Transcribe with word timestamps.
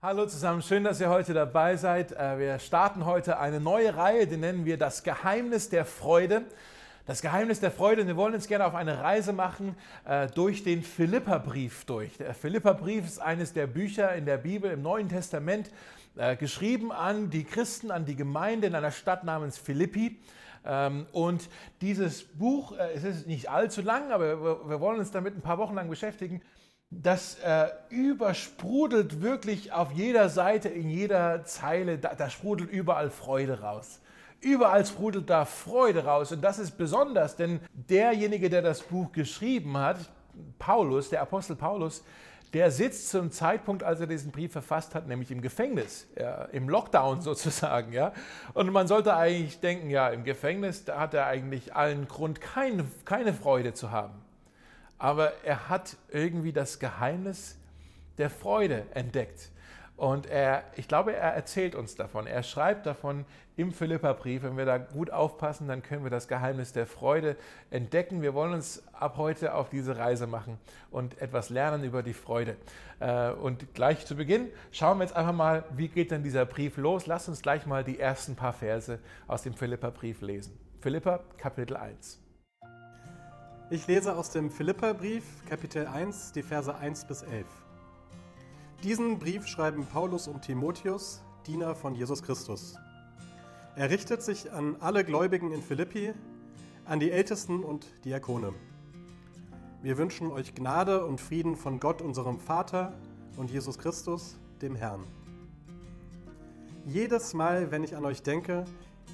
Hallo 0.00 0.26
zusammen, 0.26 0.62
schön, 0.62 0.84
dass 0.84 1.00
ihr 1.00 1.10
heute 1.10 1.34
dabei 1.34 1.76
seid. 1.76 2.12
Äh, 2.12 2.38
wir 2.38 2.58
starten 2.60 3.04
heute 3.04 3.40
eine 3.40 3.58
neue 3.58 3.96
Reihe, 3.96 4.28
die 4.28 4.36
nennen 4.36 4.64
wir 4.64 4.78
das 4.78 5.02
Geheimnis 5.02 5.70
der 5.70 5.84
Freude. 5.84 6.44
Das 7.04 7.20
Geheimnis 7.20 7.58
der 7.58 7.72
Freude. 7.72 8.06
Wir 8.06 8.16
wollen 8.16 8.32
uns 8.32 8.46
gerne 8.46 8.64
auf 8.64 8.76
eine 8.76 9.02
Reise 9.02 9.32
machen 9.32 9.74
äh, 10.04 10.28
durch 10.28 10.62
den 10.62 10.84
Philipperbrief 10.84 11.84
durch. 11.84 12.16
Der 12.16 12.32
Philipperbrief 12.32 13.06
ist 13.06 13.18
eines 13.18 13.54
der 13.54 13.66
Bücher 13.66 14.14
in 14.14 14.24
der 14.24 14.36
Bibel 14.36 14.70
im 14.70 14.82
Neuen 14.82 15.08
Testament, 15.08 15.68
äh, 16.14 16.36
geschrieben 16.36 16.92
an 16.92 17.30
die 17.30 17.42
Christen, 17.42 17.90
an 17.90 18.04
die 18.04 18.14
Gemeinde 18.14 18.68
in 18.68 18.76
einer 18.76 18.92
Stadt 18.92 19.24
namens 19.24 19.58
Philippi. 19.58 20.20
Ähm, 20.64 21.06
und 21.10 21.48
dieses 21.80 22.22
Buch, 22.22 22.72
es 22.94 23.02
ist 23.02 23.26
nicht 23.26 23.50
allzu 23.50 23.82
lang, 23.82 24.12
aber 24.12 24.68
wir 24.68 24.78
wollen 24.78 25.00
uns 25.00 25.10
damit 25.10 25.36
ein 25.36 25.42
paar 25.42 25.58
Wochen 25.58 25.74
lang 25.74 25.90
beschäftigen 25.90 26.40
das 26.90 27.38
äh, 27.40 27.68
übersprudelt 27.90 29.20
wirklich 29.20 29.72
auf 29.72 29.92
jeder 29.92 30.28
Seite, 30.30 30.68
in 30.68 30.88
jeder 30.88 31.44
Zeile, 31.44 31.98
da, 31.98 32.14
da, 32.14 32.30
sprudelt 32.30 32.70
überall 32.70 33.10
Freude 33.10 33.60
raus. 33.60 34.00
Überall 34.40 34.86
sprudelt 34.86 35.28
da 35.28 35.44
Freude 35.44 36.04
raus. 36.04 36.32
Und 36.32 36.42
das 36.42 36.58
ist 36.58 36.78
besonders, 36.78 37.36
denn 37.36 37.60
derjenige, 37.72 38.48
der 38.48 38.62
das 38.62 38.82
Buch 38.82 39.12
geschrieben 39.12 39.76
hat, 39.76 39.98
Paulus, 40.58 41.10
der 41.10 41.20
Apostel 41.20 41.56
Paulus, 41.56 42.04
der 42.54 42.70
sitzt 42.70 43.10
zum 43.10 43.30
Zeitpunkt, 43.30 43.82
als 43.82 44.00
er 44.00 44.06
diesen 44.06 44.32
Brief 44.32 44.52
verfasst 44.52 44.94
hat, 44.94 45.06
nämlich 45.06 45.30
im 45.30 45.42
Gefängnis, 45.42 46.06
ja, 46.18 46.44
im 46.44 46.70
Lockdown 46.70 47.20
sozusagen. 47.20 47.92
Ja. 47.92 48.12
Und 48.54 48.72
man 48.72 48.86
sollte 48.86 49.14
eigentlich 49.14 49.60
denken, 49.60 49.90
ja, 49.90 50.08
im 50.08 50.24
Gefängnis, 50.24 50.86
da 50.86 50.98
hat 50.98 51.12
er 51.12 51.26
eigentlich 51.26 51.74
allen 51.74 52.08
Grund, 52.08 52.40
keine, 52.40 52.86
keine 53.04 53.34
Freude 53.34 53.74
zu 53.74 53.90
haben 53.90 54.14
aber 54.98 55.32
er 55.44 55.68
hat 55.68 55.96
irgendwie 56.10 56.52
das 56.52 56.78
Geheimnis 56.78 57.56
der 58.18 58.30
Freude 58.30 58.84
entdeckt. 58.94 59.50
Und 59.98 60.26
er, 60.26 60.62
ich 60.76 60.86
glaube, 60.86 61.12
er 61.12 61.34
erzählt 61.34 61.74
uns 61.74 61.96
davon. 61.96 62.28
Er 62.28 62.44
schreibt 62.44 62.86
davon 62.86 63.24
im 63.56 63.72
Philipperbrief. 63.72 64.44
Wenn 64.44 64.56
wir 64.56 64.64
da 64.64 64.78
gut 64.78 65.10
aufpassen, 65.10 65.66
dann 65.66 65.82
können 65.82 66.04
wir 66.04 66.10
das 66.10 66.28
Geheimnis 66.28 66.72
der 66.72 66.86
Freude 66.86 67.34
entdecken. 67.70 68.22
Wir 68.22 68.32
wollen 68.32 68.52
uns 68.54 68.84
ab 68.92 69.16
heute 69.16 69.54
auf 69.54 69.70
diese 69.70 69.96
Reise 69.96 70.28
machen 70.28 70.56
und 70.92 71.20
etwas 71.20 71.50
lernen 71.50 71.82
über 71.82 72.04
die 72.04 72.12
Freude. 72.12 72.54
Äh, 73.00 73.30
und 73.30 73.74
gleich 73.74 74.06
zu 74.06 74.14
Beginn 74.14 74.52
schauen 74.70 74.98
wir 74.98 75.04
jetzt 75.04 75.16
einfach 75.16 75.34
mal, 75.34 75.64
wie 75.74 75.88
geht 75.88 76.12
denn 76.12 76.22
dieser 76.22 76.46
Brief 76.46 76.76
los. 76.76 77.06
Lass 77.06 77.28
uns 77.28 77.42
gleich 77.42 77.66
mal 77.66 77.82
die 77.82 77.98
ersten 77.98 78.36
paar 78.36 78.52
Verse 78.52 79.00
aus 79.26 79.42
dem 79.42 79.54
Philipperbrief 79.54 80.20
lesen. 80.20 80.56
Philipper 80.80 81.24
Kapitel 81.38 81.76
1. 81.76 82.27
Ich 83.70 83.86
lese 83.86 84.16
aus 84.16 84.30
dem 84.30 84.50
Philipperbrief, 84.50 85.24
Kapitel 85.46 85.86
1, 85.86 86.32
die 86.32 86.42
Verse 86.42 86.74
1 86.74 87.04
bis 87.04 87.20
11. 87.20 87.44
Diesen 88.82 89.18
Brief 89.18 89.46
schreiben 89.46 89.84
Paulus 89.84 90.26
und 90.26 90.40
Timotheus, 90.40 91.20
Diener 91.46 91.74
von 91.74 91.94
Jesus 91.94 92.22
Christus. 92.22 92.76
Er 93.76 93.90
richtet 93.90 94.22
sich 94.22 94.50
an 94.50 94.76
alle 94.80 95.04
Gläubigen 95.04 95.52
in 95.52 95.60
Philippi, 95.60 96.14
an 96.86 96.98
die 96.98 97.10
Ältesten 97.10 97.62
und 97.62 97.86
Diakone. 98.06 98.54
Wir 99.82 99.98
wünschen 99.98 100.32
euch 100.32 100.54
Gnade 100.54 101.04
und 101.04 101.20
Frieden 101.20 101.54
von 101.54 101.78
Gott, 101.78 102.00
unserem 102.00 102.40
Vater 102.40 102.94
und 103.36 103.50
Jesus 103.50 103.78
Christus, 103.78 104.38
dem 104.62 104.76
Herrn. 104.76 105.04
Jedes 106.86 107.34
Mal, 107.34 107.70
wenn 107.70 107.84
ich 107.84 107.96
an 107.96 108.06
euch 108.06 108.22
denke, 108.22 108.64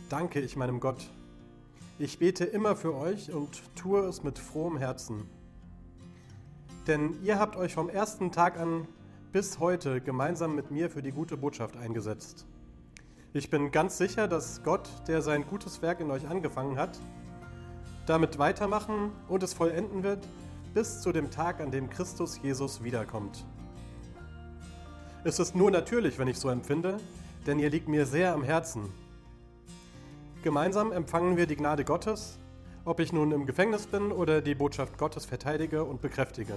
danke 0.09 0.39
ich 0.39 0.55
meinem 0.55 0.79
Gott 0.79 1.11
ich 1.99 2.19
bete 2.19 2.45
immer 2.45 2.75
für 2.75 2.95
euch 2.95 3.33
und 3.33 3.63
tue 3.77 4.01
es 4.01 4.23
mit 4.23 4.39
frohem 4.39 4.79
Herzen. 4.79 5.29
Denn 6.87 7.23
ihr 7.23 7.39
habt 7.39 7.57
euch 7.57 7.75
vom 7.75 7.89
ersten 7.89 8.33
Tag 8.33 8.59
an 8.59 8.89
bis 9.33 9.59
heute 9.59 10.01
gemeinsam 10.01 10.55
mit 10.55 10.71
mir 10.71 10.91
für 10.91 11.03
die 11.03 11.13
gute 11.13 11.37
Botschaft 11.37 11.77
eingesetzt. 11.77 12.47
Ich 13.33 13.51
bin 13.51 13.71
ganz 13.71 13.99
sicher, 13.99 14.29
dass 14.29 14.63
Gott, 14.63 14.89
der 15.09 15.23
sein 15.23 15.45
gutes 15.47 15.83
Werk 15.83 16.01
in 16.01 16.11
euch 16.11 16.29
angefangen 16.29 16.79
hat, 16.79 16.99
damit 18.07 18.39
weitermachen 18.39 19.13
und 19.29 19.43
es 19.43 19.55
vollenden 19.55 20.03
wird 20.03 20.29
bis 20.75 21.01
zu 21.01 21.13
dem 21.13 21.31
Tag, 21.31 21.61
an 21.61 21.71
dem 21.71 21.89
Christus 21.89 22.41
Jesus 22.43 22.83
wiederkommt. 22.83 23.45
Es 25.23 25.39
ist 25.39 25.55
nur 25.55 25.71
natürlich, 25.71 26.19
wenn 26.19 26.29
ich 26.29 26.39
so 26.39 26.49
empfinde, 26.49 26.99
denn 27.47 27.59
ihr 27.59 27.71
liegt 27.71 27.89
mir 27.89 28.05
sehr 28.05 28.35
am 28.35 28.43
Herzen. 28.43 28.93
Gemeinsam 30.45 30.93
empfangen 30.93 31.39
wir 31.39 31.47
die 31.47 31.57
Gnade 31.57 31.87
Gottes, 31.87 32.39
ob 32.85 33.01
ich 33.01 33.15
nun 33.15 33.33
im 33.33 33.47
Gefängnis 33.47 33.87
bin 33.87 34.13
oder 34.13 34.43
die 34.43 34.55
Botschaft 34.55 34.99
Gottes 34.99 35.25
verteidige 35.25 35.85
und 35.85 36.03
bekräftige. 36.03 36.53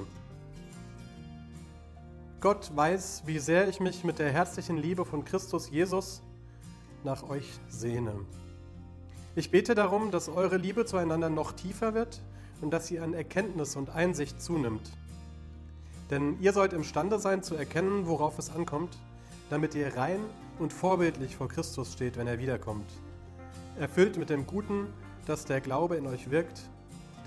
Gott 2.42 2.70
weiß, 2.75 3.24
wie 3.28 3.40
sehr 3.40 3.70
ich 3.70 3.80
mich 3.80 4.03
mit 4.03 4.20
der 4.20 4.30
herzlichen 4.30 4.75
Liebe 4.75 5.06
von 5.06 5.24
Christus 5.24 5.70
Jesus 5.70 6.22
nach 7.06 7.30
euch 7.30 7.50
sehne. 7.70 8.14
Ich 9.38 9.52
bete 9.52 9.74
darum, 9.74 10.12
dass 10.12 10.28
eure 10.28 10.58
Liebe 10.58 10.84
zueinander 10.84 11.30
noch 11.30 11.54
tiefer 11.54 11.94
wird 11.94 12.22
und 12.59 12.72
dass 12.72 12.88
sie 12.88 13.00
an 13.00 13.14
Erkenntnis 13.14 13.78
und 13.78 13.90
Einsicht 13.90 14.42
zunimmt. 14.42 14.92
Denn 16.09 16.38
ihr 16.42 16.52
sollt 16.52 16.74
imstande 16.74 17.19
sein 17.19 17.42
zu 17.42 17.56
erkennen, 17.56 18.06
worauf 18.06 18.38
es 18.38 18.50
ankommt, 18.54 18.98
damit 19.50 19.75
ihr 19.75 19.96
rein 19.96 20.19
und 20.59 20.74
vorbildlich 20.74 21.38
vor 21.38 21.48
Christus 21.48 21.94
steht, 21.94 22.18
wenn 22.18 22.28
er 22.28 22.40
wiederkommt 22.40 22.92
erfüllt 23.79 24.17
mit 24.17 24.29
dem 24.29 24.47
Guten, 24.47 24.88
das 25.25 25.45
der 25.45 25.61
Glaube 25.61 25.97
in 25.97 26.07
euch 26.07 26.31
wirkt, 26.31 26.61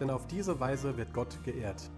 denn 0.00 0.10
auf 0.10 0.26
diese 0.26 0.58
Weise 0.58 0.96
wird 0.96 1.12
Gott 1.12 1.42
geehrt. 1.44 1.90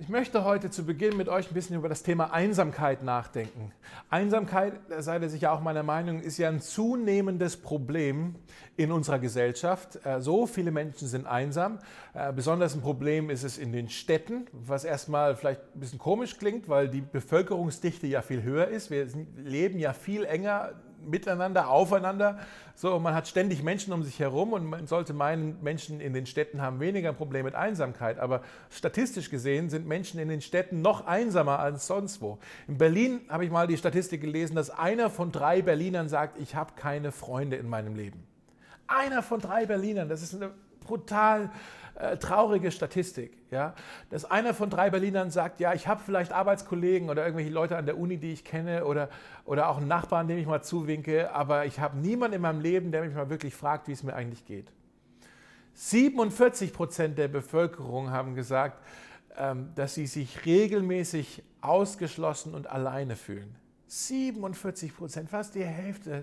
Ich 0.00 0.08
möchte 0.08 0.44
heute 0.44 0.70
zu 0.70 0.84
Beginn 0.84 1.16
mit 1.16 1.28
euch 1.28 1.50
ein 1.50 1.54
bisschen 1.54 1.76
über 1.76 1.88
das 1.88 2.02
Thema 2.02 2.32
Einsamkeit 2.32 3.04
nachdenken. 3.04 3.72
Einsamkeit, 4.10 4.74
da 4.88 5.00
seid 5.00 5.22
ihr 5.22 5.30
sicher 5.30 5.52
auch 5.52 5.60
meiner 5.60 5.84
Meinung, 5.84 6.20
ist 6.20 6.36
ja 6.36 6.48
ein 6.48 6.60
zunehmendes 6.60 7.56
Problem 7.56 8.34
in 8.76 8.90
unserer 8.90 9.20
Gesellschaft. 9.20 10.04
Äh, 10.04 10.20
so 10.20 10.46
viele 10.46 10.72
Menschen 10.72 11.06
sind 11.06 11.26
einsam. 11.26 11.78
Äh, 12.12 12.32
besonders 12.32 12.74
ein 12.74 12.82
Problem 12.82 13.30
ist 13.30 13.44
es 13.44 13.56
in 13.56 13.72
den 13.72 13.88
Städten, 13.88 14.46
was 14.52 14.84
erstmal 14.84 15.36
vielleicht 15.36 15.62
ein 15.74 15.80
bisschen 15.80 16.00
komisch 16.00 16.38
klingt, 16.38 16.68
weil 16.68 16.88
die 16.88 17.00
Bevölkerungsdichte 17.00 18.08
ja 18.08 18.20
viel 18.20 18.42
höher 18.42 18.66
ist. 18.66 18.90
Wir 18.90 19.06
leben 19.36 19.78
ja 19.78 19.92
viel 19.92 20.24
enger 20.24 20.72
miteinander, 21.08 21.68
aufeinander. 21.68 22.38
So, 22.74 22.98
man 22.98 23.14
hat 23.14 23.28
ständig 23.28 23.62
Menschen 23.62 23.92
um 23.92 24.02
sich 24.02 24.18
herum 24.18 24.52
und 24.52 24.66
man 24.66 24.86
sollte 24.86 25.12
meinen, 25.12 25.62
Menschen 25.62 26.00
in 26.00 26.12
den 26.12 26.26
Städten 26.26 26.60
haben 26.60 26.80
weniger 26.80 27.10
ein 27.10 27.16
Problem 27.16 27.44
mit 27.44 27.54
Einsamkeit. 27.54 28.18
Aber 28.18 28.42
statistisch 28.70 29.30
gesehen 29.30 29.70
sind 29.70 29.86
Menschen 29.86 30.18
in 30.20 30.28
den 30.28 30.40
Städten 30.40 30.82
noch 30.82 31.06
einsamer 31.06 31.58
als 31.58 31.86
sonst 31.86 32.20
wo. 32.20 32.38
In 32.66 32.78
Berlin 32.78 33.20
habe 33.28 33.44
ich 33.44 33.50
mal 33.50 33.66
die 33.66 33.76
Statistik 33.76 34.20
gelesen, 34.20 34.56
dass 34.56 34.70
einer 34.70 35.10
von 35.10 35.32
drei 35.32 35.62
Berlinern 35.62 36.08
sagt, 36.08 36.40
ich 36.40 36.54
habe 36.54 36.72
keine 36.76 37.12
Freunde 37.12 37.56
in 37.56 37.68
meinem 37.68 37.94
Leben. 37.94 38.26
Einer 38.86 39.22
von 39.22 39.40
drei 39.40 39.66
Berlinern, 39.66 40.08
das 40.08 40.22
ist 40.22 40.34
eine 40.34 40.50
brutal 40.84 41.50
äh, 41.96 42.16
traurige 42.16 42.70
Statistik, 42.70 43.36
ja, 43.50 43.74
dass 44.10 44.24
einer 44.24 44.54
von 44.54 44.70
drei 44.70 44.90
Berlinern 44.90 45.30
sagt, 45.30 45.60
ja, 45.60 45.74
ich 45.74 45.86
habe 45.86 46.02
vielleicht 46.04 46.32
Arbeitskollegen 46.32 47.08
oder 47.08 47.22
irgendwelche 47.22 47.50
Leute 47.50 47.76
an 47.76 47.86
der 47.86 47.98
Uni, 47.98 48.18
die 48.18 48.32
ich 48.32 48.44
kenne 48.44 48.84
oder, 48.84 49.08
oder 49.44 49.68
auch 49.68 49.78
einen 49.78 49.88
Nachbarn, 49.88 50.26
dem 50.26 50.38
ich 50.38 50.46
mal 50.46 50.62
zuwinke, 50.62 51.32
aber 51.32 51.66
ich 51.66 51.78
habe 51.78 51.96
niemanden 51.98 52.36
in 52.36 52.42
meinem 52.42 52.60
Leben, 52.60 52.90
der 52.90 53.04
mich 53.04 53.14
mal 53.14 53.30
wirklich 53.30 53.54
fragt, 53.54 53.86
wie 53.88 53.92
es 53.92 54.02
mir 54.02 54.14
eigentlich 54.14 54.44
geht. 54.44 54.72
47 55.74 56.72
Prozent 56.72 57.18
der 57.18 57.28
Bevölkerung 57.28 58.10
haben 58.10 58.34
gesagt, 58.34 58.82
ähm, 59.36 59.70
dass 59.74 59.94
sie 59.94 60.06
sich 60.06 60.46
regelmäßig 60.46 61.42
ausgeschlossen 61.60 62.54
und 62.54 62.68
alleine 62.68 63.16
fühlen. 63.16 63.54
47 63.86 64.96
Prozent, 64.96 65.30
fast 65.30 65.54
die 65.54 65.64
Hälfte 65.64 66.22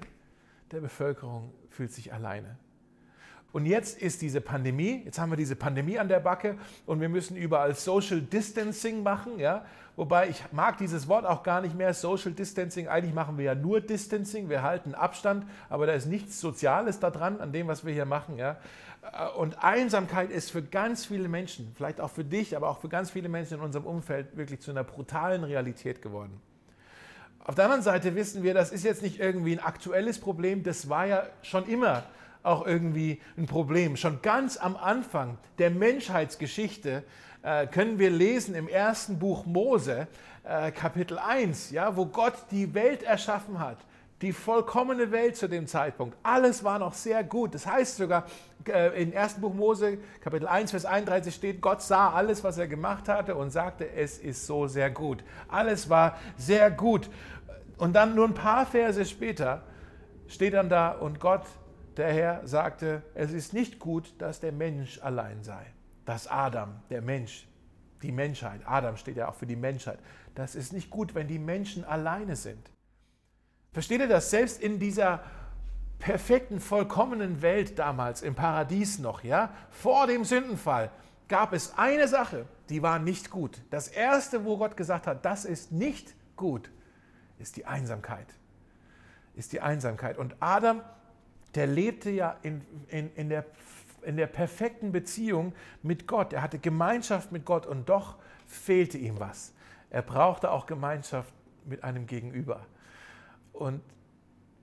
der 0.72 0.82
Bevölkerung 0.82 1.54
fühlt 1.70 1.92
sich 1.92 2.14
alleine. 2.14 2.58
Und 3.54 3.66
jetzt 3.66 4.02
ist 4.02 4.22
diese 4.22 4.40
Pandemie, 4.40 5.02
jetzt 5.04 5.20
haben 5.20 5.32
wir 5.32 5.38
diese 5.38 5.56
Pandemie 5.56 6.00
an 6.00 6.08
der 6.08 6.20
Backe 6.20 6.58
und 6.86 7.02
wir 7.02 7.10
müssen 7.10 7.36
überall 7.36 7.76
Social 7.76 8.22
Distancing 8.22 9.04
machen, 9.04 9.40
ja. 9.40 9.66
Wobei 9.98 10.30
ich 10.30 10.42
mag 10.54 10.78
dieses 10.78 11.10
Wort 11.10 11.26
auch 11.26 11.44
gar 11.44 11.60
nicht 11.60 11.76
mehr, 11.76 11.94
Social 11.94 12.32
Distancing. 12.32 12.88
Eigentlich 12.88 13.14
machen 13.14 13.38
wir 13.38 13.44
ja 13.46 13.56
nur 13.56 13.82
Distancing, 13.82 14.50
wir 14.50 14.64
halten 14.64 14.96
Abstand, 14.96 15.46
aber 15.70 15.86
da 15.86 15.94
ist 15.94 16.06
nichts 16.06 16.40
Soziales 16.40 17.00
daran, 17.00 17.42
an 17.42 17.52
dem, 17.52 17.68
was 17.68 17.86
wir 17.86 17.94
hier 17.94 18.06
machen, 18.06 18.38
ja. 18.38 18.58
Und 19.36 19.64
Einsamkeit 19.64 20.30
ist 20.30 20.52
für 20.52 20.62
ganz 20.62 21.06
viele 21.06 21.28
Menschen, 21.28 21.74
vielleicht 21.76 22.00
auch 22.00 22.12
für 22.12 22.24
dich, 22.24 22.56
aber 22.56 22.70
auch 22.70 22.80
für 22.80 22.88
ganz 22.88 23.10
viele 23.10 23.30
Menschen 23.30 23.58
in 23.58 23.64
unserem 23.64 23.86
Umfeld 23.86 24.38
wirklich 24.38 24.62
zu 24.62 24.72
einer 24.72 24.84
brutalen 24.84 25.44
Realität 25.44 26.02
geworden. 26.02 26.40
Auf 27.44 27.56
der 27.56 27.66
anderen 27.66 27.82
Seite 27.82 28.16
wissen 28.16 28.44
wir, 28.44 28.54
das 28.54 28.72
ist 28.72 28.86
jetzt 28.86 29.02
nicht 29.02 29.20
irgendwie 29.20 29.54
ein 29.54 29.60
aktuelles 29.60 30.20
Problem, 30.20 30.64
das 30.64 30.88
war 30.88 31.08
ja 31.08 31.24
schon 31.42 31.68
immer 31.68 32.04
auch 32.44 32.66
irgendwie 32.66 33.22
ein 33.38 33.46
Problem. 33.46 33.96
Schon 33.98 34.22
ganz 34.22 34.58
am 34.58 34.76
Anfang 34.76 35.38
der 35.58 35.70
Menschheitsgeschichte 35.70 37.04
äh, 37.44 37.68
können 37.68 38.00
wir 38.00 38.10
lesen 38.10 38.56
im 38.56 38.68
ersten 38.68 39.20
Buch 39.20 39.46
Mose, 39.46 40.08
äh, 40.44 40.72
Kapitel 40.72 41.18
1, 41.20 41.72
ja, 41.72 41.96
wo 41.96 42.06
Gott 42.06 42.34
die 42.52 42.74
Welt 42.74 43.04
erschaffen 43.04 43.60
hat. 43.60 43.78
die 44.22 44.34
vollkommene 44.34 45.12
Welt 45.12 45.36
zu 45.36 45.48
dem 45.48 45.66
Zeitpunkt. 45.66 46.16
Alles 46.22 46.64
war 46.64 46.78
noch 46.78 46.94
sehr 46.94 47.24
gut. 47.24 47.56
Das 47.56 47.66
heißt 47.66 47.98
sogar, 47.98 48.26
äh, 48.68 49.02
im 49.02 49.12
ersten 49.12 49.42
Buch 49.42 49.54
Mose, 49.54 49.98
Kapitel 50.22 50.48
1, 50.48 50.70
Vers 50.72 50.86
31 50.86 51.34
steht, 51.34 51.60
Gott 51.60 51.82
sah 51.82 52.12
alles, 52.12 52.44
was 52.44 52.60
er 52.60 52.68
gemacht 52.68 53.10
hatte 53.10 53.36
und 53.36 53.50
sagte, 53.50 53.90
es 53.90 54.20
ist 54.20 54.46
so 54.46 54.68
sehr 54.68 54.92
gut. 54.92 55.24
Alles 55.48 55.90
war 55.90 56.20
sehr 56.38 56.70
gut. 56.70 57.10
Und 57.78 57.94
dann 57.94 58.14
nur 58.14 58.28
ein 58.28 58.36
paar 58.36 58.68
Verse 58.68 59.04
später 59.06 59.64
steht 60.28 60.54
dann 60.54 60.70
da 60.70 60.92
und 60.92 61.20
Gott, 61.20 61.46
der 61.98 62.14
Herr, 62.14 62.48
sagte, 62.48 63.04
es 63.14 63.32
ist 63.32 63.54
nicht 63.54 63.80
gut, 63.80 64.14
dass 64.20 64.40
der 64.40 64.52
Mensch 64.52 65.00
allein 65.02 65.44
sei. 65.44 65.66
Dass 66.06 66.28
Adam, 66.28 66.82
der 66.90 67.02
Mensch, 67.02 67.48
die 68.02 68.12
Menschheit, 68.12 68.62
Adam 68.66 68.98
steht 68.98 69.18
ja 69.18 69.30
auch 69.30 69.36
für 69.36 69.46
die 69.46 69.56
Menschheit, 69.56 70.00
das 70.36 70.56
ist 70.56 70.74
nicht 70.74 70.90
gut, 70.90 71.14
wenn 71.14 71.28
die 71.28 71.40
Menschen 71.40 71.84
alleine 71.84 72.36
sind. 72.36 72.72
Versteht 73.74 74.02
ihr 74.02 74.08
das? 74.08 74.30
Selbst 74.30 74.62
in 74.62 74.80
dieser 74.80 75.24
perfekten, 76.00 76.60
vollkommenen 76.60 77.42
Welt 77.42 77.78
damals, 77.78 78.22
im 78.22 78.36
Paradies 78.36 79.00
noch, 79.00 79.24
ja, 79.24 79.54
vor 79.70 80.08
dem 80.08 80.26
Sündenfall, 80.26 80.92
gab 81.28 81.54
es 81.54 81.78
eine 81.78 82.08
Sache, 82.08 82.46
die 82.70 82.82
war 82.82 83.00
nicht 83.00 83.30
gut. 83.30 83.62
Das 83.70 83.88
erste, 83.88 84.44
wo 84.44 84.58
Gott 84.58 84.76
gesagt 84.76 85.08
hat, 85.08 85.24
das 85.24 85.46
ist 85.46 85.72
nicht 85.72 86.14
gut, 86.36 86.70
ist 87.40 87.56
die 87.56 87.66
Einsamkeit. 87.66 88.28
Ist 89.36 89.54
die 89.54 89.62
Einsamkeit. 89.62 90.18
Und 90.18 90.36
Adam, 90.42 90.82
der 91.56 91.68
lebte 91.68 92.10
ja 92.10 92.38
in, 92.42 92.62
in, 92.90 93.14
in, 93.16 93.30
der, 93.30 93.46
in 94.04 94.18
der 94.18 94.28
perfekten 94.28 94.92
Beziehung 94.92 95.54
mit 95.84 96.08
Gott. 96.08 96.34
Er 96.34 96.42
hatte 96.42 96.60
Gemeinschaft 96.60 97.32
mit 97.32 97.46
Gott 97.46 97.66
und 97.66 97.90
doch 97.90 98.18
fehlte 98.48 98.98
ihm 98.98 99.20
was. 99.20 99.54
Er 99.90 100.02
brauchte 100.02 100.52
auch 100.52 100.66
Gemeinschaft 100.66 101.34
mit 101.66 101.84
einem 101.84 102.08
Gegenüber. 102.08 102.66
Und 103.54 103.82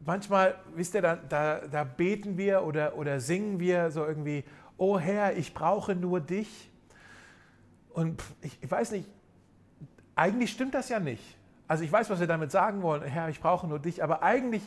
manchmal, 0.04 0.54
wisst 0.74 0.94
ihr, 0.94 1.02
da, 1.02 1.16
da, 1.16 1.60
da 1.66 1.84
beten 1.84 2.36
wir 2.38 2.64
oder, 2.64 2.96
oder 2.96 3.20
singen 3.20 3.60
wir 3.60 3.90
so 3.90 4.04
irgendwie, 4.04 4.44
oh 4.76 4.98
Herr, 4.98 5.36
ich 5.36 5.54
brauche 5.54 5.94
nur 5.94 6.20
dich. 6.20 6.70
Und 7.90 8.22
ich, 8.40 8.58
ich 8.62 8.70
weiß 8.70 8.92
nicht, 8.92 9.08
eigentlich 10.14 10.50
stimmt 10.50 10.74
das 10.74 10.88
ja 10.88 11.00
nicht. 11.00 11.36
Also 11.66 11.84
ich 11.84 11.92
weiß, 11.92 12.08
was 12.08 12.20
wir 12.20 12.26
damit 12.26 12.50
sagen 12.50 12.82
wollen, 12.82 13.02
Herr, 13.02 13.28
ich 13.28 13.40
brauche 13.40 13.66
nur 13.66 13.78
dich, 13.78 14.02
aber 14.02 14.22
eigentlich 14.22 14.62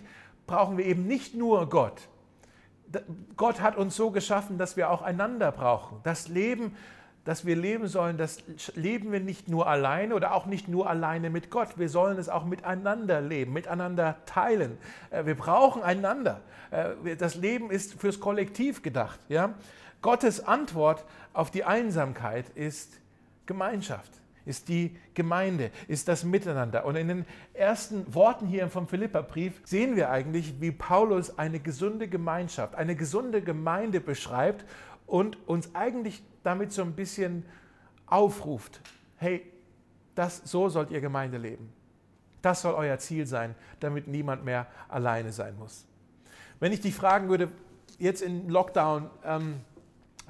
brauchen 0.47 0.77
wir 0.77 0.85
eben 0.85 1.07
nicht 1.07 1.35
nur 1.35 1.69
Gott. 1.69 2.07
Gott 3.37 3.61
hat 3.61 3.77
uns 3.77 3.95
so 3.95 4.11
geschaffen, 4.11 4.57
dass 4.57 4.75
wir 4.75 4.89
auch 4.89 5.01
einander 5.01 5.51
brauchen. 5.51 5.99
Das 6.03 6.27
Leben 6.27 6.75
dass 7.23 7.45
wir 7.45 7.55
leben 7.55 7.87
sollen, 7.87 8.17
das 8.17 8.43
leben 8.75 9.11
wir 9.11 9.19
nicht 9.19 9.47
nur 9.47 9.67
alleine 9.67 10.15
oder 10.15 10.33
auch 10.33 10.47
nicht 10.47 10.67
nur 10.67 10.89
alleine 10.89 11.29
mit 11.29 11.51
Gott. 11.51 11.77
Wir 11.77 11.89
sollen 11.89 12.17
es 12.17 12.29
auch 12.29 12.45
miteinander 12.45 13.21
leben, 13.21 13.53
miteinander 13.53 14.17
teilen. 14.25 14.77
Äh, 15.11 15.25
wir 15.25 15.35
brauchen 15.35 15.83
einander. 15.83 16.41
Äh, 16.71 17.15
das 17.15 17.35
Leben 17.35 17.69
ist 17.69 17.93
fürs 17.93 18.19
Kollektiv 18.19 18.81
gedacht. 18.81 19.19
Ja? 19.29 19.53
Gottes 20.01 20.43
Antwort 20.43 21.05
auf 21.33 21.51
die 21.51 21.63
Einsamkeit 21.63 22.49
ist 22.49 22.99
Gemeinschaft, 23.45 24.20
ist 24.45 24.69
die 24.69 24.95
Gemeinde, 25.13 25.71
ist 25.87 26.07
das 26.07 26.23
Miteinander. 26.23 26.85
Und 26.85 26.95
in 26.95 27.07
den 27.07 27.25
ersten 27.53 28.13
Worten 28.13 28.47
hier 28.47 28.69
vom 28.69 28.87
Philipperbrief 28.87 29.61
sehen 29.63 29.95
wir 29.95 30.09
eigentlich, 30.09 30.59
wie 30.59 30.71
Paulus 30.71 31.37
eine 31.37 31.59
gesunde 31.59 32.07
Gemeinschaft, 32.07 32.75
eine 32.75 32.95
gesunde 32.95 33.41
Gemeinde 33.41 34.01
beschreibt 34.01 34.65
und 35.07 35.37
uns 35.47 35.75
eigentlich 35.75 36.23
damit 36.43 36.71
so 36.71 36.81
ein 36.81 36.93
bisschen 36.93 37.45
aufruft, 38.07 38.81
hey, 39.17 39.45
das, 40.15 40.41
so 40.45 40.69
sollt 40.69 40.91
ihr 40.91 41.01
Gemeinde 41.01 41.37
leben. 41.37 41.71
Das 42.41 42.61
soll 42.61 42.73
euer 42.73 42.97
Ziel 42.97 43.25
sein, 43.27 43.55
damit 43.79 44.07
niemand 44.07 44.43
mehr 44.43 44.67
alleine 44.89 45.31
sein 45.31 45.57
muss. 45.57 45.85
Wenn 46.59 46.71
ich 46.71 46.81
dich 46.81 46.95
fragen 46.95 47.29
würde, 47.29 47.51
jetzt 47.99 48.21
in 48.21 48.49
Lockdown, 48.49 49.09
ähm, 49.23 49.61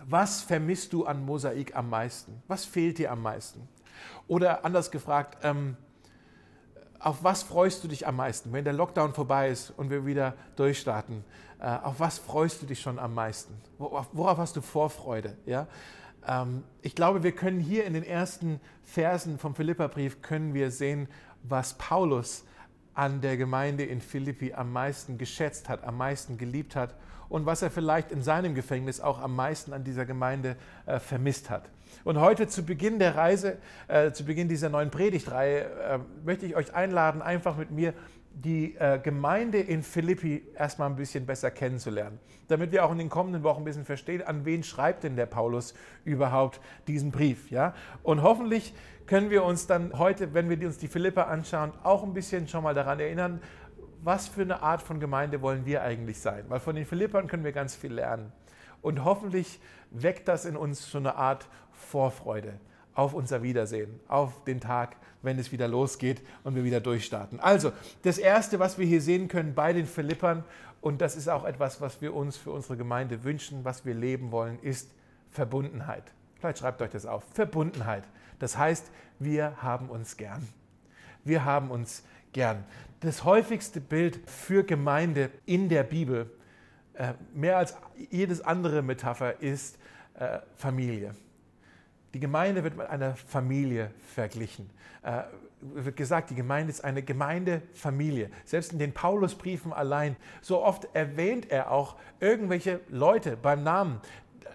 was 0.04 0.42
vermisst 0.42 0.94
du 0.94 1.06
an 1.06 1.24
Mosaik 1.26 1.76
am 1.76 1.90
meisten? 1.90 2.42
Was 2.48 2.66
fehlt 2.66 2.98
dir 2.98 3.12
am 3.12 3.22
meisten? 3.22 3.68
Oder 4.28 4.66
anders 4.66 4.92
gefragt, 4.92 5.38
ähm, 5.44 5.78
auf 7.00 7.24
was 7.24 7.44
freust 7.44 7.84
du 7.84 7.88
dich 7.88 8.08
am 8.08 8.16
meisten, 8.16 8.54
wenn 8.54 8.64
der 8.64 8.74
Lockdown 8.74 9.14
vorbei 9.14 9.50
ist 9.50 9.72
und 9.76 9.90
wir 9.90 10.06
wieder 10.06 10.36
durchstarten? 10.56 11.24
Äh, 11.60 11.66
auf 11.66 12.00
was 12.00 12.20
freust 12.20 12.62
du 12.62 12.66
dich 12.66 12.80
schon 12.80 13.00
am 13.00 13.14
meisten? 13.14 13.54
Worauf, 13.78 14.38
hast 14.38 14.56
du 14.56 14.62
Vorfreude? 14.62 15.36
Ja? 15.46 15.68
Ähm, 16.28 16.64
ich 16.82 16.96
glaube, 16.96 17.24
wir 17.24 17.32
können 17.32 17.60
hier 17.60 17.86
in 17.86 17.94
den 17.94 18.04
ersten 18.04 18.60
Versen 18.84 19.40
vom 19.40 19.56
Philipperbrief 19.56 20.22
können 20.22 20.54
wir 20.54 20.72
sehen, 20.72 21.08
was 21.44 21.74
Paulus 21.76 22.46
an 22.94 23.22
der 23.22 23.38
Gemeinde 23.38 23.84
in 23.84 24.02
Philippi 24.02 24.54
am 24.54 24.72
meisten 24.72 25.18
geschätzt 25.18 25.70
hat, 25.70 25.84
am 25.84 25.98
meisten 25.98 26.38
geliebt 26.38 26.76
hat 26.76 26.96
und 27.30 27.46
was 27.46 27.62
er 27.62 27.72
vielleicht 27.72 28.12
in 28.12 28.22
seinem 28.22 28.54
Gefängnis 28.54 29.00
auch 29.00 29.20
am 29.20 29.36
meisten 29.36 29.74
an 29.74 29.84
dieser 29.84 30.06
Gemeinde 30.06 30.58
äh, 30.86 31.00
vermisst 31.00 31.50
hat. 31.50 31.70
Und 32.04 32.20
heute 32.20 32.48
zu 32.48 32.64
Beginn 32.64 33.00
der 33.00 33.16
Reise, 33.16 33.58
äh, 33.88 34.12
zu 34.12 34.26
Beginn 34.26 34.48
dieser 34.48 34.70
neuen 34.70 34.92
Predigtreihe, 34.92 35.62
äh, 35.62 36.00
möchte 36.26 36.46
ich 36.46 36.56
euch 36.56 36.74
einladen, 36.74 37.22
einfach 37.22 37.58
mit 37.58 37.72
mir 37.72 37.94
die 38.34 38.76
äh, 38.76 39.00
Gemeinde 39.00 39.60
in 39.60 39.84
Philippi 39.84 40.44
erstmal 40.56 40.90
ein 40.90 40.96
bisschen 40.96 41.26
besser 41.26 41.52
kennenzulernen, 41.52 42.20
damit 42.48 42.72
wir 42.72 42.86
auch 42.86 42.92
in 42.92 42.98
den 42.98 43.10
kommenden 43.10 43.44
Wochen 43.44 43.62
ein 43.62 43.66
bisschen 43.66 43.86
verstehen, 43.86 44.22
an 44.22 44.46
wen 44.46 44.64
schreibt 44.64 45.04
denn 45.04 45.16
der 45.16 45.26
Paulus 45.26 45.74
überhaupt 46.06 46.62
diesen 46.88 47.12
Brief. 47.12 47.52
Ja? 47.52 47.74
Und 48.04 48.24
hoffentlich 48.24 48.74
können 49.06 49.30
wir 49.30 49.44
uns 49.44 49.68
dann 49.68 49.98
heute, 49.98 50.34
wenn 50.34 50.50
wir 50.50 50.66
uns 50.66 50.78
die 50.78 50.88
Philippa 50.88 51.24
anschauen, 51.24 51.74
auch 51.84 52.04
ein 52.04 52.14
bisschen 52.14 52.48
schon 52.48 52.64
mal 52.64 52.74
daran 52.74 53.00
erinnern, 53.00 53.42
was 54.04 54.28
für 54.28 54.42
eine 54.42 54.62
Art 54.64 54.82
von 54.82 55.00
Gemeinde 55.00 55.42
wollen 55.42 55.66
wir 55.66 55.84
eigentlich 55.84 56.20
sein. 56.20 56.46
Weil 56.48 56.60
von 56.60 56.76
den 56.76 56.86
Philippern 56.86 57.28
können 57.28 57.44
wir 57.44 57.52
ganz 57.52 57.76
viel 57.76 57.94
lernen. 57.94 58.32
Und 58.82 59.04
hoffentlich 59.04 59.60
weckt 59.92 60.28
das 60.28 60.46
in 60.46 60.56
uns 60.56 60.90
so 60.90 60.98
eine 60.98 61.16
Art 61.16 61.48
Vorfreude 61.82 62.54
auf 62.94 63.14
unser 63.14 63.42
Wiedersehen, 63.42 64.00
auf 64.08 64.44
den 64.44 64.60
Tag, 64.60 64.96
wenn 65.22 65.40
es 65.40 65.52
wieder 65.52 65.68
losgeht 65.68 66.22
und 66.44 66.56
wir 66.56 66.64
wieder 66.64 66.82
durchstarten. 66.82 67.40
Also, 67.40 67.72
das 68.04 68.18
Erste, 68.18 68.60
was 68.60 68.78
wir 68.78 68.86
hier 68.86 69.02
sehen 69.02 69.28
können 69.28 69.54
bei 69.54 69.74
den 69.74 69.86
Philippern, 69.86 70.44
und 70.82 71.00
das 71.00 71.16
ist 71.16 71.28
auch 71.28 71.46
etwas, 71.46 71.80
was 71.80 72.02
wir 72.02 72.14
uns 72.16 72.38
für 72.38 72.52
unsere 72.52 72.76
Gemeinde 72.76 73.24
wünschen, 73.24 73.64
was 73.64 73.86
wir 73.86 73.94
leben 73.94 74.32
wollen, 74.32 74.60
ist 74.62 74.90
Verbundenheit. 75.30 76.04
Vielleicht 76.40 76.58
schreibt 76.58 76.82
euch 76.82 76.90
das 76.90 77.06
auf. 77.06 77.24
Verbundenheit. 77.34 78.04
Das 78.40 78.58
heißt, 78.58 78.92
wir 79.20 79.62
haben 79.62 79.90
uns 79.90 80.18
gern. 80.18 80.48
Wir 81.24 81.46
haben 81.46 81.70
uns 81.70 82.04
gern. 82.34 82.64
Das 83.02 83.24
häufigste 83.24 83.80
Bild 83.80 84.20
für 84.28 84.64
Gemeinde 84.64 85.30
in 85.46 85.70
der 85.70 85.84
Bibel, 85.84 86.32
äh, 86.94 87.14
mehr 87.34 87.58
als 87.58 87.78
jedes 88.10 88.42
andere 88.42 88.82
Metapher, 88.82 89.40
ist 89.40 89.78
äh, 90.16 90.40
Familie. 90.56 91.14
Die 92.14 92.20
Gemeinde 92.20 92.64
wird 92.64 92.78
mit 92.78 92.88
einer 92.88 93.16
Familie 93.16 93.92
verglichen. 94.14 94.70
Äh, 95.04 95.24
wird 95.62 95.96
gesagt, 95.96 96.30
die 96.30 96.36
Gemeinde 96.36 96.72
ist 96.72 96.84
eine 96.84 97.04
Gemeindefamilie. 97.04 98.30
Selbst 98.46 98.74
in 98.74 98.80
den 98.80 98.94
Paulusbriefen 98.94 99.72
allein, 99.72 100.16
so 100.42 100.64
oft 100.64 100.88
erwähnt 100.94 101.50
er 101.52 101.72
auch 101.72 101.96
irgendwelche 102.20 102.80
Leute 102.90 103.38
beim 103.38 103.64
Namen, 103.64 104.02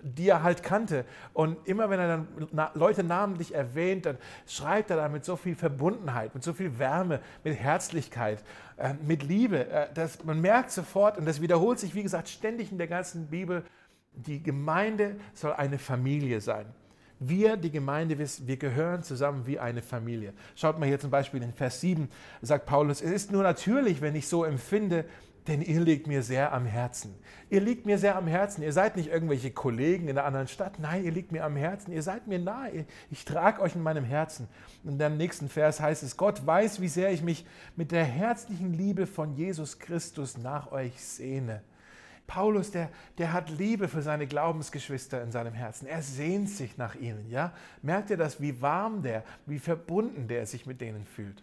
die 0.02 0.28
er 0.28 0.42
halt 0.42 0.62
kannte. 0.62 1.04
Und 1.32 1.56
immer 1.66 1.90
wenn 1.90 2.00
er 2.00 2.08
dann 2.08 2.70
Leute 2.75 3.04
namentlich 3.04 3.54
erwähnt, 3.54 4.06
dann 4.06 4.18
schreibt 4.46 4.90
er 4.90 4.96
da 4.96 5.08
mit 5.08 5.25
so 5.25 5.36
viel 5.36 5.54
Verbundenheit, 5.54 6.34
mit 6.34 6.44
so 6.44 6.52
viel 6.52 6.78
Wärme, 6.78 7.20
mit 7.44 7.56
Herzlichkeit, 7.56 8.42
äh, 8.76 8.94
mit 9.06 9.22
Liebe. 9.22 9.68
Äh, 9.68 9.92
dass 9.94 10.25
man 10.25 10.40
merkt 10.40 10.70
sofort, 10.70 11.18
und 11.18 11.26
das 11.26 11.40
wiederholt 11.40 11.78
sich, 11.78 11.94
wie 11.94 12.02
gesagt, 12.02 12.28
ständig 12.28 12.72
in 12.72 12.78
der 12.78 12.88
ganzen 12.88 13.28
Bibel, 13.28 13.64
die 14.12 14.42
Gemeinde 14.42 15.16
soll 15.34 15.52
eine 15.52 15.78
Familie 15.78 16.40
sein. 16.40 16.66
Wir, 17.18 17.56
die 17.56 17.70
Gemeinde, 17.70 18.18
wir 18.18 18.56
gehören 18.56 19.02
zusammen 19.02 19.46
wie 19.46 19.58
eine 19.58 19.80
Familie. 19.80 20.35
Schaut 20.54 20.78
mal 20.78 20.87
hier 20.87 21.00
zum 21.00 21.11
Beispiel 21.11 21.42
in 21.42 21.52
Vers 21.52 21.80
7, 21.80 22.08
sagt 22.42 22.66
Paulus, 22.66 23.00
es 23.00 23.11
ist 23.11 23.32
nur 23.32 23.42
natürlich, 23.42 24.02
wenn 24.02 24.14
ich 24.14 24.28
so 24.28 24.44
empfinde, 24.44 25.06
denn 25.46 25.62
ihr 25.62 25.80
liegt 25.80 26.08
mir 26.08 26.23
sehr 26.23 26.52
am 26.52 26.66
Herzen. 26.66 27.14
Ihr 27.50 27.61
liegt 27.61 27.87
mir 27.87 27.99
sehr 27.99 28.16
am 28.16 28.26
Herzen. 28.26 28.62
Ihr 28.62 28.73
seid 28.73 28.96
nicht 28.96 29.08
irgendwelche 29.08 29.52
Kollegen 29.52 30.08
in 30.08 30.18
einer 30.18 30.26
anderen 30.26 30.49
Stadt. 30.49 30.78
Nein, 30.80 31.04
ihr 31.04 31.12
liegt 31.12 31.30
mir 31.30 31.44
am 31.44 31.56
Herzen. 31.56 31.92
Ihr 31.92 32.02
seid 32.02 32.26
mir 32.26 32.40
nahe. 32.40 32.85
Ich 33.11 33.25
trage 33.25 33.62
euch 33.62 33.76
in 33.76 33.82
meinem 33.82 34.04
Herzen. 34.04 34.49
Und 34.82 35.00
im 35.00 35.16
nächsten 35.16 35.49
Vers 35.49 35.80
heißt 35.80 36.02
es, 36.02 36.16
Gott 36.16 36.44
weiß, 36.44 36.80
wie 36.80 36.88
sehr 36.88 37.12
ich 37.12 37.23
mich 37.23 37.46
mit 37.76 37.92
der 37.92 38.04
herzlichen 38.04 38.73
Liebe 38.73 39.06
von 39.06 39.37
Jesus 39.37 39.78
Christus 39.78 40.37
nach 40.37 40.73
euch 40.73 41.00
sehne. 41.00 41.62
Paulus, 42.26 42.71
der, 42.71 42.90
der 43.18 43.33
hat 43.33 43.50
Liebe 43.50 43.88
für 43.88 44.02
seine 44.02 44.26
Glaubensgeschwister 44.26 45.23
in 45.23 45.30
seinem 45.30 45.54
Herzen. 45.54 45.87
Er 45.87 46.02
sehnt 46.02 46.50
sich 46.50 46.76
nach 46.76 46.95
ihnen. 46.95 47.30
Ja? 47.30 47.52
Merkt 47.83 48.11
ihr 48.11 48.16
das, 48.16 48.40
wie 48.40 48.61
warm 48.61 49.02
der, 49.02 49.25
wie 49.47 49.59
verbunden 49.59 50.28
der 50.28 50.47
sich 50.47 50.66
mit 50.66 50.80
denen 50.80 51.04
fühlt? 51.04 51.42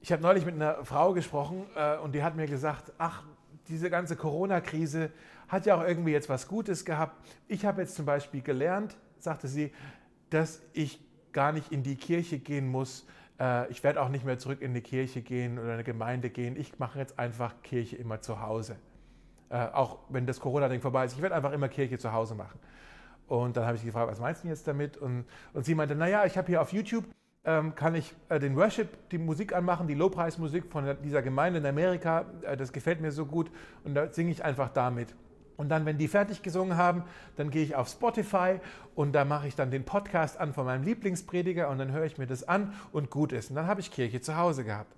Ich 0.00 0.12
habe 0.12 0.22
neulich 0.22 0.44
mit 0.44 0.54
einer 0.54 0.84
Frau 0.84 1.12
gesprochen 1.12 1.64
äh, 1.76 1.96
und 1.98 2.14
die 2.14 2.22
hat 2.22 2.36
mir 2.36 2.46
gesagt, 2.46 2.92
ach, 2.98 3.22
diese 3.68 3.88
ganze 3.88 4.16
Corona-Krise 4.16 5.10
hat 5.48 5.66
ja 5.66 5.76
auch 5.76 5.84
irgendwie 5.84 6.12
jetzt 6.12 6.28
was 6.28 6.48
Gutes 6.48 6.84
gehabt. 6.84 7.16
Ich 7.48 7.64
habe 7.64 7.80
jetzt 7.80 7.94
zum 7.94 8.04
Beispiel 8.04 8.42
gelernt, 8.42 8.96
sagte 9.18 9.48
sie, 9.48 9.72
dass 10.30 10.60
ich 10.72 11.00
gar 11.32 11.52
nicht 11.52 11.72
in 11.72 11.82
die 11.82 11.96
Kirche 11.96 12.38
gehen 12.38 12.68
muss, 12.68 13.06
äh, 13.40 13.70
ich 13.70 13.82
werde 13.82 14.02
auch 14.02 14.08
nicht 14.08 14.24
mehr 14.24 14.38
zurück 14.38 14.60
in 14.60 14.70
eine 14.70 14.82
Kirche 14.82 15.22
gehen 15.22 15.58
oder 15.58 15.72
eine 15.72 15.84
Gemeinde 15.84 16.30
gehen. 16.30 16.56
Ich 16.56 16.78
mache 16.78 16.98
jetzt 16.98 17.18
einfach 17.18 17.54
Kirche 17.62 17.96
immer 17.96 18.20
zu 18.20 18.40
Hause. 18.40 18.76
Äh, 19.54 19.68
auch 19.72 19.98
wenn 20.08 20.26
das 20.26 20.40
Corona-Ding 20.40 20.80
vorbei 20.80 21.04
ist. 21.04 21.14
Ich 21.14 21.22
werde 21.22 21.36
einfach 21.36 21.52
immer 21.52 21.68
Kirche 21.68 21.96
zu 21.96 22.12
Hause 22.12 22.34
machen. 22.34 22.58
Und 23.28 23.56
dann 23.56 23.66
habe 23.66 23.76
ich 23.76 23.84
gefragt, 23.84 24.10
was 24.10 24.18
meinst 24.18 24.42
du 24.42 24.48
jetzt 24.48 24.66
damit? 24.66 24.96
Und, 24.96 25.26
und 25.52 25.64
sie 25.64 25.76
meinte, 25.76 25.94
naja, 25.94 26.24
ich 26.24 26.36
habe 26.36 26.48
hier 26.48 26.60
auf 26.60 26.72
YouTube, 26.72 27.04
ähm, 27.44 27.72
kann 27.76 27.94
ich 27.94 28.12
äh, 28.30 28.40
den 28.40 28.56
Worship, 28.56 29.08
die 29.10 29.18
Musik 29.18 29.54
anmachen, 29.54 29.86
die 29.86 29.94
Lobpreismusik 29.94 30.72
von 30.72 30.96
dieser 31.04 31.22
Gemeinde 31.22 31.60
in 31.60 31.66
Amerika. 31.66 32.24
Äh, 32.42 32.56
das 32.56 32.72
gefällt 32.72 33.00
mir 33.00 33.12
so 33.12 33.26
gut 33.26 33.48
und 33.84 33.94
da 33.94 34.12
singe 34.12 34.32
ich 34.32 34.44
einfach 34.44 34.70
damit. 34.70 35.14
Und 35.56 35.68
dann, 35.68 35.86
wenn 35.86 35.98
die 35.98 36.08
fertig 36.08 36.42
gesungen 36.42 36.76
haben, 36.76 37.04
dann 37.36 37.52
gehe 37.52 37.62
ich 37.62 37.76
auf 37.76 37.86
Spotify 37.88 38.58
und 38.96 39.12
da 39.12 39.24
mache 39.24 39.46
ich 39.46 39.54
dann 39.54 39.70
den 39.70 39.84
Podcast 39.84 40.36
an 40.40 40.52
von 40.52 40.64
meinem 40.64 40.82
Lieblingsprediger 40.82 41.68
und 41.68 41.78
dann 41.78 41.92
höre 41.92 42.06
ich 42.06 42.18
mir 42.18 42.26
das 42.26 42.42
an 42.42 42.74
und 42.90 43.08
gut 43.08 43.30
ist. 43.30 43.50
Und 43.50 43.56
dann 43.56 43.68
habe 43.68 43.80
ich 43.80 43.92
Kirche 43.92 44.20
zu 44.20 44.36
Hause 44.36 44.64
gehabt. 44.64 44.92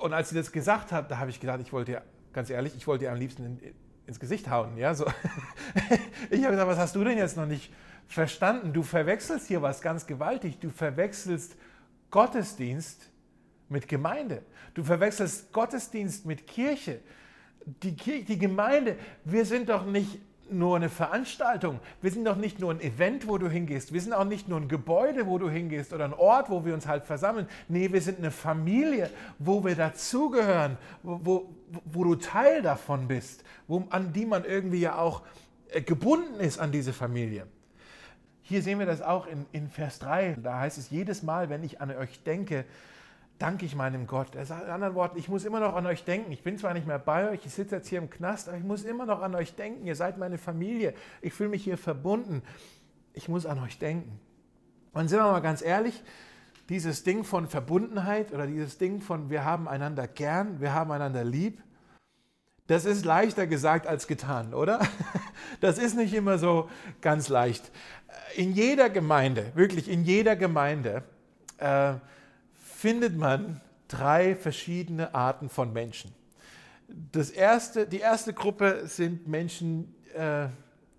Und 0.00 0.14
als 0.14 0.30
sie 0.30 0.34
das 0.34 0.50
gesagt 0.50 0.92
hat, 0.92 1.10
da 1.10 1.18
habe 1.18 1.28
ich 1.28 1.40
gedacht, 1.40 1.60
ich 1.60 1.74
wollte 1.74 1.92
ja, 1.92 2.02
ganz 2.32 2.50
ehrlich, 2.50 2.74
ich 2.76 2.86
wollte 2.86 3.04
ihr 3.04 3.12
am 3.12 3.18
liebsten 3.18 3.44
in, 3.44 3.74
ins 4.06 4.20
Gesicht 4.20 4.50
hauen. 4.50 4.76
Ja, 4.76 4.94
so. 4.94 5.04
ich 6.30 6.42
habe 6.42 6.52
gesagt, 6.52 6.68
was 6.68 6.78
hast 6.78 6.96
du 6.96 7.04
denn 7.04 7.18
jetzt 7.18 7.36
noch 7.36 7.46
nicht 7.46 7.72
verstanden? 8.06 8.72
Du 8.72 8.82
verwechselst 8.82 9.48
hier 9.48 9.62
was 9.62 9.80
ganz 9.82 10.06
gewaltig. 10.06 10.58
Du 10.60 10.70
verwechselst 10.70 11.56
Gottesdienst 12.10 13.10
mit 13.68 13.88
Gemeinde. 13.88 14.42
Du 14.74 14.82
verwechselst 14.82 15.52
Gottesdienst 15.52 16.24
mit 16.26 16.46
Kirche 16.46 17.00
die, 17.82 17.94
Kirche, 17.94 18.24
die 18.24 18.38
Gemeinde, 18.38 18.96
wir 19.24 19.44
sind 19.44 19.68
doch 19.68 19.84
nicht 19.84 20.20
nur 20.50 20.76
eine 20.76 20.88
Veranstaltung. 20.88 21.80
Wir 22.02 22.10
sind 22.10 22.24
doch 22.24 22.36
nicht 22.36 22.60
nur 22.60 22.70
ein 22.70 22.80
Event, 22.80 23.28
wo 23.28 23.38
du 23.38 23.48
hingehst. 23.48 23.92
Wir 23.92 24.00
sind 24.00 24.12
auch 24.12 24.24
nicht 24.24 24.48
nur 24.48 24.60
ein 24.60 24.68
Gebäude, 24.68 25.26
wo 25.26 25.38
du 25.38 25.48
hingehst 25.48 25.92
oder 25.92 26.04
ein 26.04 26.14
Ort, 26.14 26.50
wo 26.50 26.64
wir 26.64 26.74
uns 26.74 26.86
halt 26.86 27.04
versammeln. 27.04 27.48
Nee, 27.68 27.92
wir 27.92 28.00
sind 28.00 28.18
eine 28.18 28.30
Familie, 28.30 29.10
wo 29.38 29.64
wir 29.64 29.74
dazugehören, 29.74 30.76
wo, 31.02 31.20
wo, 31.22 31.48
wo 31.84 32.04
du 32.04 32.14
Teil 32.16 32.62
davon 32.62 33.08
bist, 33.08 33.44
wo, 33.66 33.84
an 33.90 34.12
die 34.12 34.26
man 34.26 34.44
irgendwie 34.44 34.80
ja 34.80 34.98
auch 34.98 35.22
äh, 35.70 35.82
gebunden 35.82 36.40
ist 36.40 36.58
an 36.58 36.72
diese 36.72 36.92
Familie. 36.92 37.46
Hier 38.42 38.62
sehen 38.62 38.78
wir 38.78 38.86
das 38.86 39.02
auch 39.02 39.26
in, 39.26 39.44
in 39.52 39.68
Vers 39.68 39.98
3. 39.98 40.38
Da 40.42 40.60
heißt 40.60 40.78
es 40.78 40.90
jedes 40.90 41.22
Mal, 41.22 41.50
wenn 41.50 41.62
ich 41.62 41.80
an 41.82 41.90
euch 41.90 42.22
denke, 42.22 42.64
danke 43.38 43.66
ich 43.66 43.74
meinem 43.74 44.06
Gott. 44.06 44.34
Er 44.34 44.46
sagt 44.46 44.64
in 44.64 44.70
anderen 44.70 44.94
Worten, 44.94 45.18
ich 45.18 45.28
muss 45.28 45.44
immer 45.44 45.60
noch 45.60 45.74
an 45.74 45.86
euch 45.86 46.04
denken. 46.04 46.32
Ich 46.32 46.42
bin 46.42 46.58
zwar 46.58 46.74
nicht 46.74 46.86
mehr 46.86 46.98
bei 46.98 47.30
euch, 47.30 47.44
ich 47.44 47.52
sitze 47.52 47.76
jetzt 47.76 47.88
hier 47.88 47.98
im 47.98 48.10
Knast, 48.10 48.48
aber 48.48 48.58
ich 48.58 48.64
muss 48.64 48.84
immer 48.84 49.06
noch 49.06 49.22
an 49.22 49.34
euch 49.34 49.54
denken. 49.54 49.86
Ihr 49.86 49.94
seid 49.94 50.18
meine 50.18 50.38
Familie. 50.38 50.94
Ich 51.20 51.32
fühle 51.32 51.50
mich 51.50 51.64
hier 51.64 51.78
verbunden. 51.78 52.42
Ich 53.14 53.28
muss 53.28 53.46
an 53.46 53.62
euch 53.62 53.78
denken. 53.78 54.20
Und 54.92 55.08
sind 55.08 55.18
wir 55.18 55.30
mal 55.30 55.40
ganz 55.40 55.62
ehrlich, 55.62 56.02
dieses 56.68 57.02
Ding 57.04 57.24
von 57.24 57.46
Verbundenheit 57.46 58.32
oder 58.32 58.46
dieses 58.46 58.78
Ding 58.78 59.00
von 59.00 59.30
wir 59.30 59.44
haben 59.44 59.68
einander 59.68 60.06
gern, 60.06 60.60
wir 60.60 60.74
haben 60.74 60.90
einander 60.90 61.24
lieb, 61.24 61.62
das 62.66 62.84
ist 62.84 63.06
leichter 63.06 63.46
gesagt 63.46 63.86
als 63.86 64.06
getan, 64.06 64.54
oder? 64.54 64.80
Das 65.60 65.78
ist 65.78 65.96
nicht 65.96 66.12
immer 66.12 66.36
so 66.36 66.68
ganz 67.00 67.28
leicht. 67.28 67.72
In 68.36 68.52
jeder 68.52 68.90
Gemeinde, 68.90 69.50
wirklich 69.54 69.88
in 69.88 70.04
jeder 70.04 70.36
Gemeinde, 70.36 71.02
äh, 71.56 71.94
findet 72.78 73.16
man 73.16 73.60
drei 73.88 74.36
verschiedene 74.36 75.12
Arten 75.12 75.48
von 75.48 75.72
Menschen. 75.72 76.14
Das 76.86 77.28
erste, 77.28 77.88
die 77.88 77.98
erste 77.98 78.32
Gruppe 78.32 78.86
sind 78.86 79.26
Menschen, 79.26 79.96
äh, 80.14 80.46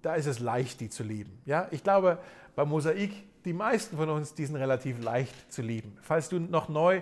da 0.02 0.16
ist 0.16 0.26
es 0.26 0.40
leicht, 0.40 0.82
die 0.82 0.90
zu 0.90 1.04
lieben. 1.04 1.42
Ja? 1.46 1.70
Ich 1.72 1.82
glaube, 1.82 2.20
bei 2.54 2.66
Mosaik, 2.66 3.14
die 3.46 3.54
meisten 3.54 3.96
von 3.96 4.10
uns, 4.10 4.34
die 4.34 4.46
sind 4.46 4.58
relativ 4.58 5.02
leicht 5.02 5.54
zu 5.54 5.62
lieben. 5.62 5.98
Falls 6.02 6.28
du 6.28 6.38
noch 6.38 6.68
neu 6.68 7.02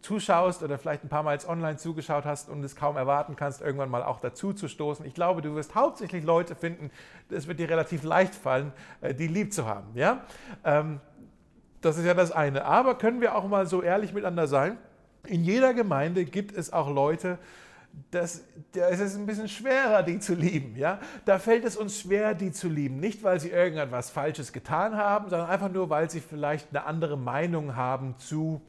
zuschaust 0.00 0.62
oder 0.62 0.78
vielleicht 0.78 1.02
ein 1.02 1.08
paar 1.08 1.24
Mal 1.24 1.36
online 1.48 1.76
zugeschaut 1.76 2.24
hast 2.24 2.48
und 2.48 2.62
es 2.62 2.76
kaum 2.76 2.96
erwarten 2.96 3.34
kannst, 3.34 3.60
irgendwann 3.62 3.90
mal 3.90 4.04
auch 4.04 4.20
dazu 4.20 4.52
zu 4.52 4.68
stoßen. 4.68 5.04
Ich 5.06 5.14
glaube, 5.14 5.42
du 5.42 5.56
wirst 5.56 5.74
hauptsächlich 5.74 6.22
Leute 6.22 6.54
finden, 6.54 6.92
es 7.30 7.48
wird 7.48 7.58
dir 7.58 7.68
relativ 7.68 8.04
leicht 8.04 8.36
fallen, 8.36 8.72
äh, 9.00 9.12
die 9.12 9.26
lieb 9.26 9.52
zu 9.52 9.66
haben. 9.66 9.88
Ja? 9.94 10.24
Ähm, 10.64 11.00
das 11.80 11.98
ist 11.98 12.04
ja 12.04 12.14
das 12.14 12.32
eine. 12.32 12.64
Aber 12.64 12.96
können 12.96 13.20
wir 13.20 13.34
auch 13.34 13.46
mal 13.46 13.66
so 13.66 13.82
ehrlich 13.82 14.12
miteinander 14.12 14.46
sein? 14.46 14.78
In 15.26 15.44
jeder 15.44 15.74
Gemeinde 15.74 16.24
gibt 16.24 16.56
es 16.56 16.72
auch 16.72 16.90
Leute, 16.90 17.38
das, 18.10 18.44
da 18.72 18.86
ist 18.88 19.00
es 19.00 19.16
ein 19.16 19.26
bisschen 19.26 19.48
schwerer, 19.48 20.02
die 20.02 20.18
zu 20.18 20.34
lieben. 20.34 20.76
Ja? 20.76 21.00
Da 21.24 21.38
fällt 21.38 21.64
es 21.64 21.76
uns 21.76 22.00
schwer, 22.00 22.34
die 22.34 22.52
zu 22.52 22.68
lieben. 22.68 23.00
Nicht, 23.00 23.22
weil 23.22 23.40
sie 23.40 23.50
irgendetwas 23.50 24.10
Falsches 24.10 24.52
getan 24.52 24.96
haben, 24.96 25.30
sondern 25.30 25.48
einfach 25.48 25.70
nur, 25.70 25.90
weil 25.90 26.10
sie 26.10 26.20
vielleicht 26.20 26.68
eine 26.70 26.84
andere 26.84 27.16
Meinung 27.16 27.76
haben 27.76 28.16
zu 28.18 28.62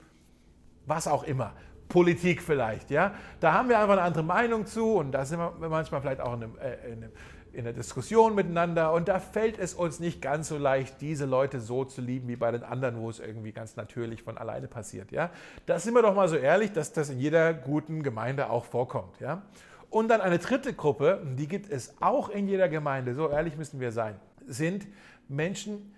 was 0.86 1.08
auch 1.08 1.24
immer. 1.24 1.54
Politik 1.88 2.42
vielleicht. 2.42 2.92
Ja? 2.92 3.13
Da 3.39 3.54
haben 3.54 3.70
wir 3.70 3.80
einfach 3.80 3.94
eine 3.94 4.04
andere 4.04 4.24
Meinung 4.24 4.66
zu 4.66 4.96
und 4.96 5.12
da 5.12 5.25
sind 5.25 5.39
wir 5.39 5.70
manchmal 5.70 6.01
vielleicht 6.01 6.22
auch 6.22 6.34
in 6.34 6.44
einem, 6.44 6.58
äh, 6.58 6.92
in 6.92 7.04
einem 7.04 7.12
in 7.53 7.63
der 7.63 7.74
Diskussion 7.74 8.36
miteinander 8.36 8.94
und 8.94 9.08
da 9.08 9.20
fällt 9.20 9.58
es 9.58 9.74
uns 9.74 10.00
nicht 10.00 10.22
ganz 10.22 10.50
so 10.50 10.58
leicht, 10.58 11.01
diese 11.01 11.25
Leute 11.25 11.60
so 11.60 11.84
zu 11.84 12.01
lieben 12.01 12.27
wie 12.27 12.36
bei 12.36 12.51
den 12.51 12.63
anderen, 12.63 13.00
wo 13.00 13.10
es 13.10 13.20
irgendwie 13.20 13.51
ganz 13.51 13.75
natürlich 13.75 14.24
von 14.24 14.38
alleine 14.38 14.68
passiert. 14.68 15.12
Ja? 15.12 15.32
Da 15.65 15.79
sind 15.79 15.94
wir 15.94 16.01
doch 16.01 16.15
mal 16.15 16.27
so 16.27 16.36
ehrlich, 16.36 16.72
dass 16.72 16.94
das 16.94 17.10
in 17.10 17.20
jeder 17.20 17.53
guten 17.53 18.03
Gemeinde 18.03 18.50
auch 18.50 18.65
vorkommt. 18.65 19.20
Ja? 19.20 19.41
Und 19.89 20.10
dann 20.10 20.22
eine 20.22 20.38
dritte 20.38 20.74
Gruppe, 20.74 21.25
die 21.38 21.48
gibt 21.48 21.70
es 21.70 21.96
auch 22.01 22.29
in 22.29 22.48
jeder 22.48 22.70
Gemeinde, 22.70 23.15
so 23.15 23.29
ehrlich 23.29 23.58
müssen 23.58 23.79
wir 23.79 23.91
sein, 23.91 24.15
sind 24.46 24.88
Menschen, 25.27 25.96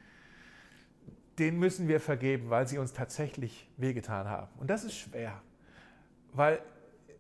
denen 1.37 1.59
müssen 1.59 1.87
wir 1.87 1.99
vergeben, 1.99 2.49
weil 2.49 2.67
sie 2.67 2.77
uns 2.77 2.93
tatsächlich 2.93 3.69
wehgetan 3.77 4.27
haben. 4.27 4.47
Und 4.59 4.69
das 4.69 4.83
ist 4.83 4.95
schwer, 4.95 5.41
weil 6.33 6.59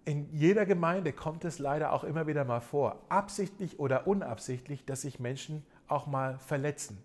in 0.05 0.27
jeder 0.33 0.65
Gemeinde 0.65 1.13
kommt 1.13 1.45
es 1.45 1.59
leider 1.59 1.93
auch 1.93 2.03
immer 2.03 2.27
wieder 2.27 2.43
mal 2.43 2.59
vor, 2.59 3.01
absichtlich 3.09 3.79
oder 3.79 4.07
unabsichtlich, 4.07 4.85
dass 4.85 5.01
sich 5.01 5.19
Menschen 5.19 5.63
auch 5.87 6.07
mal 6.07 6.39
verletzen. 6.39 6.97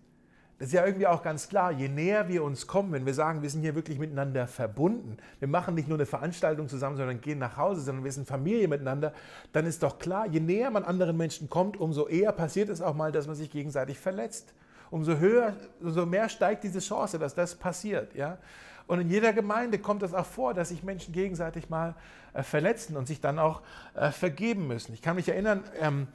Das 0.59 0.69
ist 0.69 0.73
ja 0.73 0.83
irgendwie 0.83 1.05
auch 1.05 1.21
ganz 1.21 1.49
klar, 1.49 1.71
je 1.71 1.87
näher 1.87 2.29
wir 2.29 2.43
uns 2.43 2.65
kommen, 2.65 2.91
wenn 2.91 3.05
wir 3.05 3.13
sagen, 3.13 3.43
wir 3.43 3.49
sind 3.49 3.61
hier 3.61 3.75
wirklich 3.75 3.99
miteinander 3.99 4.47
verbunden, 4.47 5.17
wir 5.37 5.47
machen 5.47 5.75
nicht 5.75 5.87
nur 5.87 5.97
eine 5.97 6.07
Veranstaltung 6.07 6.67
zusammen, 6.67 6.97
sondern 6.97 7.21
gehen 7.21 7.37
nach 7.37 7.57
Hause, 7.57 7.81
sondern 7.81 8.03
wir 8.03 8.11
sind 8.11 8.27
Familie 8.27 8.67
miteinander, 8.67 9.13
dann 9.53 9.67
ist 9.67 9.83
doch 9.83 9.99
klar, 9.99 10.25
je 10.25 10.39
näher 10.39 10.71
man 10.71 10.83
anderen 10.83 11.15
Menschen 11.15 11.47
kommt, 11.47 11.77
umso 11.77 12.07
eher 12.07 12.31
passiert 12.31 12.69
es 12.69 12.81
auch 12.81 12.95
mal, 12.95 13.11
dass 13.11 13.27
man 13.27 13.35
sich 13.35 13.51
gegenseitig 13.51 13.99
verletzt. 13.99 14.55
Umso 14.89 15.17
höher, 15.17 15.53
umso 15.79 16.07
mehr 16.07 16.27
steigt 16.27 16.63
diese 16.63 16.79
Chance, 16.79 17.19
dass 17.19 17.35
das 17.35 17.53
passiert. 17.53 18.15
Ja? 18.15 18.39
Und 18.87 19.01
in 19.01 19.09
jeder 19.09 19.33
Gemeinde 19.33 19.79
kommt 19.79 20.01
es 20.01 20.13
auch 20.13 20.25
vor, 20.25 20.53
dass 20.53 20.69
sich 20.69 20.81
Menschen 20.81 21.13
gegenseitig 21.13 21.69
mal 21.69 21.95
äh, 22.33 22.41
verletzen 22.41 22.95
und 22.95 23.05
sich 23.05 23.21
dann 23.21 23.37
auch 23.37 23.61
äh, 23.93 24.11
vergeben 24.11 24.67
müssen. 24.67 24.93
Ich 24.93 25.01
kann 25.01 25.17
mich 25.17 25.27
erinnern, 25.27 25.63
ähm, 25.79 26.07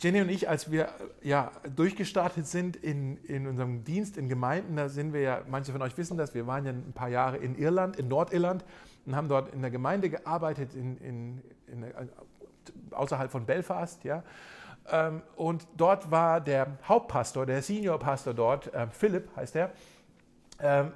Jenny 0.00 0.20
und 0.20 0.28
ich, 0.28 0.48
als 0.48 0.72
wir 0.72 0.86
äh, 0.86 0.88
ja, 1.28 1.52
durchgestartet 1.76 2.46
sind 2.46 2.76
in, 2.76 3.18
in 3.24 3.46
unserem 3.46 3.84
Dienst 3.84 4.16
in 4.16 4.28
Gemeinden, 4.28 4.76
da 4.76 4.88
sind 4.88 5.12
wir 5.12 5.20
ja, 5.20 5.42
manche 5.46 5.72
von 5.72 5.82
euch 5.82 5.96
wissen 5.96 6.16
das, 6.16 6.34
wir 6.34 6.46
waren 6.46 6.64
ja 6.64 6.72
ein 6.72 6.92
paar 6.94 7.08
Jahre 7.08 7.36
in 7.36 7.56
Irland, 7.56 7.96
in 7.96 8.08
Nordirland 8.08 8.64
und 9.06 9.14
haben 9.14 9.28
dort 9.28 9.52
in 9.52 9.60
der 9.60 9.70
Gemeinde 9.70 10.10
gearbeitet, 10.10 10.74
in, 10.74 10.96
in, 10.98 11.42
in, 11.68 11.82
äh, 11.84 11.92
außerhalb 12.90 13.30
von 13.30 13.46
Belfast. 13.46 14.02
Ja. 14.04 14.22
Ähm, 14.90 15.22
und 15.36 15.66
dort 15.76 16.10
war 16.10 16.40
der 16.40 16.78
Hauptpastor, 16.88 17.46
der 17.46 17.62
Seniorpastor 17.62 18.34
dort, 18.34 18.72
äh, 18.74 18.86
Philipp 18.88 19.28
heißt 19.36 19.56
er, 19.56 19.70
ähm, 20.60 20.92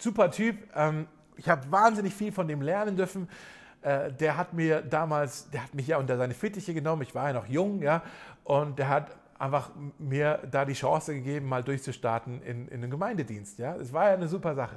super 0.00 0.30
Typ. 0.30 0.56
Ähm, 0.74 1.06
ich 1.36 1.48
habe 1.48 1.70
wahnsinnig 1.70 2.14
viel 2.14 2.32
von 2.32 2.48
dem 2.48 2.62
lernen 2.62 2.96
dürfen. 2.96 3.28
Äh, 3.82 4.12
der 4.12 4.36
hat 4.36 4.52
mir 4.52 4.82
damals, 4.82 5.50
der 5.50 5.62
hat 5.62 5.74
mich 5.74 5.86
ja 5.86 5.98
unter 5.98 6.16
seine 6.16 6.34
Fittiche 6.34 6.74
genommen. 6.74 7.02
Ich 7.02 7.14
war 7.14 7.28
ja 7.28 7.34
noch 7.34 7.46
jung, 7.46 7.80
ja, 7.80 8.02
und 8.44 8.78
der 8.78 8.88
hat 8.88 9.16
einfach 9.38 9.70
mir 9.98 10.40
da 10.50 10.64
die 10.64 10.72
Chance 10.72 11.14
gegeben, 11.14 11.48
mal 11.48 11.62
durchzustarten 11.62 12.42
in, 12.42 12.68
in 12.68 12.80
den 12.80 12.90
Gemeindedienst. 12.90 13.58
Ja, 13.58 13.76
es 13.76 13.92
war 13.92 14.08
ja 14.08 14.14
eine 14.14 14.26
super 14.26 14.54
Sache. 14.54 14.76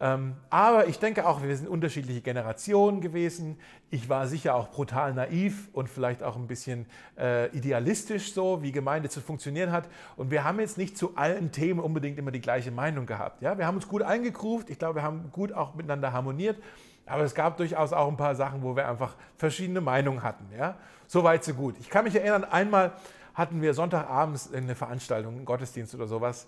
Ähm, 0.00 0.36
aber 0.48 0.86
ich 0.86 0.98
denke 1.00 1.26
auch, 1.26 1.42
wir 1.42 1.56
sind 1.56 1.68
unterschiedliche 1.68 2.20
Generationen 2.20 3.00
gewesen. 3.00 3.58
Ich 3.90 4.08
war 4.08 4.28
sicher 4.28 4.54
auch 4.54 4.70
brutal 4.70 5.12
naiv 5.12 5.68
und 5.72 5.88
vielleicht 5.88 6.22
auch 6.22 6.36
ein 6.36 6.46
bisschen 6.46 6.86
äh, 7.18 7.48
idealistisch, 7.56 8.32
so 8.32 8.62
wie 8.62 8.70
Gemeinde 8.70 9.08
zu 9.08 9.20
funktionieren 9.20 9.72
hat. 9.72 9.88
Und 10.16 10.30
wir 10.30 10.44
haben 10.44 10.60
jetzt 10.60 10.78
nicht 10.78 10.96
zu 10.96 11.16
allen 11.16 11.50
Themen 11.50 11.80
unbedingt 11.80 12.18
immer 12.18 12.30
die 12.30 12.40
gleiche 12.40 12.70
Meinung 12.70 13.06
gehabt. 13.06 13.42
Ja? 13.42 13.58
Wir 13.58 13.66
haben 13.66 13.76
uns 13.76 13.88
gut 13.88 14.02
eingekruft. 14.02 14.70
Ich 14.70 14.78
glaube, 14.78 14.96
wir 14.96 15.02
haben 15.02 15.30
gut 15.32 15.52
auch 15.52 15.74
miteinander 15.74 16.12
harmoniert. 16.12 16.62
Aber 17.06 17.24
es 17.24 17.34
gab 17.34 17.56
durchaus 17.56 17.92
auch 17.92 18.08
ein 18.08 18.16
paar 18.16 18.34
Sachen, 18.36 18.62
wo 18.62 18.76
wir 18.76 18.88
einfach 18.88 19.16
verschiedene 19.36 19.80
Meinungen 19.80 20.22
hatten. 20.22 20.46
Ja? 20.56 20.76
So 21.08 21.24
weit, 21.24 21.42
so 21.42 21.54
gut. 21.54 21.74
Ich 21.80 21.90
kann 21.90 22.04
mich 22.04 22.14
erinnern, 22.14 22.44
einmal 22.44 22.92
hatten 23.34 23.62
wir 23.62 23.74
Sonntagabends 23.74 24.52
eine 24.52 24.74
Veranstaltung, 24.74 25.36
einen 25.36 25.44
Gottesdienst 25.44 25.94
oder 25.94 26.06
sowas. 26.06 26.46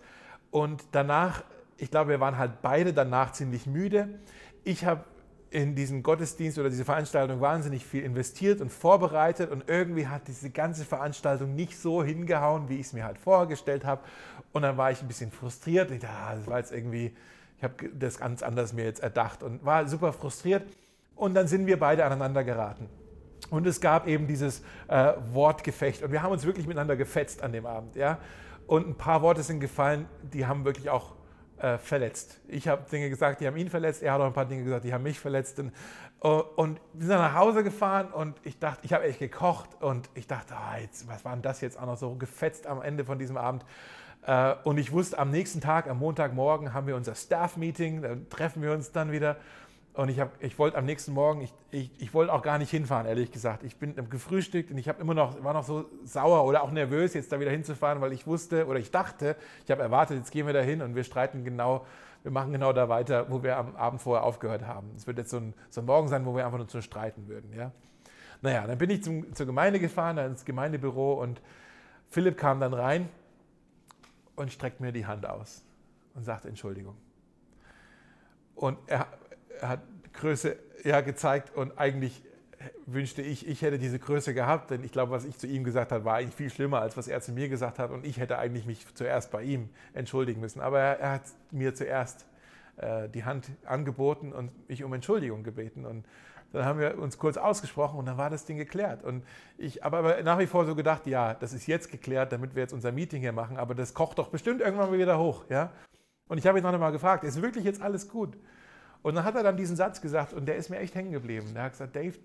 Und 0.50 0.84
danach 0.92 1.42
ich 1.80 1.90
glaube, 1.90 2.10
wir 2.10 2.20
waren 2.20 2.36
halt 2.36 2.60
beide 2.62 2.92
danach 2.92 3.32
ziemlich 3.32 3.66
müde. 3.66 4.20
Ich 4.64 4.84
habe 4.84 5.04
in 5.50 5.74
diesen 5.74 6.02
Gottesdienst 6.02 6.58
oder 6.58 6.68
diese 6.68 6.84
Veranstaltung 6.84 7.40
wahnsinnig 7.40 7.84
viel 7.84 8.04
investiert 8.04 8.60
und 8.60 8.70
vorbereitet 8.70 9.50
und 9.50 9.64
irgendwie 9.68 10.06
hat 10.06 10.28
diese 10.28 10.50
ganze 10.50 10.84
Veranstaltung 10.84 11.56
nicht 11.56 11.76
so 11.76 12.04
hingehauen, 12.04 12.68
wie 12.68 12.76
ich 12.76 12.86
es 12.86 12.92
mir 12.92 13.04
halt 13.04 13.18
vorgestellt 13.18 13.84
habe. 13.84 14.02
Und 14.52 14.62
dann 14.62 14.76
war 14.76 14.90
ich 14.90 15.00
ein 15.00 15.08
bisschen 15.08 15.32
frustriert. 15.32 15.90
Ich 15.90 16.00
dachte, 16.00 16.14
ah, 16.14 16.34
das 16.36 16.46
war 16.46 16.58
jetzt 16.58 16.72
irgendwie, 16.72 17.16
Ich 17.56 17.64
habe 17.64 17.74
das 17.98 18.18
ganz 18.18 18.42
anders 18.42 18.72
mir 18.72 18.84
jetzt 18.84 19.02
erdacht 19.02 19.42
und 19.42 19.64
war 19.64 19.88
super 19.88 20.12
frustriert. 20.12 20.62
Und 21.16 21.34
dann 21.34 21.48
sind 21.48 21.66
wir 21.66 21.78
beide 21.78 22.04
aneinander 22.04 22.44
geraten. 22.44 22.88
Und 23.50 23.66
es 23.66 23.80
gab 23.80 24.06
eben 24.06 24.26
dieses 24.26 24.62
äh, 24.88 25.14
Wortgefecht. 25.32 26.02
Und 26.02 26.12
wir 26.12 26.22
haben 26.22 26.32
uns 26.32 26.44
wirklich 26.44 26.66
miteinander 26.66 26.96
gefetzt 26.96 27.42
an 27.42 27.52
dem 27.52 27.66
Abend. 27.66 27.96
Ja? 27.96 28.18
Und 28.66 28.86
ein 28.86 28.94
paar 28.94 29.22
Worte 29.22 29.42
sind 29.42 29.60
gefallen, 29.60 30.06
die 30.22 30.46
haben 30.46 30.64
wirklich 30.64 30.90
auch 30.90 31.14
äh, 31.60 31.78
verletzt. 31.78 32.40
Ich 32.48 32.68
habe 32.68 32.88
Dinge 32.90 33.10
gesagt, 33.10 33.40
die 33.40 33.46
haben 33.46 33.56
ihn 33.56 33.68
verletzt. 33.68 34.02
Er 34.02 34.14
hat 34.14 34.20
auch 34.20 34.26
ein 34.26 34.32
paar 34.32 34.46
Dinge 34.46 34.64
gesagt, 34.64 34.84
die 34.84 34.92
haben 34.92 35.02
mich 35.02 35.20
verletzt. 35.20 35.58
Und, 35.58 35.72
uh, 36.24 36.42
und 36.56 36.80
wir 36.94 37.06
sind 37.06 37.18
nach 37.18 37.34
Hause 37.34 37.62
gefahren 37.62 38.08
und 38.08 38.34
ich 38.44 38.58
dachte, 38.58 38.80
ich 38.82 38.92
habe 38.92 39.04
echt 39.04 39.18
gekocht. 39.18 39.68
Und 39.80 40.08
ich 40.14 40.26
dachte, 40.26 40.54
oh, 40.54 40.80
jetzt, 40.80 41.06
was 41.08 41.24
war 41.24 41.32
denn 41.32 41.42
das 41.42 41.60
jetzt 41.60 41.78
auch 41.78 41.86
noch 41.86 41.96
so 41.96 42.14
gefetzt 42.14 42.66
am 42.66 42.80
Ende 42.82 43.04
von 43.04 43.18
diesem 43.18 43.36
Abend? 43.36 43.64
Uh, 44.26 44.54
und 44.64 44.78
ich 44.78 44.92
wusste, 44.92 45.18
am 45.18 45.30
nächsten 45.30 45.60
Tag, 45.60 45.88
am 45.88 45.98
Montagmorgen, 45.98 46.74
haben 46.74 46.86
wir 46.86 46.96
unser 46.96 47.14
Staff-Meeting. 47.14 48.02
Dann 48.02 48.28
treffen 48.28 48.62
wir 48.62 48.72
uns 48.72 48.92
dann 48.92 49.12
wieder. 49.12 49.36
Und 50.00 50.08
ich, 50.08 50.18
ich 50.38 50.58
wollte 50.58 50.78
am 50.78 50.86
nächsten 50.86 51.12
Morgen, 51.12 51.42
ich, 51.42 51.52
ich, 51.72 51.90
ich 51.98 52.14
wollte 52.14 52.32
auch 52.32 52.40
gar 52.40 52.56
nicht 52.56 52.70
hinfahren, 52.70 53.06
ehrlich 53.06 53.32
gesagt. 53.32 53.64
Ich 53.64 53.76
bin 53.76 53.94
gefrühstückt 54.08 54.70
und 54.70 54.78
ich 54.78 54.86
immer 54.86 55.12
noch, 55.12 55.44
war 55.44 55.52
noch 55.52 55.62
so 55.62 55.90
sauer 56.04 56.46
oder 56.46 56.62
auch 56.62 56.70
nervös, 56.70 57.12
jetzt 57.12 57.30
da 57.30 57.38
wieder 57.38 57.50
hinzufahren, 57.50 58.00
weil 58.00 58.14
ich 58.14 58.26
wusste 58.26 58.66
oder 58.66 58.78
ich 58.78 58.90
dachte, 58.90 59.36
ich 59.62 59.70
habe 59.70 59.82
erwartet, 59.82 60.16
jetzt 60.16 60.30
gehen 60.30 60.46
wir 60.46 60.54
da 60.54 60.62
hin 60.62 60.80
und 60.80 60.94
wir 60.94 61.04
streiten 61.04 61.44
genau, 61.44 61.84
wir 62.22 62.32
machen 62.32 62.50
genau 62.50 62.72
da 62.72 62.88
weiter, 62.88 63.30
wo 63.30 63.42
wir 63.42 63.58
am 63.58 63.76
Abend 63.76 64.00
vorher 64.00 64.24
aufgehört 64.24 64.66
haben. 64.66 64.90
Es 64.96 65.06
wird 65.06 65.18
jetzt 65.18 65.28
so 65.28 65.36
ein, 65.36 65.52
so 65.68 65.82
ein 65.82 65.84
Morgen 65.84 66.08
sein, 66.08 66.24
wo 66.24 66.34
wir 66.34 66.46
einfach 66.46 66.56
nur 66.56 66.68
zu 66.68 66.80
streiten 66.80 67.28
würden. 67.28 67.52
Ja? 67.54 67.70
Naja, 68.40 68.66
dann 68.66 68.78
bin 68.78 68.88
ich 68.88 69.04
zum, 69.04 69.34
zur 69.34 69.44
Gemeinde 69.44 69.80
gefahren, 69.80 70.16
ins 70.16 70.46
Gemeindebüro 70.46 71.12
und 71.20 71.42
Philipp 72.08 72.38
kam 72.38 72.58
dann 72.58 72.72
rein 72.72 73.10
und 74.34 74.50
streckt 74.50 74.80
mir 74.80 74.92
die 74.92 75.04
Hand 75.04 75.26
aus 75.26 75.62
und 76.14 76.24
sagt 76.24 76.46
Entschuldigung. 76.46 76.96
Und 78.54 78.78
er, 78.86 79.06
er 79.60 79.68
hat 79.68 79.80
Größe 80.14 80.56
ja, 80.84 81.00
gezeigt 81.00 81.54
und 81.54 81.78
eigentlich 81.78 82.22
wünschte 82.86 83.22
ich, 83.22 83.48
ich 83.48 83.62
hätte 83.62 83.78
diese 83.78 83.98
Größe 83.98 84.34
gehabt, 84.34 84.70
denn 84.70 84.84
ich 84.84 84.92
glaube, 84.92 85.12
was 85.12 85.24
ich 85.24 85.38
zu 85.38 85.46
ihm 85.46 85.64
gesagt 85.64 85.92
habe, 85.92 86.04
war 86.04 86.16
eigentlich 86.16 86.34
viel 86.34 86.50
schlimmer, 86.50 86.80
als 86.80 86.96
was 86.96 87.08
er 87.08 87.20
zu 87.20 87.32
mir 87.32 87.48
gesagt 87.48 87.78
hat 87.78 87.90
und 87.90 88.04
ich 88.04 88.18
hätte 88.18 88.38
eigentlich 88.38 88.66
mich 88.66 88.86
zuerst 88.94 89.30
bei 89.30 89.42
ihm 89.42 89.70
entschuldigen 89.94 90.40
müssen. 90.40 90.60
Aber 90.60 90.78
er, 90.78 91.00
er 91.00 91.12
hat 91.12 91.22
mir 91.50 91.74
zuerst 91.74 92.26
äh, 92.76 93.08
die 93.08 93.24
Hand 93.24 93.50
angeboten 93.64 94.32
und 94.32 94.68
mich 94.68 94.84
um 94.84 94.92
Entschuldigung 94.92 95.42
gebeten 95.42 95.86
und 95.86 96.04
dann 96.52 96.64
haben 96.64 96.80
wir 96.80 96.98
uns 96.98 97.16
kurz 97.16 97.36
ausgesprochen 97.36 97.98
und 97.98 98.06
dann 98.06 98.18
war 98.18 98.28
das 98.28 98.44
Ding 98.44 98.56
geklärt. 98.56 99.04
Und 99.04 99.24
ich 99.56 99.82
habe 99.82 99.98
aber 99.98 100.22
nach 100.22 100.38
wie 100.40 100.46
vor 100.46 100.66
so 100.66 100.74
gedacht, 100.74 101.06
ja, 101.06 101.34
das 101.34 101.52
ist 101.52 101.68
jetzt 101.68 101.90
geklärt, 101.92 102.32
damit 102.32 102.56
wir 102.56 102.62
jetzt 102.62 102.72
unser 102.72 102.90
Meeting 102.90 103.20
hier 103.20 103.32
machen, 103.32 103.56
aber 103.56 103.74
das 103.74 103.94
kocht 103.94 104.18
doch 104.18 104.28
bestimmt 104.28 104.60
irgendwann 104.60 104.90
mal 104.90 104.98
wieder 104.98 105.18
hoch, 105.18 105.44
ja. 105.48 105.72
Und 106.28 106.38
ich 106.38 106.46
habe 106.46 106.58
ihn 106.58 106.62
noch 106.62 106.72
einmal 106.72 106.92
gefragt, 106.92 107.24
ist 107.24 107.40
wirklich 107.40 107.64
jetzt 107.64 107.80
alles 107.80 108.08
gut? 108.08 108.36
Und 109.02 109.14
dann 109.14 109.24
hat 109.24 109.34
er 109.34 109.42
dann 109.42 109.56
diesen 109.56 109.76
Satz 109.76 110.00
gesagt 110.00 110.32
und 110.32 110.46
der 110.46 110.56
ist 110.56 110.68
mir 110.68 110.78
echt 110.78 110.94
hängen 110.94 111.12
geblieben. 111.12 111.52
Er 111.54 111.64
hat 111.64 111.72
gesagt, 111.72 111.96
Dave, 111.96 112.18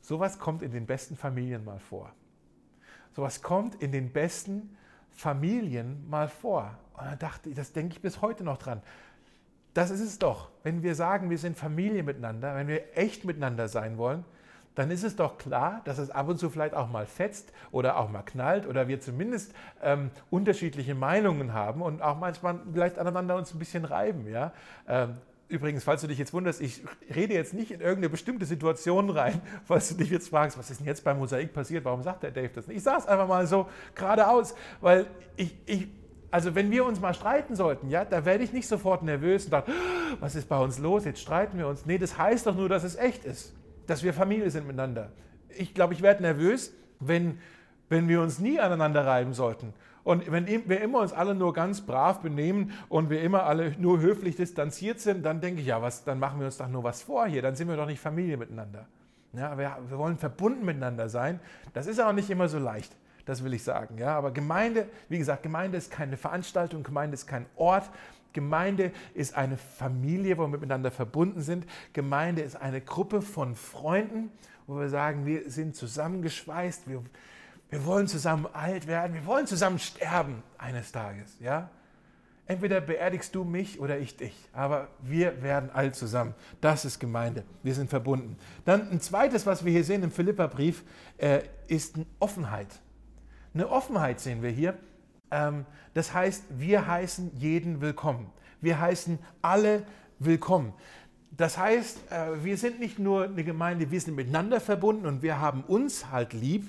sowas 0.00 0.38
kommt 0.38 0.62
in 0.62 0.72
den 0.72 0.86
besten 0.86 1.16
Familien 1.16 1.64
mal 1.64 1.78
vor. 1.78 2.12
Sowas 3.12 3.42
kommt 3.42 3.76
in 3.76 3.92
den 3.92 4.12
besten 4.12 4.76
Familien 5.10 6.08
mal 6.10 6.28
vor. 6.28 6.76
Und 6.94 7.06
dann 7.06 7.18
dachte 7.18 7.48
ich, 7.48 7.56
das 7.56 7.72
denke 7.72 7.94
ich 7.94 8.02
bis 8.02 8.20
heute 8.20 8.44
noch 8.44 8.58
dran. 8.58 8.82
Das 9.72 9.90
ist 9.90 10.00
es 10.00 10.18
doch. 10.18 10.50
Wenn 10.62 10.82
wir 10.82 10.94
sagen, 10.94 11.30
wir 11.30 11.38
sind 11.38 11.56
Familie 11.56 12.02
miteinander, 12.02 12.54
wenn 12.54 12.68
wir 12.68 12.96
echt 12.96 13.24
miteinander 13.24 13.68
sein 13.68 13.98
wollen, 13.98 14.24
dann 14.74 14.90
ist 14.90 15.04
es 15.04 15.14
doch 15.16 15.38
klar, 15.38 15.82
dass 15.84 15.98
es 15.98 16.10
ab 16.10 16.28
und 16.28 16.38
zu 16.38 16.50
vielleicht 16.50 16.74
auch 16.74 16.90
mal 16.90 17.06
fetzt 17.06 17.52
oder 17.70 17.96
auch 17.96 18.10
mal 18.10 18.22
knallt 18.22 18.66
oder 18.66 18.88
wir 18.88 19.00
zumindest 19.00 19.54
ähm, 19.82 20.10
unterschiedliche 20.30 20.94
Meinungen 20.94 21.52
haben 21.52 21.80
und 21.80 22.02
auch 22.02 22.18
manchmal 22.18 22.58
vielleicht 22.72 22.98
aneinander 22.98 23.36
uns 23.36 23.54
ein 23.54 23.58
bisschen 23.58 23.84
reiben. 23.84 24.28
Ja? 24.28 24.52
Ähm, 24.88 25.18
Übrigens, 25.48 25.84
falls 25.84 26.00
du 26.00 26.06
dich 26.06 26.18
jetzt 26.18 26.32
wunderst, 26.32 26.60
ich 26.60 26.82
rede 27.14 27.34
jetzt 27.34 27.52
nicht 27.52 27.70
in 27.70 27.80
irgendeine 27.80 28.08
bestimmte 28.08 28.46
Situation 28.46 29.10
rein, 29.10 29.40
falls 29.64 29.88
du 29.90 29.94
dich 29.94 30.10
jetzt 30.10 30.28
fragst, 30.28 30.58
was 30.58 30.70
ist 30.70 30.80
denn 30.80 30.86
jetzt 30.86 31.04
beim 31.04 31.18
Mosaik 31.18 31.52
passiert, 31.52 31.84
warum 31.84 32.02
sagt 32.02 32.22
der 32.22 32.30
Dave 32.30 32.50
das 32.54 32.66
nicht? 32.66 32.78
Ich 32.78 32.82
sage 32.82 33.00
es 33.00 33.06
einfach 33.06 33.28
mal 33.28 33.46
so 33.46 33.68
geradeaus, 33.94 34.54
weil 34.80 35.06
ich, 35.36 35.54
ich, 35.66 35.88
also 36.30 36.54
wenn 36.54 36.70
wir 36.70 36.84
uns 36.84 36.98
mal 37.00 37.12
streiten 37.12 37.56
sollten, 37.56 37.90
ja, 37.90 38.04
da 38.04 38.24
werde 38.24 38.42
ich 38.42 38.52
nicht 38.52 38.66
sofort 38.66 39.02
nervös 39.02 39.44
und 39.44 39.52
dachte, 39.52 39.72
was 40.18 40.34
ist 40.34 40.48
bei 40.48 40.58
uns 40.58 40.78
los, 40.78 41.04
jetzt 41.04 41.20
streiten 41.20 41.58
wir 41.58 41.68
uns. 41.68 41.84
Nee, 41.84 41.98
das 41.98 42.16
heißt 42.16 42.46
doch 42.46 42.56
nur, 42.56 42.68
dass 42.68 42.82
es 42.82 42.96
echt 42.96 43.24
ist, 43.24 43.54
dass 43.86 44.02
wir 44.02 44.14
Familie 44.14 44.50
sind 44.50 44.66
miteinander. 44.66 45.12
Ich 45.56 45.74
glaube, 45.74 45.92
ich 45.92 46.00
werde 46.00 46.22
nervös, 46.22 46.72
wenn, 47.00 47.38
wenn 47.90 48.08
wir 48.08 48.22
uns 48.22 48.38
nie 48.38 48.58
aneinander 48.58 49.06
reiben 49.06 49.34
sollten 49.34 49.74
und 50.04 50.30
wenn 50.30 50.46
wir 50.46 50.80
immer 50.82 51.00
uns 51.00 51.12
alle 51.14 51.34
nur 51.34 51.54
ganz 51.54 51.80
brav 51.80 52.20
benehmen 52.20 52.72
und 52.90 53.08
wir 53.08 53.22
immer 53.22 53.44
alle 53.44 53.74
nur 53.78 54.00
höflich 54.00 54.36
distanziert 54.36 55.00
sind, 55.00 55.24
dann 55.24 55.40
denke 55.40 55.62
ich, 55.62 55.66
ja, 55.66 55.80
was, 55.80 56.04
dann 56.04 56.18
machen 56.18 56.38
wir 56.38 56.46
uns 56.46 56.58
doch 56.58 56.68
nur 56.68 56.84
was 56.84 57.02
vor 57.02 57.26
hier, 57.26 57.40
dann 57.40 57.56
sind 57.56 57.68
wir 57.68 57.76
doch 57.76 57.86
nicht 57.86 58.00
Familie 58.00 58.36
miteinander. 58.36 58.86
Ja, 59.32 59.58
wir, 59.58 59.78
wir 59.88 59.98
wollen 59.98 60.18
verbunden 60.18 60.64
miteinander 60.64 61.08
sein. 61.08 61.40
Das 61.72 61.86
ist 61.86 62.00
auch 62.00 62.12
nicht 62.12 62.28
immer 62.30 62.48
so 62.48 62.58
leicht, 62.58 62.94
das 63.24 63.42
will 63.42 63.54
ich 63.54 63.64
sagen. 63.64 63.96
Ja, 63.98 64.16
aber 64.16 64.30
Gemeinde, 64.30 64.86
wie 65.08 65.18
gesagt, 65.18 65.42
Gemeinde 65.42 65.78
ist 65.78 65.90
keine 65.90 66.18
Veranstaltung, 66.18 66.82
Gemeinde 66.82 67.14
ist 67.14 67.26
kein 67.26 67.46
Ort, 67.56 67.90
Gemeinde 68.34 68.92
ist 69.14 69.34
eine 69.34 69.56
Familie, 69.56 70.36
wo 70.36 70.42
wir 70.42 70.48
miteinander 70.48 70.90
verbunden 70.90 71.40
sind. 71.40 71.66
Gemeinde 71.94 72.42
ist 72.42 72.56
eine 72.56 72.80
Gruppe 72.80 73.22
von 73.22 73.54
Freunden, 73.54 74.30
wo 74.66 74.78
wir 74.78 74.88
sagen, 74.90 75.24
wir 75.24 75.48
sind 75.50 75.76
zusammengeschweißt, 75.76 76.88
wir, 76.88 77.02
wir 77.74 77.84
wollen 77.86 78.06
zusammen 78.06 78.46
alt 78.52 78.86
werden, 78.86 79.14
wir 79.14 79.26
wollen 79.26 79.48
zusammen 79.48 79.80
sterben 79.80 80.44
eines 80.58 80.92
Tages, 80.92 81.34
ja? 81.40 81.70
Entweder 82.46 82.80
beerdigst 82.80 83.34
du 83.34 83.42
mich 83.42 83.80
oder 83.80 83.98
ich 83.98 84.16
dich, 84.16 84.32
aber 84.52 84.86
wir 85.02 85.42
werden 85.42 85.70
alt 85.70 85.96
zusammen. 85.96 86.36
Das 86.60 86.84
ist 86.84 87.00
Gemeinde. 87.00 87.42
Wir 87.64 87.74
sind 87.74 87.90
verbunden. 87.90 88.36
Dann 88.64 88.92
ein 88.92 89.00
zweites, 89.00 89.44
was 89.44 89.64
wir 89.64 89.72
hier 89.72 89.82
sehen 89.82 90.04
im 90.04 90.12
Philipperbrief, 90.12 90.84
äh, 91.18 91.40
ist 91.66 91.96
eine 91.96 92.06
Offenheit. 92.20 92.68
Eine 93.54 93.68
Offenheit 93.68 94.20
sehen 94.20 94.40
wir 94.40 94.50
hier. 94.50 94.78
Ähm, 95.32 95.66
das 95.94 96.14
heißt, 96.14 96.44
wir 96.50 96.86
heißen 96.86 97.32
jeden 97.36 97.80
willkommen. 97.80 98.30
Wir 98.60 98.78
heißen 98.78 99.18
alle 99.42 99.82
willkommen. 100.20 100.74
Das 101.32 101.58
heißt, 101.58 102.12
äh, 102.12 102.44
wir 102.44 102.56
sind 102.56 102.78
nicht 102.78 103.00
nur 103.00 103.24
eine 103.24 103.42
Gemeinde, 103.42 103.90
wir 103.90 104.00
sind 104.00 104.14
miteinander 104.14 104.60
verbunden 104.60 105.06
und 105.06 105.22
wir 105.22 105.40
haben 105.40 105.64
uns 105.64 106.12
halt 106.12 106.34
lieb, 106.34 106.68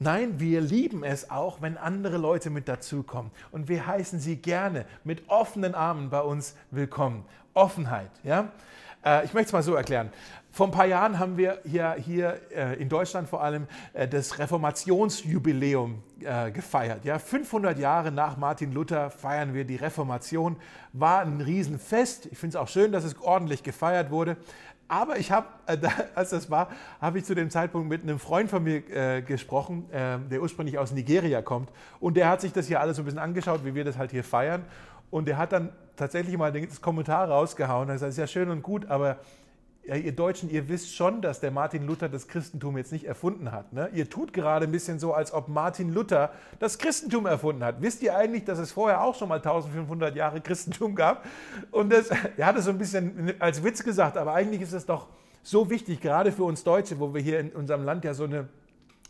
Nein, 0.00 0.40
wir 0.40 0.60
lieben 0.60 1.04
es 1.04 1.30
auch, 1.30 1.62
wenn 1.62 1.76
andere 1.76 2.18
Leute 2.18 2.50
mit 2.50 2.68
dazukommen. 2.68 3.30
Und 3.52 3.68
wir 3.68 3.86
heißen 3.86 4.18
sie 4.18 4.36
gerne 4.36 4.86
mit 5.04 5.28
offenen 5.28 5.74
Armen 5.74 6.10
bei 6.10 6.20
uns 6.20 6.56
willkommen. 6.70 7.24
Offenheit, 7.54 8.10
ja? 8.24 8.50
Äh, 9.04 9.24
ich 9.24 9.34
möchte 9.34 9.48
es 9.48 9.52
mal 9.52 9.62
so 9.62 9.74
erklären. 9.74 10.10
Vor 10.50 10.68
ein 10.68 10.72
paar 10.72 10.86
Jahren 10.86 11.18
haben 11.18 11.36
wir 11.36 11.60
hier, 11.64 11.94
hier 11.98 12.40
äh, 12.54 12.80
in 12.80 12.88
Deutschland 12.88 13.28
vor 13.28 13.42
allem 13.42 13.66
äh, 13.92 14.06
das 14.08 14.38
Reformationsjubiläum 14.38 16.02
gefeiert. 16.54 17.04
Ja, 17.04 17.18
500 17.18 17.78
Jahre 17.78 18.10
nach 18.10 18.38
Martin 18.38 18.72
Luther 18.72 19.10
feiern 19.10 19.52
wir 19.52 19.66
die 19.66 19.76
Reformation. 19.76 20.56
War 20.94 21.20
ein 21.20 21.42
Riesenfest. 21.42 22.26
Ich 22.26 22.38
finde 22.38 22.56
es 22.56 22.62
auch 22.62 22.68
schön, 22.68 22.92
dass 22.92 23.04
es 23.04 23.20
ordentlich 23.20 23.62
gefeiert 23.62 24.10
wurde. 24.10 24.38
Aber 24.88 25.18
ich 25.18 25.30
habe, 25.32 25.46
äh, 25.66 25.76
als 26.14 26.30
das 26.30 26.50
war, 26.50 26.68
habe 27.00 27.18
ich 27.18 27.24
zu 27.24 27.34
dem 27.34 27.50
Zeitpunkt 27.50 27.88
mit 27.88 28.02
einem 28.02 28.18
Freund 28.18 28.50
von 28.50 28.62
mir 28.62 28.88
äh, 28.90 29.22
gesprochen, 29.22 29.90
äh, 29.90 30.18
der 30.30 30.42
ursprünglich 30.42 30.78
aus 30.78 30.92
Nigeria 30.92 31.42
kommt. 31.42 31.70
Und 32.00 32.16
der 32.16 32.28
hat 32.28 32.40
sich 32.40 32.52
das 32.52 32.66
hier 32.66 32.80
alles 32.80 32.96
so 32.96 33.02
ein 33.02 33.04
bisschen 33.04 33.20
angeschaut, 33.20 33.64
wie 33.64 33.74
wir 33.74 33.84
das 33.84 33.98
halt 33.98 34.10
hier 34.10 34.24
feiern. 34.24 34.64
Und 35.10 35.26
der 35.26 35.38
hat 35.38 35.52
dann 35.52 35.70
tatsächlich 35.96 36.36
mal 36.36 36.52
das 36.52 36.80
Kommentar 36.80 37.28
rausgehauen. 37.28 37.88
Er 37.88 37.92
hat 37.92 37.96
gesagt, 37.96 38.08
das 38.08 38.14
ist 38.14 38.18
ja 38.18 38.26
schön 38.26 38.50
und 38.50 38.62
gut, 38.62 38.86
aber 38.86 39.18
ja, 39.86 39.96
ihr 39.96 40.12
Deutschen, 40.12 40.48
ihr 40.48 40.68
wisst 40.68 40.94
schon, 40.94 41.20
dass 41.20 41.40
der 41.40 41.50
Martin 41.50 41.86
Luther 41.86 42.08
das 42.08 42.26
Christentum 42.26 42.78
jetzt 42.78 42.90
nicht 42.90 43.04
erfunden 43.04 43.52
hat. 43.52 43.72
Ne? 43.72 43.90
Ihr 43.92 44.08
tut 44.08 44.32
gerade 44.32 44.66
ein 44.66 44.72
bisschen 44.72 44.98
so, 44.98 45.12
als 45.12 45.32
ob 45.32 45.48
Martin 45.48 45.92
Luther 45.92 46.32
das 46.58 46.78
Christentum 46.78 47.26
erfunden 47.26 47.62
hat. 47.62 47.82
Wisst 47.82 48.02
ihr 48.02 48.16
eigentlich, 48.16 48.44
dass 48.44 48.58
es 48.58 48.72
vorher 48.72 49.02
auch 49.02 49.14
schon 49.14 49.28
mal 49.28 49.36
1500 49.36 50.16
Jahre 50.16 50.40
Christentum 50.40 50.94
gab? 50.94 51.26
Und 51.70 51.92
das, 51.92 52.08
er 52.36 52.46
hat 52.46 52.56
es 52.56 52.64
so 52.64 52.70
ein 52.70 52.78
bisschen 52.78 53.34
als 53.38 53.62
Witz 53.62 53.84
gesagt, 53.84 54.16
aber 54.16 54.32
eigentlich 54.32 54.62
ist 54.62 54.72
es 54.72 54.86
doch 54.86 55.08
so 55.42 55.68
wichtig, 55.68 56.00
gerade 56.00 56.32
für 56.32 56.44
uns 56.44 56.64
Deutsche, 56.64 56.98
wo 56.98 57.12
wir 57.12 57.20
hier 57.20 57.38
in 57.38 57.50
unserem 57.50 57.84
Land 57.84 58.04
ja 58.04 58.14
so 58.14 58.24
eine 58.24 58.48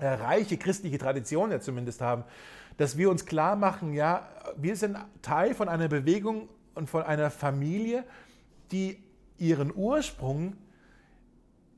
äh, 0.00 0.08
reiche 0.08 0.56
christliche 0.56 0.98
Tradition 0.98 1.52
ja 1.52 1.60
zumindest 1.60 2.00
haben, 2.00 2.24
dass 2.78 2.98
wir 2.98 3.08
uns 3.10 3.26
klar 3.26 3.54
machen, 3.54 3.92
ja, 3.92 4.26
wir 4.56 4.74
sind 4.74 4.98
Teil 5.22 5.54
von 5.54 5.68
einer 5.68 5.86
Bewegung 5.86 6.48
und 6.74 6.90
von 6.90 7.04
einer 7.04 7.30
Familie, 7.30 8.02
die 8.72 9.03
ihren 9.38 9.74
Ursprung 9.74 10.54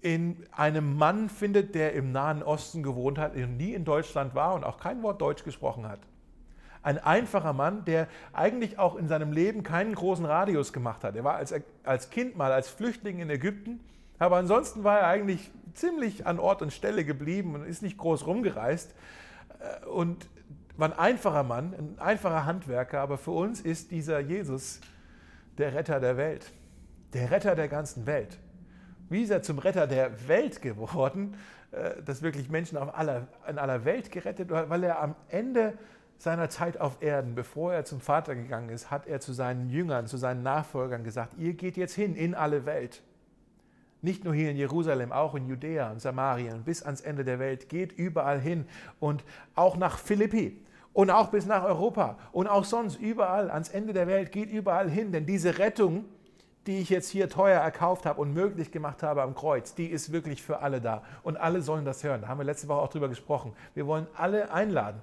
in 0.00 0.46
einem 0.52 0.96
Mann 0.96 1.28
findet, 1.28 1.74
der 1.74 1.94
im 1.94 2.12
Nahen 2.12 2.42
Osten 2.42 2.82
gewohnt 2.82 3.18
hat 3.18 3.34
und 3.34 3.56
nie 3.56 3.72
in 3.72 3.84
Deutschland 3.84 4.34
war 4.34 4.54
und 4.54 4.64
auch 4.64 4.78
kein 4.78 5.02
Wort 5.02 5.20
Deutsch 5.20 5.42
gesprochen 5.42 5.88
hat. 5.88 6.00
Ein 6.82 6.98
einfacher 6.98 7.52
Mann, 7.52 7.84
der 7.84 8.06
eigentlich 8.32 8.78
auch 8.78 8.94
in 8.94 9.08
seinem 9.08 9.32
Leben 9.32 9.64
keinen 9.64 9.94
großen 9.94 10.24
Radius 10.24 10.72
gemacht 10.72 11.02
hat. 11.02 11.16
Er 11.16 11.24
war 11.24 11.34
als, 11.34 11.52
als 11.82 12.10
Kind 12.10 12.36
mal 12.36 12.52
als 12.52 12.68
Flüchtling 12.68 13.18
in 13.18 13.28
Ägypten, 13.30 13.80
aber 14.18 14.36
ansonsten 14.36 14.84
war 14.84 15.00
er 15.00 15.08
eigentlich 15.08 15.50
ziemlich 15.74 16.26
an 16.26 16.38
Ort 16.38 16.62
und 16.62 16.72
Stelle 16.72 17.04
geblieben 17.04 17.54
und 17.54 17.66
ist 17.66 17.82
nicht 17.82 17.98
groß 17.98 18.26
rumgereist. 18.26 18.94
Äh, 19.58 19.86
und 19.86 20.28
war 20.76 20.88
ein 20.90 20.98
einfacher 20.98 21.42
Mann, 21.42 21.74
ein 21.74 21.98
einfacher 21.98 22.44
Handwerker, 22.44 23.00
aber 23.00 23.18
für 23.18 23.30
uns 23.30 23.60
ist 23.60 23.90
dieser 23.90 24.20
Jesus 24.20 24.80
der 25.58 25.74
Retter 25.74 26.00
der 26.00 26.16
Welt, 26.16 26.52
der 27.12 27.30
Retter 27.30 27.54
der 27.54 27.68
ganzen 27.68 28.06
Welt. 28.06 28.38
Wie 29.08 29.22
ist 29.22 29.30
er 29.30 29.42
zum 29.42 29.58
Retter 29.58 29.86
der 29.86 30.28
Welt 30.28 30.62
geworden, 30.62 31.36
äh, 31.70 32.02
dass 32.02 32.22
wirklich 32.22 32.48
Menschen 32.50 32.76
auf 32.78 32.96
aller, 32.96 33.28
in 33.48 33.58
aller 33.58 33.84
Welt 33.84 34.10
gerettet, 34.10 34.50
weil 34.50 34.82
er 34.84 35.00
am 35.00 35.14
Ende 35.28 35.74
seiner 36.18 36.48
Zeit 36.48 36.80
auf 36.80 37.02
Erden, 37.02 37.34
bevor 37.34 37.74
er 37.74 37.84
zum 37.84 38.00
Vater 38.00 38.34
gegangen 38.34 38.70
ist, 38.70 38.90
hat 38.90 39.06
er 39.06 39.20
zu 39.20 39.32
seinen 39.32 39.68
Jüngern, 39.68 40.06
zu 40.06 40.16
seinen 40.16 40.42
Nachfolgern 40.42 41.04
gesagt, 41.04 41.34
ihr 41.38 41.52
geht 41.54 41.76
jetzt 41.76 41.94
hin 41.94 42.16
in 42.16 42.34
alle 42.34 42.64
Welt. 42.64 43.02
Nicht 44.02 44.24
nur 44.24 44.34
hier 44.34 44.50
in 44.50 44.56
Jerusalem, 44.56 45.12
auch 45.12 45.34
in 45.34 45.46
Judäa 45.46 45.90
und 45.90 46.00
Samarien 46.00 46.62
bis 46.64 46.82
ans 46.82 47.00
Ende 47.00 47.24
der 47.24 47.38
Welt. 47.38 47.68
Geht 47.68 47.92
überall 47.92 48.40
hin 48.40 48.66
und 49.00 49.24
auch 49.54 49.76
nach 49.76 49.98
Philippi 49.98 50.64
und 50.92 51.10
auch 51.10 51.28
bis 51.28 51.46
nach 51.46 51.64
Europa 51.64 52.18
und 52.32 52.46
auch 52.46 52.64
sonst 52.64 53.00
überall 53.00 53.50
ans 53.50 53.68
Ende 53.68 53.92
der 53.92 54.06
Welt. 54.06 54.32
Geht 54.32 54.50
überall 54.50 54.88
hin, 54.88 55.12
denn 55.12 55.26
diese 55.26 55.58
Rettung, 55.58 56.04
die 56.66 56.78
ich 56.78 56.90
jetzt 56.90 57.10
hier 57.10 57.28
teuer 57.28 57.60
erkauft 57.60 58.06
habe 58.06 58.20
und 58.20 58.34
möglich 58.34 58.72
gemacht 58.72 59.02
habe 59.02 59.22
am 59.22 59.34
Kreuz, 59.34 59.74
die 59.74 59.86
ist 59.86 60.12
wirklich 60.12 60.42
für 60.42 60.60
alle 60.60 60.80
da. 60.80 61.02
Und 61.22 61.36
alle 61.36 61.62
sollen 61.62 61.84
das 61.84 62.02
hören. 62.04 62.22
Da 62.22 62.28
haben 62.28 62.38
wir 62.38 62.44
letzte 62.44 62.68
Woche 62.68 62.80
auch 62.80 62.88
drüber 62.88 63.08
gesprochen. 63.08 63.52
Wir 63.74 63.86
wollen 63.86 64.06
alle 64.16 64.50
einladen. 64.52 65.00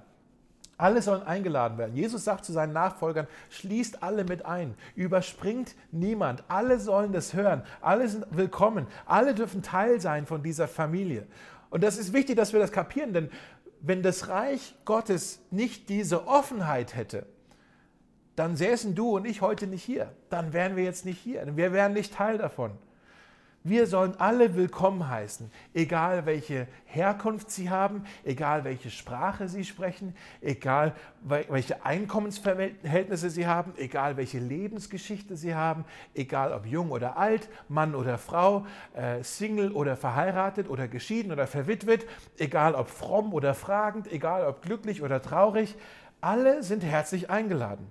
Alle 0.76 1.02
sollen 1.02 1.22
eingeladen 1.22 1.78
werden. 1.78 1.94
Jesus 1.94 2.24
sagt 2.24 2.44
zu 2.44 2.52
seinen 2.52 2.72
Nachfolgern, 2.72 3.28
schließt 3.50 4.02
alle 4.02 4.24
mit 4.24 4.44
ein, 4.44 4.74
überspringt 4.96 5.76
niemand. 5.92 6.42
Alle 6.48 6.80
sollen 6.80 7.12
das 7.12 7.32
hören. 7.32 7.62
Alle 7.80 8.08
sind 8.08 8.26
willkommen. 8.30 8.88
Alle 9.06 9.34
dürfen 9.34 9.62
Teil 9.62 10.00
sein 10.00 10.26
von 10.26 10.42
dieser 10.42 10.66
Familie. 10.66 11.26
Und 11.70 11.84
das 11.84 11.96
ist 11.96 12.12
wichtig, 12.12 12.36
dass 12.36 12.52
wir 12.52 12.60
das 12.60 12.72
kapieren, 12.72 13.12
denn 13.12 13.30
wenn 13.80 14.02
das 14.02 14.28
Reich 14.28 14.74
Gottes 14.84 15.40
nicht 15.50 15.88
diese 15.88 16.26
Offenheit 16.26 16.96
hätte, 16.96 17.26
dann 18.36 18.56
säßen 18.56 18.94
du 18.94 19.16
und 19.16 19.26
ich 19.26 19.40
heute 19.40 19.66
nicht 19.66 19.84
hier. 19.84 20.12
Dann 20.30 20.52
wären 20.52 20.76
wir 20.76 20.84
jetzt 20.84 21.04
nicht 21.04 21.20
hier. 21.20 21.44
Wir 21.56 21.72
wären 21.72 21.92
nicht 21.92 22.14
Teil 22.14 22.38
davon. 22.38 22.72
Wir 23.66 23.86
sollen 23.86 24.14
alle 24.20 24.56
willkommen 24.56 25.08
heißen, 25.08 25.50
egal 25.72 26.26
welche 26.26 26.68
Herkunft 26.84 27.50
sie 27.50 27.70
haben, 27.70 28.04
egal 28.22 28.62
welche 28.64 28.90
Sprache 28.90 29.48
sie 29.48 29.64
sprechen, 29.64 30.14
egal 30.42 30.94
welche 31.22 31.82
Einkommensverhältnisse 31.82 33.30
sie 33.30 33.46
haben, 33.46 33.72
egal 33.78 34.18
welche 34.18 34.38
Lebensgeschichte 34.38 35.34
sie 35.38 35.54
haben, 35.54 35.86
egal 36.12 36.52
ob 36.52 36.66
jung 36.66 36.90
oder 36.90 37.16
alt, 37.16 37.48
Mann 37.70 37.94
oder 37.94 38.18
Frau, 38.18 38.66
äh, 38.92 39.22
Single 39.22 39.72
oder 39.72 39.96
verheiratet 39.96 40.68
oder 40.68 40.86
geschieden 40.86 41.32
oder 41.32 41.46
verwitwet, 41.46 42.06
egal 42.36 42.74
ob 42.74 42.90
fromm 42.90 43.32
oder 43.32 43.54
fragend, 43.54 44.12
egal 44.12 44.46
ob 44.46 44.60
glücklich 44.60 45.02
oder 45.02 45.22
traurig, 45.22 45.74
alle 46.20 46.62
sind 46.62 46.84
herzlich 46.84 47.30
eingeladen. 47.30 47.90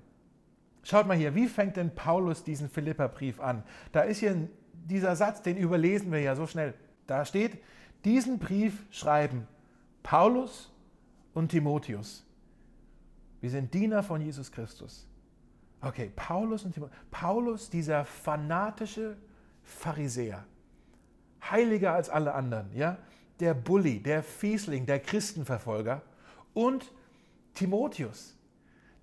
Schaut 0.84 1.08
mal 1.08 1.18
hier, 1.18 1.34
wie 1.34 1.48
fängt 1.48 1.78
denn 1.78 1.96
Paulus 1.96 2.44
diesen 2.44 2.70
Philipperbrief 2.70 3.40
an? 3.40 3.64
Da 3.92 4.02
ist 4.02 4.20
hier 4.20 4.50
dieser 4.86 5.16
Satz, 5.16 5.42
den 5.42 5.58
überlesen 5.58 6.12
wir 6.12 6.20
ja 6.20 6.36
so 6.36 6.46
schnell. 6.46 6.74
Da 7.08 7.26
steht, 7.26 7.58
diesen 8.04 8.38
Brief 8.38 8.84
schreiben 8.92 9.48
Paulus 10.04 10.72
und 11.34 11.50
Timotheus. 11.50 12.26
Wir 13.40 13.50
sind 13.50 13.74
Diener 13.74 14.04
von 14.04 14.22
Jesus 14.22 14.52
Christus. 14.52 15.08
Okay, 15.82 16.12
Paulus 16.16 16.66
und 16.66 16.74
Timotheus. 16.74 16.98
Paulus, 17.12 17.70
dieser 17.70 18.06
fanatische 18.06 19.18
Pharisäer, 19.64 20.46
heiliger 21.50 21.94
als 21.94 22.10
alle 22.10 22.34
anderen, 22.34 22.74
ja, 22.74 22.98
der 23.40 23.54
Bully, 23.54 24.02
der 24.02 24.24
Fiesling, 24.24 24.86
der 24.86 25.00
Christenverfolger 25.00 26.02
und 26.54 26.92
Timotheus, 27.54 28.33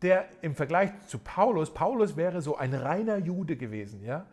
der 0.03 0.29
im 0.43 0.55
Vergleich 0.55 0.91
zu 1.07 1.19
Paulus, 1.19 1.73
Paulus 1.73 2.17
wäre 2.17 2.41
so 2.41 2.57
ein 2.57 2.75
reiner 2.75 3.19
Jude 3.19 3.57
gewesen, 3.57 4.03
ja, 4.05 4.27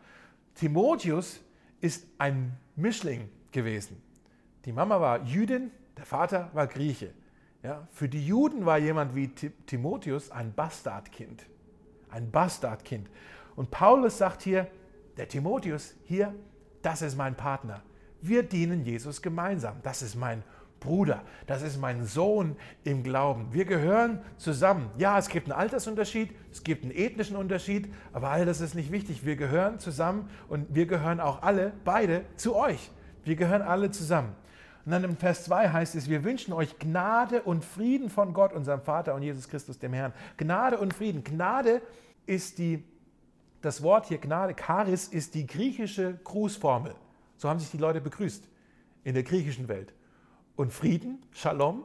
Timotheus 0.55 1.41
ist 1.81 2.05
ein 2.17 2.57
Mischling 2.75 3.29
gewesen. 3.51 4.01
Die 4.65 4.71
Mama 4.71 4.99
war 4.99 5.23
Jüdin, 5.23 5.71
der 5.95 6.05
Vater 6.05 6.49
war 6.53 6.67
Grieche. 6.67 7.13
Ja, 7.63 7.87
für 7.91 8.07
die 8.07 8.25
Juden 8.25 8.65
war 8.65 8.77
jemand 8.77 9.15
wie 9.15 9.27
Timotheus 9.27 10.31
ein 10.31 10.53
Bastardkind. 10.53 11.45
Ein 12.09 12.31
Bastardkind. 12.31 13.09
Und 13.55 13.71
Paulus 13.71 14.17
sagt 14.17 14.43
hier, 14.43 14.67
der 15.17 15.27
Timotheus 15.27 15.95
hier, 16.05 16.33
das 16.81 17.01
ist 17.01 17.17
mein 17.17 17.35
Partner. 17.35 17.81
Wir 18.21 18.43
dienen 18.43 18.85
Jesus 18.85 19.21
gemeinsam. 19.21 19.77
Das 19.83 20.01
ist 20.01 20.15
mein 20.15 20.43
Bruder, 20.79 21.23
das 21.45 21.61
ist 21.61 21.79
mein 21.79 22.05
Sohn 22.05 22.55
im 22.83 23.03
Glauben. 23.03 23.47
Wir 23.51 23.65
gehören 23.65 24.21
zusammen. 24.37 24.89
Ja, 24.97 25.17
es 25.17 25.29
gibt 25.29 25.49
einen 25.49 25.59
Altersunterschied, 25.59 26.29
es 26.51 26.63
gibt 26.63 26.83
einen 26.83 26.91
ethnischen 26.91 27.35
Unterschied, 27.35 27.91
aber 28.13 28.29
all 28.29 28.45
das 28.45 28.61
ist 28.61 28.75
nicht 28.75 28.91
wichtig. 28.91 29.25
Wir 29.25 29.35
gehören 29.35 29.79
zusammen 29.79 30.29
und 30.47 30.73
wir 30.73 30.85
gehören 30.85 31.19
auch 31.19 31.41
alle, 31.41 31.73
beide, 31.83 32.23
zu 32.35 32.55
euch. 32.55 32.91
Wir 33.23 33.35
gehören 33.35 33.61
alle 33.61 33.91
zusammen. 33.91 34.35
Und 34.85 34.91
dann 34.91 35.03
im 35.03 35.17
Vers 35.17 35.43
2 35.43 35.69
heißt 35.69 35.95
es, 35.95 36.09
wir 36.09 36.23
wünschen 36.23 36.53
euch 36.53 36.79
Gnade 36.79 37.41
und 37.41 37.65
Frieden 37.65 38.09
von 38.09 38.33
Gott, 38.33 38.53
unserem 38.53 38.81
Vater 38.81 39.15
und 39.15 39.21
Jesus 39.21 39.49
Christus, 39.49 39.79
dem 39.79 39.91
Herrn. 39.91 40.13
Gnade 40.37 40.77
und 40.77 40.93
Frieden. 40.93 41.25
Gnade 41.25 41.81
ist 42.25 42.57
die, 42.57 42.85
das 43.61 43.83
Wort 43.83 44.05
hier 44.05 44.17
Gnade, 44.17 44.55
Charis, 44.55 45.09
ist 45.09 45.35
die 45.35 45.45
griechische 45.45 46.17
Grußformel. 46.23 46.95
So 47.35 47.49
haben 47.49 47.59
sich 47.59 47.69
die 47.69 47.77
Leute 47.77 47.99
begrüßt 47.99 48.47
in 49.03 49.13
der 49.13 49.23
griechischen 49.23 49.67
Welt. 49.67 49.93
Und 50.57 50.73
Frieden, 50.73 51.21
Shalom, 51.33 51.83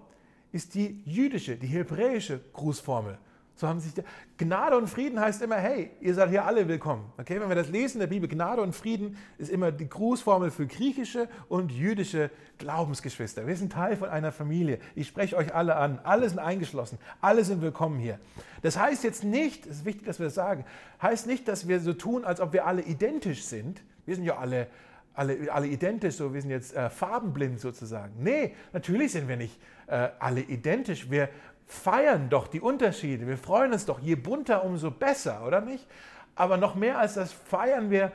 ist 0.50 0.74
die 0.74 1.02
jüdische, 1.04 1.56
die 1.56 1.66
hebräische 1.66 2.40
Grußformel. 2.54 3.18
So 3.54 3.68
haben 3.68 3.80
sich 3.80 3.92
Gnade 4.38 4.78
und 4.78 4.88
Frieden 4.88 5.20
heißt 5.20 5.42
immer, 5.42 5.56
hey, 5.56 5.90
ihr 6.00 6.14
seid 6.14 6.30
hier 6.30 6.46
alle 6.46 6.66
willkommen. 6.66 7.12
Okay, 7.18 7.38
wenn 7.38 7.50
wir 7.50 7.54
das 7.54 7.68
lesen 7.68 7.98
in 7.98 8.00
der 8.00 8.06
Bibel, 8.06 8.30
Gnade 8.30 8.62
und 8.62 8.74
Frieden 8.74 9.18
ist 9.36 9.50
immer 9.50 9.72
die 9.72 9.90
Grußformel 9.90 10.50
für 10.50 10.66
griechische 10.66 11.28
und 11.50 11.70
jüdische 11.70 12.30
Glaubensgeschwister. 12.56 13.46
Wir 13.46 13.56
sind 13.56 13.72
Teil 13.74 13.94
von 13.94 14.08
einer 14.08 14.32
Familie. 14.32 14.78
Ich 14.94 15.06
spreche 15.06 15.36
euch 15.36 15.54
alle 15.54 15.76
an. 15.76 16.00
Alle 16.02 16.26
sind 16.30 16.38
eingeschlossen. 16.38 16.98
Alle 17.20 17.44
sind 17.44 17.60
willkommen 17.60 17.98
hier. 17.98 18.18
Das 18.62 18.78
heißt 18.78 19.04
jetzt 19.04 19.22
nicht, 19.22 19.66
es 19.66 19.80
ist 19.80 19.84
wichtig, 19.84 20.06
dass 20.06 20.18
wir 20.18 20.26
das 20.26 20.34
sagen, 20.34 20.64
heißt 21.02 21.26
nicht, 21.26 21.46
dass 21.46 21.68
wir 21.68 21.78
so 21.80 21.92
tun, 21.92 22.24
als 22.24 22.40
ob 22.40 22.54
wir 22.54 22.66
alle 22.66 22.80
identisch 22.80 23.44
sind. 23.44 23.82
Wir 24.06 24.16
sind 24.16 24.24
ja 24.24 24.38
alle 24.38 24.66
alle, 25.14 25.52
alle 25.52 25.66
identisch, 25.66 26.16
so 26.16 26.32
wir 26.32 26.40
sind 26.40 26.50
jetzt 26.50 26.74
äh, 26.74 26.88
farbenblind 26.90 27.60
sozusagen. 27.60 28.14
Nee, 28.22 28.54
natürlich 28.72 29.12
sind 29.12 29.28
wir 29.28 29.36
nicht 29.36 29.60
äh, 29.86 30.08
alle 30.18 30.40
identisch. 30.40 31.10
Wir 31.10 31.28
feiern 31.66 32.28
doch 32.28 32.48
die 32.48 32.60
Unterschiede. 32.60 33.26
Wir 33.26 33.38
freuen 33.38 33.72
uns 33.72 33.86
doch, 33.86 34.00
je 34.00 34.14
bunter, 34.14 34.64
umso 34.64 34.90
besser, 34.90 35.46
oder 35.46 35.60
nicht? 35.60 35.86
Aber 36.34 36.56
noch 36.56 36.74
mehr 36.74 36.98
als 36.98 37.14
das 37.14 37.32
feiern 37.32 37.90
wir, 37.90 38.12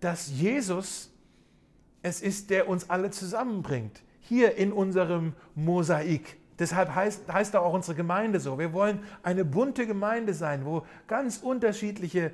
dass 0.00 0.28
Jesus 0.30 1.10
es 2.02 2.22
ist, 2.22 2.50
der 2.50 2.68
uns 2.68 2.88
alle 2.88 3.10
zusammenbringt. 3.10 4.02
Hier 4.20 4.56
in 4.56 4.72
unserem 4.72 5.34
Mosaik. 5.54 6.38
Deshalb 6.58 6.94
heißt, 6.94 7.32
heißt 7.32 7.56
auch 7.56 7.72
unsere 7.72 7.96
Gemeinde 7.96 8.38
so. 8.38 8.58
Wir 8.58 8.72
wollen 8.72 9.00
eine 9.22 9.44
bunte 9.44 9.86
Gemeinde 9.86 10.34
sein, 10.34 10.64
wo 10.64 10.86
ganz 11.06 11.38
unterschiedliche 11.38 12.32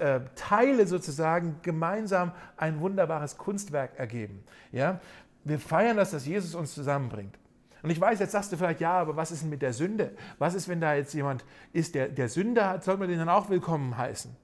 äh, 0.00 0.20
Teile 0.34 0.86
sozusagen 0.86 1.56
gemeinsam 1.62 2.32
ein 2.56 2.80
wunderbares 2.80 3.36
Kunstwerk 3.36 3.98
ergeben. 3.98 4.42
Ja? 4.72 5.00
Wir 5.44 5.58
feiern 5.58 5.96
das, 5.96 6.10
dass 6.10 6.26
Jesus 6.26 6.54
uns 6.54 6.74
zusammenbringt. 6.74 7.38
Und 7.82 7.90
ich 7.90 8.00
weiß, 8.00 8.18
jetzt 8.18 8.32
sagst 8.32 8.52
du 8.52 8.56
vielleicht, 8.56 8.80
ja, 8.80 8.92
aber 8.92 9.16
was 9.16 9.30
ist 9.30 9.42
denn 9.42 9.50
mit 9.50 9.62
der 9.62 9.72
Sünde? 9.72 10.12
Was 10.38 10.54
ist, 10.54 10.68
wenn 10.68 10.80
da 10.80 10.94
jetzt 10.94 11.14
jemand 11.14 11.44
ist, 11.72 11.94
der, 11.94 12.08
der 12.08 12.28
Sünde 12.28 12.66
hat, 12.66 12.84
soll 12.84 12.96
man 12.96 13.08
den 13.08 13.18
dann 13.18 13.28
auch 13.28 13.48
willkommen 13.48 13.96
heißen? 13.96 14.36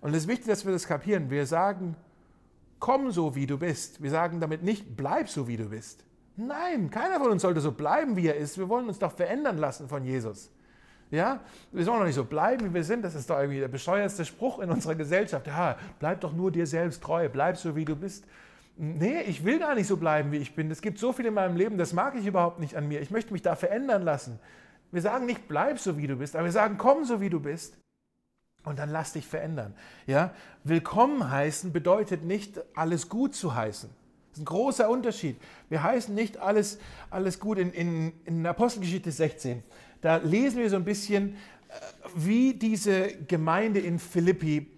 Und 0.00 0.10
es 0.10 0.24
ist 0.24 0.28
wichtig, 0.28 0.46
dass 0.46 0.64
wir 0.64 0.72
das 0.72 0.86
kapieren. 0.86 1.30
Wir 1.30 1.46
sagen, 1.46 1.96
komm 2.78 3.10
so, 3.10 3.34
wie 3.34 3.46
du 3.46 3.58
bist. 3.58 4.02
Wir 4.02 4.10
sagen 4.10 4.40
damit 4.40 4.62
nicht, 4.62 4.96
bleib 4.96 5.28
so, 5.28 5.48
wie 5.48 5.56
du 5.56 5.70
bist. 5.70 6.04
Nein, 6.36 6.90
keiner 6.90 7.18
von 7.18 7.32
uns 7.32 7.42
sollte 7.42 7.60
so 7.60 7.72
bleiben, 7.72 8.16
wie 8.16 8.28
er 8.28 8.36
ist. 8.36 8.58
Wir 8.58 8.68
wollen 8.68 8.88
uns 8.88 8.98
doch 8.98 9.12
verändern 9.12 9.58
lassen 9.58 9.88
von 9.88 10.04
Jesus. 10.04 10.50
Ja, 11.10 11.40
wir 11.72 11.84
sollen 11.84 12.00
doch 12.00 12.06
nicht 12.06 12.14
so 12.14 12.24
bleiben, 12.24 12.66
wie 12.66 12.74
wir 12.74 12.84
sind. 12.84 13.02
Das 13.02 13.14
ist 13.14 13.30
doch 13.30 13.38
irgendwie 13.38 13.60
der 13.60 13.68
bescheuerste 13.68 14.24
Spruch 14.24 14.58
in 14.58 14.70
unserer 14.70 14.94
Gesellschaft. 14.94 15.46
Ja, 15.46 15.76
bleib 15.98 16.20
doch 16.20 16.32
nur 16.32 16.50
dir 16.50 16.66
selbst 16.66 17.02
treu, 17.02 17.28
bleib 17.28 17.56
so, 17.56 17.74
wie 17.74 17.84
du 17.84 17.96
bist. 17.96 18.24
Nee, 18.76 19.22
ich 19.22 19.44
will 19.44 19.58
gar 19.58 19.74
nicht 19.74 19.86
so 19.86 19.96
bleiben, 19.96 20.30
wie 20.30 20.36
ich 20.36 20.54
bin. 20.54 20.70
Es 20.70 20.82
gibt 20.82 20.98
so 20.98 21.12
viel 21.12 21.26
in 21.26 21.34
meinem 21.34 21.56
Leben, 21.56 21.78
das 21.78 21.92
mag 21.92 22.14
ich 22.14 22.26
überhaupt 22.26 22.60
nicht 22.60 22.76
an 22.76 22.86
mir. 22.86 23.00
Ich 23.00 23.10
möchte 23.10 23.32
mich 23.32 23.42
da 23.42 23.56
verändern 23.56 24.02
lassen. 24.02 24.38
Wir 24.92 25.02
sagen 25.02 25.26
nicht, 25.26 25.48
bleib 25.48 25.78
so, 25.78 25.98
wie 25.98 26.06
du 26.06 26.16
bist, 26.16 26.36
aber 26.36 26.44
wir 26.44 26.52
sagen, 26.52 26.76
komm 26.78 27.04
so, 27.04 27.20
wie 27.20 27.30
du 27.30 27.40
bist. 27.40 27.76
Und 28.64 28.78
dann 28.78 28.90
lass 28.90 29.14
dich 29.14 29.26
verändern. 29.26 29.74
Ja? 30.06 30.32
Willkommen 30.62 31.30
heißen 31.30 31.72
bedeutet 31.72 32.22
nicht, 32.22 32.60
alles 32.76 33.08
gut 33.08 33.34
zu 33.34 33.54
heißen. 33.54 33.90
Ein 34.38 34.44
großer 34.44 34.88
Unterschied. 34.88 35.36
Wir 35.68 35.82
heißen 35.82 36.14
nicht 36.14 36.38
alles, 36.38 36.78
alles 37.10 37.40
gut 37.40 37.58
in, 37.58 37.72
in, 37.72 38.12
in 38.24 38.46
Apostelgeschichte 38.46 39.10
16 39.10 39.62
da 40.00 40.16
lesen 40.16 40.58
wir 40.58 40.70
so 40.70 40.76
ein 40.76 40.84
bisschen, 40.84 41.34
äh, 41.34 41.72
wie 42.14 42.54
diese 42.54 43.08
Gemeinde 43.26 43.80
in 43.80 43.98
Philippi 43.98 44.70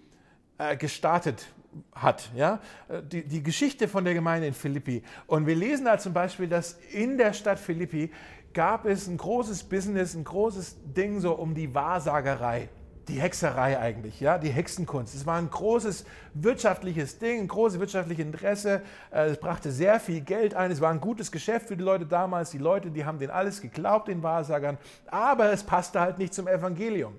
äh, 0.59 0.77
gestartet 0.77 1.47
hat. 1.93 2.31
Ja? 2.35 2.61
Äh, 2.89 3.03
die, 3.03 3.27
die 3.27 3.43
Geschichte 3.43 3.89
von 3.89 4.05
der 4.05 4.15
Gemeinde 4.15 4.49
in 4.49 4.55
Philippi. 4.55 5.03
Und 5.27 5.47
wir 5.47 5.55
lesen 5.55 5.85
da 5.85 5.99
zum 5.99 6.13
Beispiel, 6.13 6.49
dass 6.49 6.79
in 6.93 7.19
der 7.19 7.33
Stadt 7.33 7.59
Philippi 7.59 8.11
gab 8.53 8.87
es 8.87 9.07
ein 9.07 9.17
großes 9.17 9.65
Business, 9.65 10.15
ein 10.15 10.25
großes 10.25 10.77
Ding 10.97 11.21
so 11.21 11.35
um 11.35 11.55
die 11.55 11.73
Wahrsagerei. 11.73 12.69
Die 13.09 13.21
Hexerei 13.21 13.79
eigentlich, 13.79 14.21
ja, 14.21 14.39
die 14.39 14.51
Hexenkunst. 14.51 15.15
Es 15.15 15.27
war 15.27 15.37
ein 15.37 15.51
großes 15.51 16.05
wirtschaftliches 16.35 17.19
Ding, 17.19 17.41
ein 17.41 17.49
großes 17.49 17.81
wirtschaftliches 17.81 18.25
Interesse. 18.25 18.83
Äh, 19.11 19.27
es 19.31 19.39
brachte 19.39 19.71
sehr 19.73 20.01
viel 20.01 20.21
Geld 20.21 20.55
ein. 20.55 20.71
Es 20.71 20.81
war 20.81 20.91
ein 20.91 21.01
gutes 21.01 21.33
Geschäft 21.33 21.69
für 21.69 21.77
die 21.77 21.85
Leute 21.85 22.07
damals. 22.07 22.51
Die 22.51 22.59
Leute, 22.59 22.91
die 22.91 23.05
haben 23.05 23.19
denen 23.19 23.31
alles 23.31 23.61
geglaubt, 23.61 24.09
den 24.09 24.23
Wahrsagern. 24.23 24.79
Aber 25.09 25.53
es 25.53 25.65
passte 25.65 26.01
halt 26.01 26.19
nicht 26.19 26.35
zum 26.35 26.47
Evangelium. 26.47 27.15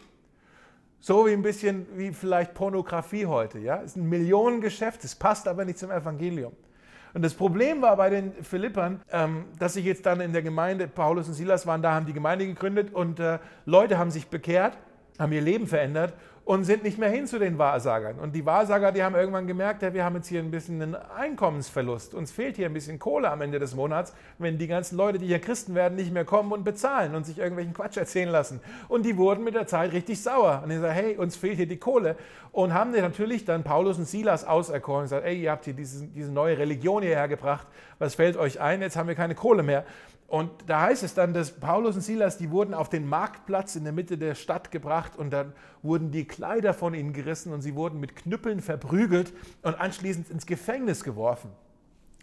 So 1.00 1.26
wie 1.26 1.34
ein 1.34 1.41
bisschen 1.41 1.88
wie 1.96 2.12
vielleicht 2.12 2.54
Pornografie 2.54 3.26
heute, 3.26 3.58
ja. 3.60 3.78
Es 3.78 3.91
ist 3.91 3.96
ein 3.98 4.08
Millionengeschäft, 4.08 5.04
es 5.04 5.15
passt 5.15 5.48
aber 5.48 5.65
nicht 5.65 5.80
zum 5.80 5.89
Evangelium. 5.89 6.54
Und 7.13 7.24
das 7.24 7.34
Problem 7.34 7.82
war 7.82 7.98
bei 7.98 8.10
den 8.10 8.32
Philippern, 8.44 9.02
ähm, 9.12 9.46
dass 9.60 9.74
sich 9.74 9.84
jetzt 9.84 10.06
dann 10.06 10.22
in 10.22 10.32
der 10.32 10.44
Gemeinde, 10.44 10.88
Paulus 10.88 11.28
und 11.28 11.34
Silas 11.34 11.67
waren 11.67 11.82
da, 11.82 11.94
haben 11.94 12.06
die 12.06 12.13
Gemeinde 12.13 12.46
gegründet 12.46 12.94
und 12.94 13.20
äh, 13.20 13.39
Leute 13.65 13.98
haben 13.98 14.12
sich 14.12 14.28
bekehrt 14.28 14.78
haben 15.21 15.31
ihr 15.31 15.41
Leben 15.41 15.67
verändert 15.67 16.13
und 16.43 16.63
sind 16.63 16.84
nicht 16.84 16.97
mehr 16.97 17.10
hin 17.10 17.27
zu 17.27 17.38
den 17.38 17.57
Wahrsagern. 17.57 18.17
Und 18.17 18.34
die 18.36 18.45
Wahrsager, 18.45 18.91
die 18.91 19.03
haben 19.03 19.15
irgendwann 19.15 19.45
gemerkt, 19.45 19.84
ja, 19.84 19.93
wir 19.93 20.03
haben 20.03 20.15
jetzt 20.15 20.27
hier 20.27 20.41
ein 20.41 20.49
bisschen 20.49 20.81
einen 20.81 20.95
Einkommensverlust. 20.95 22.15
Uns 22.15 22.31
fehlt 22.31 22.55
hier 22.55 22.65
ein 22.65 22.73
bisschen 22.73 22.97
Kohle 22.97 23.29
am 23.29 23.41
Ende 23.41 23.60
des 23.60 23.75
Monats, 23.75 24.13
wenn 24.39 24.57
die 24.57 24.67
ganzen 24.67 24.97
Leute, 24.97 25.19
die 25.19 25.27
hier 25.27 25.39
Christen 25.39 25.75
werden, 25.75 25.95
nicht 25.95 26.12
mehr 26.12 26.25
kommen 26.25 26.51
und 26.51 26.63
bezahlen 26.63 27.13
und 27.15 27.25
sich 27.25 27.38
irgendwelchen 27.38 27.73
Quatsch 27.73 27.97
erzählen 27.97 28.29
lassen. 28.29 28.60
Und 28.88 29.05
die 29.05 29.17
wurden 29.17 29.43
mit 29.43 29.53
der 29.53 29.67
Zeit 29.67 29.93
richtig 29.93 30.21
sauer. 30.21 30.62
Und 30.63 30.71
die 30.71 30.77
sagen, 30.77 30.93
hey, 30.93 31.15
uns 31.15 31.36
fehlt 31.36 31.57
hier 31.57 31.67
die 31.67 31.77
Kohle. 31.77 32.15
Und 32.51 32.73
haben 32.73 32.91
natürlich 32.91 33.45
dann 33.45 33.63
Paulus 33.63 33.97
und 33.97 34.05
Silas 34.05 34.45
auserkoren 34.45 35.01
und 35.01 35.05
gesagt, 35.05 35.25
ey, 35.25 35.41
ihr 35.41 35.51
habt 35.51 35.65
hier 35.65 35.73
diese, 35.73 36.07
diese 36.07 36.31
neue 36.31 36.57
Religion 36.57 37.03
hierher 37.03 37.27
gebracht. 37.27 37.67
Was 37.99 38.15
fällt 38.15 38.36
euch 38.36 38.60
ein? 38.60 38.81
Jetzt 38.81 38.97
haben 38.97 39.07
wir 39.07 39.15
keine 39.15 39.36
Kohle 39.36 39.63
mehr. 39.63 39.86
Und 40.32 40.50
da 40.65 40.84
heißt 40.84 41.04
es 41.04 41.13
dann, 41.13 41.34
dass 41.34 41.52
Paulus 41.52 41.96
und 41.96 42.02
Silas, 42.04 42.38
die 42.38 42.52
wurden 42.52 42.74
auf 42.74 42.88
den 42.88 43.06
Marktplatz 43.06 43.76
in 43.76 43.84
der 43.84 43.91
Mitte 43.91 44.17
der 44.17 44.34
Stadt 44.34 44.72
gebracht 44.72 45.17
und 45.17 45.30
dann 45.32 45.52
wurden 45.82 46.10
die 46.10 46.24
Kleider 46.24 46.74
von 46.74 46.94
ihnen 46.94 47.12
gerissen 47.12 47.52
und 47.52 47.62
sie 47.62 47.76
wurden 47.76 48.00
mit 48.00 48.15
Knüppeln 48.15 48.62
verprügelt 48.62 49.34
und 49.62 49.78
anschließend 49.78 50.30
ins 50.30 50.46
Gefängnis 50.46 51.04
geworfen. 51.04 51.52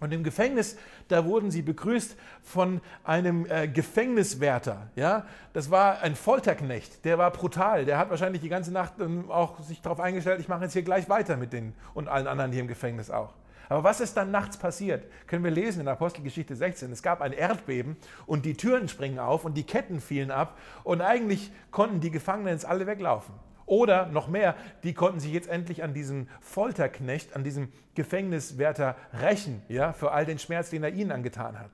Und 0.00 0.14
im 0.14 0.24
Gefängnis, 0.24 0.78
da 1.08 1.26
wurden 1.26 1.50
sie 1.50 1.60
begrüßt 1.60 2.16
von 2.42 2.80
einem 3.04 3.44
äh, 3.44 3.68
Gefängniswärter. 3.68 4.86
Ja? 4.96 5.26
Das 5.52 5.70
war 5.70 6.00
ein 6.00 6.16
Folterknecht, 6.16 7.04
der 7.04 7.18
war 7.18 7.30
brutal. 7.30 7.84
Der 7.84 7.98
hat 7.98 8.08
wahrscheinlich 8.08 8.40
die 8.40 8.48
ganze 8.48 8.72
Nacht 8.72 8.94
ähm, 9.00 9.30
auch 9.30 9.60
sich 9.60 9.82
darauf 9.82 10.00
eingestellt, 10.00 10.40
ich 10.40 10.48
mache 10.48 10.64
jetzt 10.64 10.72
hier 10.72 10.82
gleich 10.82 11.10
weiter 11.10 11.36
mit 11.36 11.52
den 11.52 11.74
und 11.92 12.08
allen 12.08 12.26
anderen 12.26 12.52
hier 12.52 12.62
im 12.62 12.68
Gefängnis 12.68 13.10
auch. 13.10 13.34
Aber 13.68 13.84
was 13.84 14.00
ist 14.00 14.16
dann 14.16 14.30
nachts 14.30 14.56
passiert? 14.56 15.06
Können 15.26 15.44
wir 15.44 15.50
lesen 15.50 15.80
in 15.82 15.88
Apostelgeschichte 15.88 16.56
16. 16.56 16.90
Es 16.90 17.02
gab 17.02 17.20
ein 17.20 17.32
Erdbeben 17.32 17.96
und 18.26 18.44
die 18.44 18.54
Türen 18.54 18.88
springen 18.88 19.18
auf 19.18 19.44
und 19.44 19.54
die 19.54 19.64
Ketten 19.64 20.00
fielen 20.00 20.30
ab 20.30 20.58
und 20.84 21.02
eigentlich 21.02 21.52
konnten 21.70 22.00
die 22.00 22.10
Gefangenen 22.10 22.54
jetzt 22.54 22.64
alle 22.64 22.86
weglaufen. 22.86 23.34
Oder 23.66 24.06
noch 24.06 24.28
mehr, 24.28 24.56
die 24.82 24.94
konnten 24.94 25.20
sich 25.20 25.30
jetzt 25.30 25.48
endlich 25.48 25.82
an 25.82 25.92
diesem 25.92 26.28
Folterknecht, 26.40 27.36
an 27.36 27.44
diesem 27.44 27.70
Gefängniswärter 27.94 28.96
rächen, 29.20 29.60
ja, 29.68 29.92
für 29.92 30.12
all 30.12 30.24
den 30.24 30.38
Schmerz, 30.38 30.70
den 30.70 30.82
er 30.82 30.90
ihnen 30.90 31.12
angetan 31.12 31.60
hat. 31.60 31.72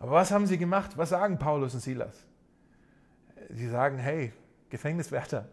Aber 0.00 0.10
was 0.10 0.32
haben 0.32 0.46
sie 0.46 0.58
gemacht? 0.58 0.98
Was 0.98 1.10
sagen 1.10 1.38
Paulus 1.38 1.74
und 1.74 1.80
Silas? 1.80 2.26
Sie 3.50 3.68
sagen, 3.68 3.98
hey, 3.98 4.32
Gefängniswärter, 4.68 5.48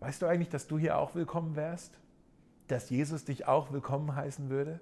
weißt 0.00 0.20
du 0.20 0.26
eigentlich, 0.26 0.50
dass 0.50 0.66
du 0.66 0.78
hier 0.78 0.98
auch 0.98 1.14
willkommen 1.14 1.56
wärst? 1.56 1.98
Dass 2.70 2.90
Jesus 2.90 3.24
dich 3.24 3.46
auch 3.46 3.72
willkommen 3.72 4.14
heißen 4.14 4.50
würde? 4.50 4.80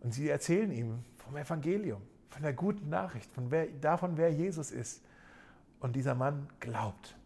Und 0.00 0.12
sie 0.12 0.28
erzählen 0.28 0.70
ihm 0.72 1.04
vom 1.16 1.36
Evangelium, 1.36 2.02
von 2.28 2.42
der 2.42 2.52
guten 2.52 2.88
Nachricht, 2.88 3.30
von 3.32 3.50
wer, 3.50 3.66
davon, 3.66 4.16
wer 4.16 4.32
Jesus 4.32 4.70
ist. 4.70 5.04
Und 5.80 5.96
dieser 5.96 6.14
Mann 6.14 6.48
glaubt. 6.60 7.16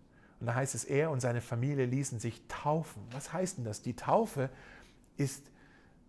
Und 0.40 0.47
da 0.47 0.55
heißt 0.55 0.75
es, 0.75 0.85
er 0.85 1.11
und 1.11 1.21
seine 1.21 1.40
Familie 1.40 1.87
ließen 1.87 2.19
sich 2.19 2.42
taufen. 2.49 3.03
Was 3.11 3.33
heißt 3.33 3.59
denn 3.59 3.64
das? 3.64 3.83
Die 3.83 3.97
Taufe 3.97 4.51
ist 5.16 5.51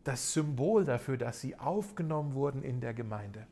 das 0.03 0.33
Symbol 0.33 0.85
dafür, 0.85 1.17
dass 1.17 1.41
sie 1.41 1.57
aufgenommen 1.57 2.33
wurden 2.33 2.63
in 2.63 2.81
der 2.81 2.93
Gemeinde. 2.93 3.47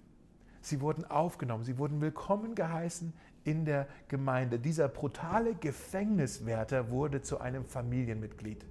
Sie 0.61 0.81
wurden 0.81 1.05
aufgenommen, 1.05 1.63
sie 1.63 1.77
wurden 1.77 2.01
willkommen 2.01 2.55
geheißen 2.55 3.13
in 3.43 3.65
der 3.65 3.87
Gemeinde. 4.07 4.59
Dieser 4.59 4.87
brutale 4.87 5.53
Gefängniswärter 5.53 6.89
wurde 6.89 7.21
zu 7.21 7.39
einem 7.39 7.65
Familienmitglied. 7.65 8.65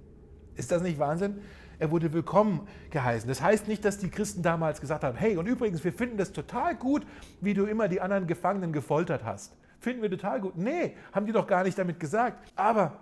Ist 0.55 0.71
das 0.71 0.81
nicht 0.81 0.99
Wahnsinn? 0.99 1.41
Er 1.79 1.91
wurde 1.91 2.13
willkommen 2.13 2.67
geheißen. 2.89 3.27
Das 3.27 3.41
heißt 3.41 3.67
nicht, 3.67 3.83
dass 3.83 3.97
die 3.97 4.09
Christen 4.09 4.41
damals 4.41 4.79
gesagt 4.79 5.03
haben, 5.03 5.17
hey, 5.17 5.37
und 5.37 5.45
übrigens, 5.47 5.83
wir 5.83 5.91
finden 5.91 6.17
das 6.17 6.31
total 6.31 6.75
gut, 6.75 7.05
wie 7.41 7.53
du 7.53 7.65
immer 7.65 7.87
die 7.87 7.99
anderen 7.99 8.27
Gefangenen 8.27 8.71
gefoltert 8.71 9.23
hast. 9.25 9.53
Finden 9.79 10.01
wir 10.01 10.09
total 10.09 10.39
gut. 10.39 10.57
Nee, 10.57 10.95
haben 11.11 11.25
die 11.25 11.33
doch 11.33 11.47
gar 11.47 11.63
nicht 11.63 11.77
damit 11.77 11.99
gesagt. 11.99 12.51
Aber 12.55 12.93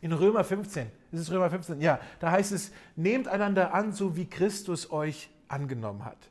in 0.00 0.12
Römer 0.12 0.44
15, 0.44 0.86
ist 1.12 1.20
es 1.20 1.30
Römer 1.30 1.50
15? 1.50 1.80
Ja, 1.80 1.98
da 2.20 2.30
heißt 2.30 2.52
es, 2.52 2.72
nehmt 2.96 3.28
einander 3.28 3.74
an, 3.74 3.92
so 3.92 4.16
wie 4.16 4.26
Christus 4.26 4.90
euch 4.90 5.30
angenommen 5.48 6.04
hat. 6.04 6.30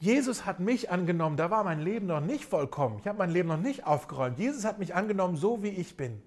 Jesus 0.00 0.44
hat 0.44 0.60
mich 0.60 0.90
angenommen, 0.90 1.36
da 1.36 1.50
war 1.50 1.64
mein 1.64 1.80
Leben 1.80 2.06
noch 2.06 2.20
nicht 2.20 2.44
vollkommen. 2.44 2.98
Ich 3.00 3.06
habe 3.06 3.18
mein 3.18 3.30
Leben 3.30 3.48
noch 3.48 3.60
nicht 3.60 3.86
aufgeräumt. 3.86 4.38
Jesus 4.38 4.64
hat 4.64 4.78
mich 4.78 4.94
angenommen, 4.94 5.36
so 5.36 5.62
wie 5.62 5.68
ich 5.68 5.96
bin. 5.96 6.20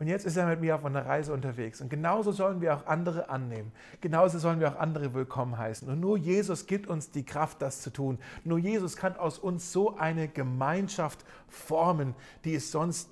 Und 0.00 0.06
jetzt 0.06 0.24
ist 0.24 0.38
er 0.38 0.46
mit 0.46 0.62
mir 0.62 0.74
auf 0.74 0.84
einer 0.86 1.04
Reise 1.04 1.34
unterwegs. 1.34 1.82
Und 1.82 1.90
genauso 1.90 2.32
sollen 2.32 2.62
wir 2.62 2.74
auch 2.74 2.86
andere 2.86 3.28
annehmen. 3.28 3.70
Genauso 4.00 4.38
sollen 4.38 4.58
wir 4.58 4.72
auch 4.72 4.80
andere 4.80 5.12
willkommen 5.12 5.58
heißen. 5.58 5.86
Und 5.90 6.00
nur 6.00 6.16
Jesus 6.16 6.66
gibt 6.66 6.86
uns 6.86 7.10
die 7.10 7.22
Kraft, 7.22 7.60
das 7.60 7.82
zu 7.82 7.90
tun. 7.90 8.18
Nur 8.42 8.58
Jesus 8.58 8.96
kann 8.96 9.14
aus 9.16 9.38
uns 9.38 9.72
so 9.72 9.98
eine 9.98 10.26
Gemeinschaft 10.26 11.22
formen, 11.48 12.14
die 12.46 12.54
es 12.54 12.72
sonst, 12.72 13.10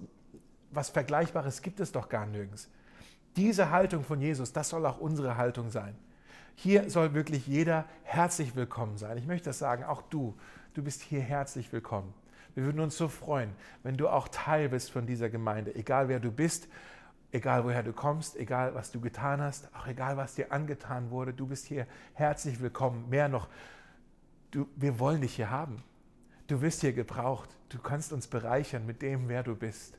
was 0.71 0.89
Vergleichbares 0.89 1.61
gibt 1.61 1.79
es 1.79 1.93
doch 1.93 2.09
gar 2.09 2.25
nirgends. 2.25 2.71
Diese 3.37 3.71
Haltung 3.71 4.03
von 4.03 4.23
Jesus, 4.23 4.55
das 4.55 4.71
soll 4.71 4.87
auch 4.87 4.99
unsere 4.99 5.37
Haltung 5.37 5.71
sein. 5.71 5.95
Hier 6.55 6.89
soll 6.89 7.13
wirklich 7.13 7.47
jeder 7.47 7.85
herzlich 8.03 8.57
willkommen 8.57 8.97
sein. 8.97 9.19
Ich 9.19 9.27
möchte 9.27 9.51
das 9.51 9.59
sagen, 9.59 9.85
auch 9.85 10.01
du, 10.01 10.35
du 10.73 10.83
bist 10.83 11.03
hier 11.03 11.21
herzlich 11.21 11.71
willkommen. 11.71 12.15
Wir 12.59 12.65
würden 12.65 12.81
uns 12.81 12.97
so 12.99 13.07
freuen, 13.07 13.53
wenn 13.85 13.97
du 13.97 14.09
auch 14.09 14.27
Teil 14.27 14.69
bist 14.69 14.91
von 14.91 15.07
dieser 15.07 15.31
Gemeinde, 15.31 15.77
egal 15.77 16.09
wer 16.09 16.19
du 16.19 16.33
bist, 16.33 16.67
egal 17.31 17.63
woher 17.63 17.85
du 17.85 17.93
kommst, 17.93 18.35
egal 18.35 18.75
was 18.75 18.91
du 18.91 19.01
getan 19.01 19.41
hast, 19.41 19.73
auch 19.77 19.87
egal 19.87 20.17
was 20.17 20.35
dir 20.35 20.51
angetan 20.51 21.13
wurde. 21.13 21.33
Du 21.33 21.47
bist 21.47 21.67
hier 21.67 21.87
herzlich 22.15 22.61
willkommen. 22.61 23.09
Mehr 23.09 23.29
noch, 23.29 23.47
du, 24.51 24.67
wir 24.75 24.99
wollen 24.99 25.21
dich 25.21 25.37
hier 25.37 25.51
haben. 25.51 25.85
Du 26.49 26.61
wirst 26.61 26.81
hier 26.81 26.93
gebraucht. 26.93 27.49
Du 27.69 27.79
kannst 27.79 28.13
uns 28.13 28.27
bereichern 28.27 28.87
mit 28.87 29.03
dem, 29.03 29.29
wer 29.29 29.45
du 29.45 29.55
bist 29.55 29.97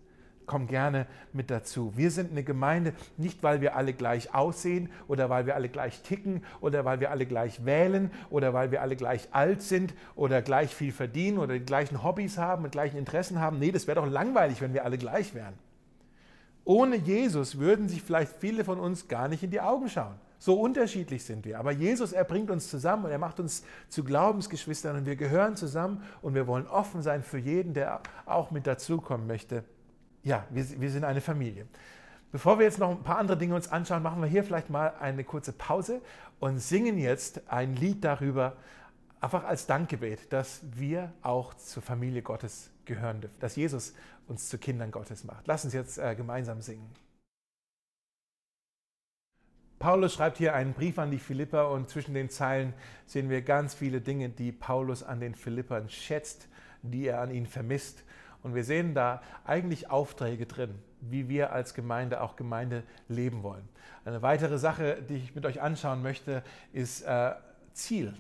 komm 0.50 0.66
gerne 0.66 1.06
mit 1.32 1.52
dazu. 1.52 1.94
Wir 1.96 2.10
sind 2.10 2.32
eine 2.32 2.44
Gemeinde, 2.44 2.94
nicht 3.18 3.44
weil 3.44 3.62
wir 3.62 3.76
alle 3.76 3.94
gleich 3.94 4.34
aussehen 4.34 4.90
oder 5.08 5.30
weil 5.30 5.46
wir 5.46 5.54
alle 5.54 5.70
gleich 5.70 6.02
ticken 6.02 6.44
oder 6.60 6.84
weil 6.86 7.00
wir 7.00 7.12
alle 7.12 7.28
gleich 7.28 7.66
wählen 7.66 8.10
oder 8.32 8.52
weil 8.52 8.72
wir 8.72 8.82
alle 8.82 8.96
gleich 8.96 9.28
alt 9.32 9.62
sind 9.62 9.94
oder 10.16 10.42
gleich 10.42 10.74
viel 10.74 10.92
verdienen 10.92 11.38
oder 11.38 11.54
die 11.54 11.66
gleichen 11.66 12.04
Hobbys 12.04 12.40
haben 12.40 12.64
und 12.64 12.72
gleichen 12.72 12.98
Interessen 12.98 13.40
haben. 13.40 13.60
Nee, 13.60 13.72
das 13.72 13.86
wäre 13.86 14.02
doch 14.02 14.10
langweilig, 14.10 14.60
wenn 14.60 14.74
wir 14.74 14.86
alle 14.86 14.98
gleich 14.98 15.36
wären. 15.36 15.54
Ohne 16.66 16.96
Jesus 16.96 17.60
würden 17.60 17.88
sich 17.88 18.02
vielleicht 18.02 18.34
viele 18.40 18.64
von 18.64 18.80
uns 18.80 19.08
gar 19.08 19.28
nicht 19.28 19.44
in 19.44 19.52
die 19.52 19.62
Augen 19.62 19.88
schauen. 19.88 20.16
So 20.40 20.60
unterschiedlich 20.60 21.26
sind 21.26 21.46
wir. 21.46 21.60
Aber 21.60 21.72
Jesus, 21.72 22.12
er 22.12 22.24
bringt 22.24 22.50
uns 22.50 22.72
zusammen 22.72 23.06
und 23.06 23.12
er 23.12 23.20
macht 23.20 23.40
uns 23.40 23.64
zu 23.88 24.04
Glaubensgeschwistern 24.04 24.96
und 24.96 25.06
wir 25.06 25.16
gehören 25.16 25.56
zusammen 25.56 26.02
und 26.24 26.34
wir 26.34 26.48
wollen 26.48 26.66
offen 26.66 27.04
sein 27.04 27.22
für 27.22 27.38
jeden, 27.38 27.76
der 27.76 28.02
auch 28.26 28.50
mit 28.50 28.66
dazukommen 28.66 29.28
möchte 29.28 29.64
ja, 30.24 30.46
wir, 30.50 30.82
wir 30.82 30.92
sind 30.92 31.04
eine 31.04 31.22
Familie. 31.22 31.68
Bevor 32.32 32.60
wir 32.60 32.66
jetzt 32.66 32.78
noch 32.78 32.92
ein 32.92 33.04
paar 33.04 33.18
andere 33.18 33.38
Dinge 33.38 33.56
uns 33.56 33.72
anschauen, 33.72 34.04
machen 34.04 34.22
wir 34.22 34.28
hier 34.28 34.44
vielleicht 34.44 34.70
mal 34.70 34.94
eine 35.00 35.24
kurze 35.24 35.52
Pause 35.52 36.02
und 36.40 36.60
singen 36.60 37.00
jetzt 37.00 37.42
ein 37.50 37.76
Lied 37.76 38.04
darüber, 38.04 38.56
einfach 39.20 39.44
als 39.44 39.66
Dankgebet, 39.66 40.32
dass 40.32 40.62
wir 40.76 41.12
auch 41.24 41.56
zur 41.56 41.82
Familie 41.82 42.22
Gottes 42.22 42.70
gehören 42.86 43.22
dürfen, 43.22 43.36
dass 43.40 43.56
Jesus 43.56 43.94
uns 44.28 44.48
zu 44.48 44.58
Kindern 44.60 44.92
Gottes 44.92 45.24
macht. 45.24 45.48
Lass 45.48 45.66
uns 45.66 45.74
jetzt 45.74 45.98
äh, 45.98 46.16
gemeinsam 46.16 46.62
singen. 46.62 46.90
Paulus 49.80 50.14
schreibt 50.14 50.38
hier 50.38 50.54
einen 50.54 50.74
Brief 50.74 51.00
an 51.00 51.10
die 51.10 51.20
Philipper 51.20 51.72
und 51.72 51.90
zwischen 51.90 52.14
den 52.14 52.30
Zeilen 52.30 52.74
sehen 53.06 53.30
wir 53.30 53.42
ganz 53.42 53.74
viele 53.74 54.02
Dinge, 54.02 54.30
die 54.30 54.52
Paulus 54.52 55.04
an 55.04 55.20
den 55.20 55.36
Philippern 55.36 55.90
schätzt, 55.90 56.48
die 56.82 57.08
er 57.08 57.22
an 57.22 57.32
ihnen 57.32 57.48
vermisst 57.48 58.04
und 58.44 58.56
wir 58.56 58.64
sehen 58.64 58.94
da 58.94 59.22
eigentlich 59.46 59.90
Aufträge 59.90 60.46
drin, 60.46 60.76
wie 61.02 61.28
wir 61.30 61.52
als 61.52 61.74
Gemeinde 61.74 62.22
auch 62.22 62.36
Gemeinde 62.36 62.84
leben 63.08 63.44
wollen. 63.44 63.68
Eine 64.06 64.22
weitere 64.22 64.58
Sache, 64.58 65.02
die 65.08 65.18
ich 65.18 65.36
mit 65.36 65.46
euch 65.46 65.62
anschauen 65.62 66.02
möchte, 66.02 66.44
ist 66.74 67.02
äh, 67.02 67.34
Ziel. 67.74 68.14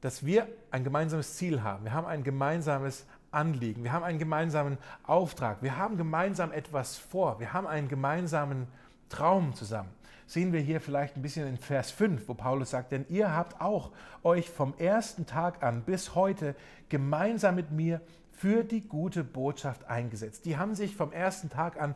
Dass 0.00 0.24
wir 0.24 0.46
ein 0.70 0.84
gemeinsames 0.84 1.36
Ziel 1.36 1.62
haben. 1.62 1.84
Wir 1.84 1.92
haben 1.92 2.06
ein 2.06 2.24
gemeinsames 2.24 3.06
Anliegen. 3.30 3.84
Wir 3.84 3.92
haben 3.92 4.04
einen 4.04 4.18
gemeinsamen 4.18 4.78
Auftrag. 5.04 5.62
Wir 5.62 5.76
haben 5.76 5.96
gemeinsam 5.96 6.52
etwas 6.52 6.96
vor. 6.96 7.38
Wir 7.38 7.52
haben 7.52 7.66
einen 7.66 7.88
gemeinsamen 7.88 8.66
Traum 9.08 9.54
zusammen. 9.54 9.90
Sehen 10.26 10.52
wir 10.52 10.60
hier 10.60 10.80
vielleicht 10.80 11.16
ein 11.16 11.22
bisschen 11.22 11.46
in 11.46 11.58
Vers 11.58 11.90
5, 11.90 12.28
wo 12.28 12.34
Paulus 12.34 12.70
sagt, 12.70 12.92
denn 12.92 13.04
ihr 13.08 13.34
habt 13.34 13.60
auch 13.60 13.90
euch 14.22 14.48
vom 14.48 14.74
ersten 14.78 15.26
Tag 15.26 15.62
an 15.62 15.82
bis 15.82 16.14
heute 16.14 16.54
gemeinsam 16.88 17.56
mit 17.56 17.72
mir 17.72 18.00
für 18.40 18.64
die 18.64 18.80
gute 18.80 19.22
Botschaft 19.22 19.84
eingesetzt. 19.84 20.46
Die 20.46 20.56
haben 20.56 20.74
sich 20.74 20.96
vom 20.96 21.12
ersten 21.12 21.50
Tag 21.50 21.78
an 21.78 21.94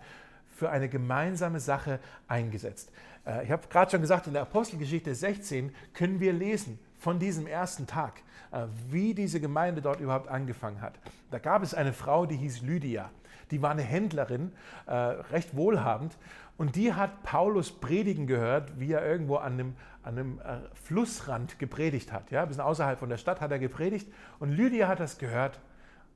für 0.55 0.69
eine 0.69 0.91
gemeinsame 0.91 1.59
Sache 1.59 2.01
eingesetzt. 2.29 2.93
Äh, 3.27 3.45
ich 3.45 3.51
habe 3.51 3.67
gerade 3.69 3.91
schon 3.91 4.03
gesagt, 4.03 4.27
in 4.27 4.35
der 4.35 4.43
Apostelgeschichte 4.43 5.15
16 5.15 5.75
können 5.95 6.21
wir 6.21 6.35
lesen 6.35 6.79
von 6.99 7.19
diesem 7.19 7.47
ersten 7.47 7.87
Tag, 7.87 8.21
äh, 8.53 8.67
wie 8.91 9.15
diese 9.15 9.41
Gemeinde 9.41 9.81
dort 9.81 10.01
überhaupt 10.01 10.29
angefangen 10.29 10.83
hat. 10.83 10.93
Da 11.31 11.39
gab 11.39 11.63
es 11.63 11.73
eine 11.73 11.95
Frau, 11.95 12.27
die 12.27 12.37
hieß 12.37 12.61
Lydia. 12.61 13.11
Die 13.51 13.63
war 13.63 13.71
eine 13.71 13.83
Händlerin, 13.83 14.53
äh, 14.85 14.93
recht 14.93 15.57
wohlhabend. 15.57 16.19
Und 16.59 16.77
die 16.77 16.93
hat 16.93 17.23
Paulus 17.23 17.73
predigen 17.73 18.27
gehört, 18.27 18.79
wie 18.79 18.93
er 18.93 19.05
irgendwo 19.05 19.37
an 19.37 19.55
einem, 19.55 19.77
an 20.03 20.19
einem 20.19 20.41
Flussrand 20.75 21.59
gepredigt 21.59 22.13
hat. 22.13 22.31
Ja, 22.31 22.43
ein 22.43 22.49
bisschen 22.49 22.63
außerhalb 22.63 22.99
von 22.99 23.09
der 23.09 23.17
Stadt 23.17 23.41
hat 23.41 23.51
er 23.51 23.59
gepredigt. 23.59 24.13
Und 24.39 24.51
Lydia 24.51 24.87
hat 24.87 25.01
das 25.01 25.19
gehört 25.19 25.59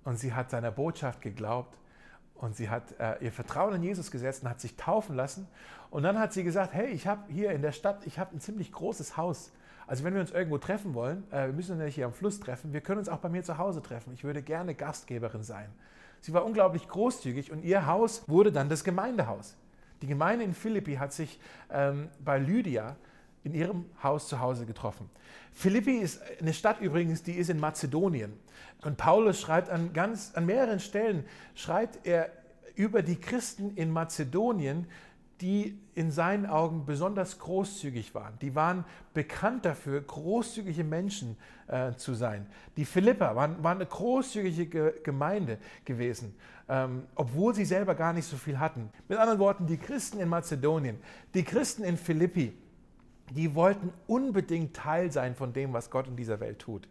und 0.04 0.18
sie 0.18 0.32
hat 0.32 0.50
seiner 0.50 0.70
Botschaft 0.70 1.20
geglaubt 1.20 1.76
und 2.34 2.56
sie 2.56 2.68
hat 2.68 2.98
äh, 2.98 3.16
ihr 3.20 3.32
Vertrauen 3.32 3.74
in 3.74 3.82
Jesus 3.82 4.10
gesetzt 4.10 4.42
und 4.42 4.50
hat 4.50 4.60
sich 4.60 4.76
taufen 4.76 5.16
lassen. 5.16 5.48
Und 5.90 6.02
dann 6.02 6.18
hat 6.18 6.32
sie 6.32 6.44
gesagt, 6.44 6.72
hey, 6.72 6.88
ich 6.88 7.06
habe 7.06 7.22
hier 7.32 7.50
in 7.50 7.62
der 7.62 7.72
Stadt, 7.72 8.06
ich 8.06 8.18
habe 8.18 8.36
ein 8.36 8.40
ziemlich 8.40 8.72
großes 8.72 9.16
Haus. 9.16 9.52
Also 9.86 10.04
wenn 10.04 10.14
wir 10.14 10.20
uns 10.20 10.30
irgendwo 10.30 10.58
treffen 10.58 10.94
wollen, 10.94 11.24
äh, 11.32 11.46
wir 11.46 11.52
müssen 11.52 11.72
uns 11.72 11.82
nicht 11.82 11.94
hier 11.96 12.06
am 12.06 12.12
Fluss 12.12 12.40
treffen, 12.40 12.72
wir 12.72 12.80
können 12.80 12.98
uns 12.98 13.08
auch 13.08 13.18
bei 13.18 13.28
mir 13.28 13.42
zu 13.42 13.58
Hause 13.58 13.82
treffen. 13.82 14.12
Ich 14.12 14.22
würde 14.22 14.42
gerne 14.42 14.74
Gastgeberin 14.74 15.42
sein. 15.42 15.68
Sie 16.20 16.32
war 16.32 16.44
unglaublich 16.44 16.88
großzügig 16.88 17.52
und 17.52 17.64
ihr 17.64 17.86
Haus 17.86 18.28
wurde 18.28 18.52
dann 18.52 18.68
das 18.68 18.84
Gemeindehaus. 18.84 19.56
Die 20.02 20.06
Gemeinde 20.06 20.44
in 20.44 20.54
Philippi 20.54 20.96
hat 20.96 21.12
sich 21.12 21.40
ähm, 21.70 22.08
bei 22.24 22.38
Lydia 22.38 22.96
in 23.44 23.54
ihrem 23.54 23.86
Haus 24.02 24.28
zu 24.28 24.40
Hause 24.40 24.66
getroffen. 24.66 25.08
Philippi 25.52 25.98
ist 25.98 26.20
eine 26.40 26.52
Stadt 26.52 26.80
übrigens, 26.80 27.22
die 27.22 27.32
ist 27.32 27.50
in 27.50 27.58
Mazedonien. 27.58 28.32
Und 28.82 28.96
Paulus 28.96 29.40
schreibt 29.40 29.70
an, 29.70 29.92
ganz, 29.92 30.32
an 30.34 30.46
mehreren 30.46 30.80
Stellen, 30.80 31.24
schreibt 31.54 32.06
er 32.06 32.30
über 32.74 33.02
die 33.02 33.16
Christen 33.16 33.74
in 33.74 33.90
Mazedonien, 33.90 34.86
die 35.40 35.78
in 35.94 36.10
seinen 36.10 36.46
Augen 36.46 36.84
besonders 36.84 37.38
großzügig 37.38 38.14
waren. 38.14 38.38
Die 38.40 38.54
waren 38.54 38.84
bekannt 39.14 39.64
dafür, 39.64 40.00
großzügige 40.00 40.82
Menschen 40.82 41.36
äh, 41.68 41.92
zu 41.92 42.14
sein. 42.14 42.46
Die 42.76 42.84
Philipper 42.84 43.36
waren, 43.36 43.62
waren 43.62 43.78
eine 43.78 43.86
großzügige 43.86 44.94
Gemeinde 45.04 45.58
gewesen, 45.84 46.34
ähm, 46.68 47.04
obwohl 47.14 47.54
sie 47.54 47.64
selber 47.64 47.94
gar 47.94 48.12
nicht 48.12 48.26
so 48.26 48.36
viel 48.36 48.58
hatten. 48.58 48.90
Mit 49.08 49.18
anderen 49.18 49.38
Worten, 49.38 49.66
die 49.66 49.76
Christen 49.76 50.18
in 50.18 50.28
Mazedonien, 50.28 50.98
die 51.34 51.44
Christen 51.44 51.84
in 51.84 51.96
Philippi, 51.96 52.56
die 53.30 53.54
wollten 53.54 53.92
unbedingt 54.06 54.74
Teil 54.74 55.12
sein 55.12 55.34
von 55.34 55.52
dem, 55.52 55.72
was 55.72 55.90
Gott 55.90 56.08
in 56.08 56.16
dieser 56.16 56.40
Welt 56.40 56.58
tut. 56.58 56.88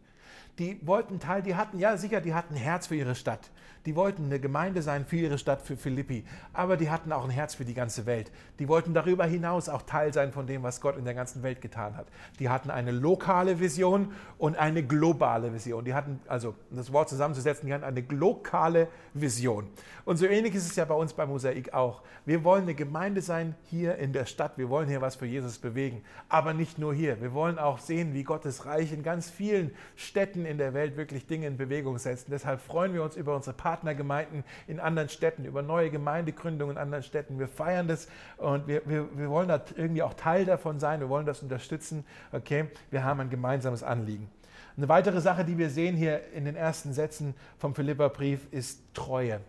Die 0.59 0.79
wollten 0.85 1.19
Teil, 1.19 1.43
die 1.43 1.55
hatten, 1.55 1.77
ja 1.77 1.97
sicher, 1.97 2.19
die 2.19 2.33
hatten 2.33 2.55
ein 2.55 2.59
Herz 2.59 2.87
für 2.87 2.95
ihre 2.95 3.13
Stadt. 3.13 3.51
Die 3.85 3.95
wollten 3.95 4.25
eine 4.25 4.39
Gemeinde 4.39 4.81
sein 4.81 5.05
für 5.05 5.15
ihre 5.15 5.37
Stadt, 5.37 5.61
für 5.61 5.77
Philippi. 5.77 6.25
Aber 6.51 6.75
die 6.75 6.89
hatten 6.89 7.13
auch 7.13 7.23
ein 7.23 7.29
Herz 7.29 7.55
für 7.55 7.63
die 7.63 7.75
ganze 7.75 8.05
Welt. 8.05 8.31
Die 8.59 8.67
wollten 8.67 8.93
darüber 8.93 9.25
hinaus 9.25 9.69
auch 9.69 9.83
Teil 9.83 10.13
sein 10.13 10.33
von 10.33 10.47
dem, 10.47 10.63
was 10.63 10.81
Gott 10.81 10.97
in 10.97 11.05
der 11.05 11.13
ganzen 11.13 11.43
Welt 11.43 11.61
getan 11.61 11.95
hat. 11.95 12.07
Die 12.39 12.49
hatten 12.49 12.69
eine 12.69 12.91
lokale 12.91 13.59
Vision 13.59 14.11
und 14.37 14.57
eine 14.57 14.83
globale 14.83 15.53
Vision. 15.53 15.85
Die 15.85 15.93
hatten, 15.93 16.19
also 16.27 16.55
um 16.69 16.77
das 16.77 16.91
Wort 16.91 17.07
zusammenzusetzen, 17.07 17.67
die 17.67 17.73
hatten 17.73 17.85
eine 17.85 18.01
lokale 18.09 18.87
Vision. 19.13 19.67
Und 20.05 20.17
so 20.17 20.25
ähnlich 20.25 20.55
ist 20.55 20.69
es 20.69 20.75
ja 20.75 20.83
bei 20.83 20.95
uns 20.95 21.13
bei 21.13 21.25
Mosaik 21.25 21.73
auch. 21.73 22.01
Wir 22.25 22.43
wollen 22.43 22.63
eine 22.63 22.75
Gemeinde 22.75 23.21
sein 23.21 23.55
hier 23.69 23.95
in 23.97 24.11
der 24.11 24.25
Stadt. 24.25 24.57
Wir 24.57 24.69
wollen 24.69 24.89
hier 24.89 25.01
was 25.01 25.15
für 25.15 25.27
Jesus 25.27 25.59
bewegen. 25.59 26.01
Aber 26.27 26.53
nicht 26.53 26.77
nur 26.77 26.93
hier. 26.93 27.21
Wir 27.21 27.33
wollen 27.33 27.57
auch 27.59 27.79
sehen, 27.79 28.13
wie 28.13 28.23
Gottes 28.23 28.65
Reich 28.65 28.91
in 28.91 29.03
ganz 29.03 29.29
vielen 29.29 29.71
Städten 29.95 30.45
in 30.47 30.57
der 30.57 30.73
Welt 30.73 30.97
wirklich 30.97 31.27
Dinge 31.27 31.47
in 31.47 31.57
Bewegung 31.57 31.97
setzt. 31.97 32.27
Deshalb 32.29 32.61
freuen 32.61 32.93
wir 32.93 33.03
uns 33.03 33.15
über 33.15 33.35
unsere 33.35 33.55
Partner 33.55 33.87
Partnergemeinden 33.87 34.43
in 34.67 34.79
anderen 34.79 35.09
Städten, 35.09 35.45
über 35.45 35.61
neue 35.61 35.89
Gemeindegründungen 35.89 36.75
in 36.75 36.81
anderen 36.81 37.03
Städten. 37.03 37.39
Wir 37.39 37.47
feiern 37.47 37.87
das 37.87 38.07
und 38.37 38.67
wir, 38.67 38.81
wir, 38.85 39.07
wir 39.17 39.29
wollen 39.29 39.47
da 39.47 39.61
irgendwie 39.75 40.03
auch 40.03 40.13
Teil 40.13 40.45
davon 40.45 40.79
sein. 40.79 40.99
Wir 40.99 41.09
wollen 41.09 41.25
das 41.25 41.41
unterstützen. 41.41 42.05
Okay, 42.31 42.65
wir 42.91 43.03
haben 43.03 43.19
ein 43.19 43.29
gemeinsames 43.29 43.83
Anliegen. 43.83 44.29
Eine 44.75 44.89
weitere 44.89 45.21
Sache, 45.21 45.45
die 45.45 45.57
wir 45.57 45.69
sehen 45.69 45.95
hier 45.95 46.21
in 46.33 46.45
den 46.45 46.55
ersten 46.55 46.93
Sätzen 46.93 47.33
vom 47.57 47.73
Philipperbrief, 47.73 48.47
ist 48.51 48.81
Treue. 48.93 49.41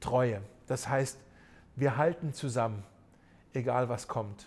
Treue. 0.00 0.40
Das 0.66 0.88
heißt, 0.88 1.18
wir 1.76 1.96
halten 1.96 2.32
zusammen, 2.32 2.82
egal 3.52 3.88
was 3.88 4.08
kommt. 4.08 4.46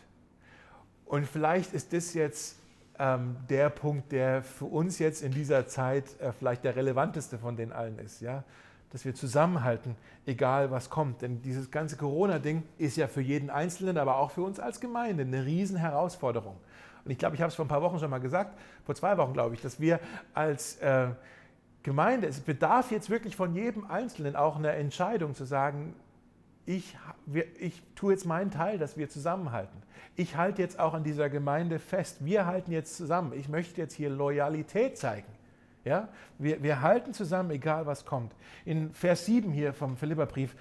Und 1.06 1.26
vielleicht 1.26 1.74
ist 1.74 1.94
das 1.94 2.14
jetzt 2.14 2.58
ähm, 3.00 3.38
der 3.50 3.70
Punkt, 3.70 4.12
der 4.12 4.44
für 4.44 4.66
uns 4.66 5.00
jetzt 5.00 5.22
in 5.22 5.32
dieser 5.32 5.68
Zeit 5.68 6.20
äh, 6.20 6.32
vielleicht 6.32 6.64
der 6.64 6.76
relevanteste 6.76 7.38
von 7.38 7.56
den 7.56 7.72
allen 7.72 8.00
ist. 8.00 8.22
Ja? 8.22 8.44
dass 8.92 9.04
wir 9.06 9.14
zusammenhalten, 9.14 9.96
egal 10.26 10.72
was 10.72 10.90
kommt. 10.90 11.22
Denn 11.22 11.42
dieses 11.42 11.72
ganze 11.72 11.98
Corona-Ding 11.98 12.64
ist 12.78 12.98
ja 12.98 13.08
für 13.08 13.22
jeden 13.22 13.50
Einzelnen, 13.50 13.98
aber 13.98 14.18
auch 14.18 14.32
für 14.32 14.42
uns 14.42 14.60
als 14.60 14.80
Gemeinde 14.80 15.24
eine 15.24 15.46
Riesenherausforderung. 15.46 16.56
Und 17.04 17.12
ich 17.12 17.18
glaube, 17.18 17.36
ich 17.36 17.42
habe 17.42 17.50
es 17.50 17.56
vor 17.56 17.66
ein 17.66 17.70
paar 17.70 17.82
Wochen 17.82 18.00
schon 18.00 18.10
mal 18.10 18.20
gesagt, 18.20 18.58
vor 18.86 18.96
zwei 18.96 19.18
Wochen 19.18 19.34
glaube 19.34 19.56
ich, 19.56 19.62
dass 19.62 19.80
wir 19.80 20.00
als 20.34 20.78
äh, 20.78 21.08
Gemeinde, 21.84 22.28
es 22.28 22.40
bedarf 22.40 22.92
jetzt 22.92 23.10
wirklich 23.10 23.36
von 23.36 23.54
jedem 23.54 23.90
Einzelnen 23.90 24.36
auch 24.36 24.58
eine 24.58 24.72
Entscheidung 24.72 25.36
zu 25.36 25.46
sagen, 25.46 25.94
ich, 26.68 26.98
wir, 27.26 27.46
ich 27.60 27.82
tue 27.96 28.12
jetzt 28.12 28.26
meinen 28.26 28.52
Teil, 28.52 28.78
dass 28.78 28.98
wir 28.98 29.10
zusammenhalten. 29.10 29.82
Ich 30.18 30.36
halte 30.36 30.62
jetzt 30.62 30.80
auch 30.80 30.94
an 30.94 31.04
dieser 31.04 31.30
Gemeinde 31.30 31.80
fest. 31.80 32.18
Wir 32.26 32.46
halten 32.46 32.72
jetzt 32.72 32.98
zusammen. 32.98 33.32
Ich 33.34 33.48
möchte 33.48 33.80
jetzt 33.80 33.94
hier 33.94 34.10
Loyalität 34.10 34.98
zeigen. 34.98 35.32
Ja? 35.86 36.10
Wir, 36.38 36.62
wir 36.62 36.82
halten 36.82 37.14
zusammen, 37.14 37.52
egal 37.52 37.86
was 37.86 38.06
kommt. 38.06 38.36
In 38.66 38.92
Vers 38.92 39.26
7 39.26 39.50
hier 39.52 39.74
vom 39.74 39.96
Philipperbrief, 39.96 40.56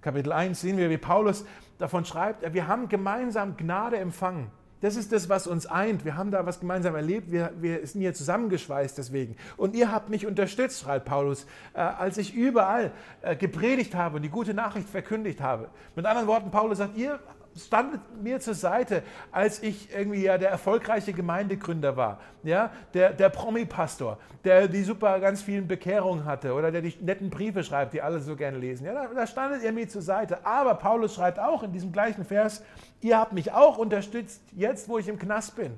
Kapitel 0.00 0.32
1, 0.32 0.60
sehen 0.60 0.78
wir, 0.78 0.90
wie 0.90 0.98
Paulus 0.98 1.44
davon 1.78 2.04
schreibt, 2.04 2.52
wir 2.52 2.66
haben 2.66 2.88
gemeinsam 2.88 3.56
Gnade 3.56 3.98
empfangen. 3.98 4.50
Das 4.82 4.96
ist 4.96 5.12
das, 5.12 5.28
was 5.28 5.46
uns 5.46 5.66
eint. 5.66 6.04
Wir 6.04 6.16
haben 6.16 6.32
da 6.32 6.44
was 6.44 6.58
gemeinsam 6.58 6.96
erlebt. 6.96 7.30
Wir, 7.30 7.52
wir 7.56 7.86
sind 7.86 8.00
hier 8.00 8.14
zusammengeschweißt 8.14 8.98
deswegen. 8.98 9.36
Und 9.56 9.76
ihr 9.76 9.92
habt 9.92 10.10
mich 10.10 10.26
unterstützt, 10.26 10.80
schreibt 10.80 11.06
Paulus, 11.06 11.46
äh, 11.72 11.78
als 11.78 12.18
ich 12.18 12.34
überall 12.34 12.90
äh, 13.22 13.36
gepredigt 13.36 13.94
habe 13.94 14.16
und 14.16 14.22
die 14.22 14.28
gute 14.28 14.54
Nachricht 14.54 14.88
verkündigt 14.88 15.40
habe. 15.40 15.70
Mit 15.94 16.04
anderen 16.04 16.26
Worten, 16.26 16.50
Paulus 16.50 16.78
sagt, 16.78 16.98
ihr 16.98 17.20
standet 17.56 18.00
mir 18.22 18.40
zur 18.40 18.54
Seite, 18.54 19.02
als 19.30 19.62
ich 19.62 19.92
irgendwie 19.94 20.22
ja 20.22 20.38
der 20.38 20.50
erfolgreiche 20.50 21.12
Gemeindegründer 21.12 21.96
war, 21.96 22.20
ja, 22.42 22.70
der, 22.94 23.12
der 23.12 23.28
Promi-Pastor, 23.28 24.18
der 24.44 24.68
die 24.68 24.82
super 24.82 25.20
ganz 25.20 25.42
vielen 25.42 25.68
Bekehrungen 25.68 26.24
hatte 26.24 26.54
oder 26.54 26.70
der 26.70 26.82
die 26.82 26.96
netten 27.00 27.30
Briefe 27.30 27.62
schreibt, 27.62 27.92
die 27.92 28.02
alle 28.02 28.20
so 28.20 28.36
gerne 28.36 28.58
lesen. 28.58 28.86
Ja, 28.86 28.94
da, 28.94 29.06
da 29.14 29.26
standet 29.26 29.62
ihr 29.62 29.72
mir 29.72 29.88
zur 29.88 30.02
Seite. 30.02 30.44
Aber 30.46 30.74
Paulus 30.74 31.14
schreibt 31.14 31.38
auch 31.38 31.62
in 31.62 31.72
diesem 31.72 31.92
gleichen 31.92 32.24
Vers, 32.24 32.62
ihr 33.00 33.18
habt 33.18 33.32
mich 33.32 33.52
auch 33.52 33.78
unterstützt, 33.78 34.42
jetzt 34.56 34.88
wo 34.88 34.98
ich 34.98 35.08
im 35.08 35.18
Knast 35.18 35.56
bin. 35.56 35.72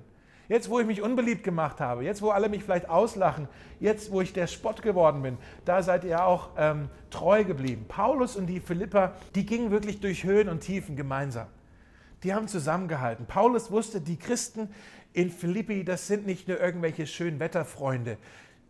Jetzt, 0.46 0.68
wo 0.68 0.78
ich 0.78 0.86
mich 0.86 1.00
unbeliebt 1.00 1.42
gemacht 1.42 1.80
habe, 1.80 2.04
jetzt, 2.04 2.20
wo 2.20 2.28
alle 2.28 2.50
mich 2.50 2.62
vielleicht 2.62 2.90
auslachen, 2.90 3.48
jetzt, 3.80 4.12
wo 4.12 4.20
ich 4.20 4.34
der 4.34 4.46
Spott 4.46 4.82
geworden 4.82 5.22
bin, 5.22 5.38
da 5.64 5.82
seid 5.82 6.04
ihr 6.04 6.22
auch 6.22 6.50
ähm, 6.58 6.90
treu 7.08 7.44
geblieben. 7.44 7.86
Paulus 7.88 8.36
und 8.36 8.46
die 8.46 8.60
Philipper, 8.60 9.14
die 9.34 9.46
gingen 9.46 9.70
wirklich 9.70 10.00
durch 10.00 10.22
Höhen 10.22 10.50
und 10.50 10.60
Tiefen 10.60 10.96
gemeinsam 10.96 11.46
die 12.24 12.34
haben 12.34 12.48
zusammengehalten. 12.48 13.26
Paulus 13.26 13.70
wusste, 13.70 14.00
die 14.00 14.16
Christen 14.16 14.68
in 15.12 15.30
Philippi, 15.30 15.84
das 15.84 16.06
sind 16.06 16.26
nicht 16.26 16.48
nur 16.48 16.58
irgendwelche 16.58 17.06
schönen 17.06 17.38
Wetterfreunde, 17.38 18.18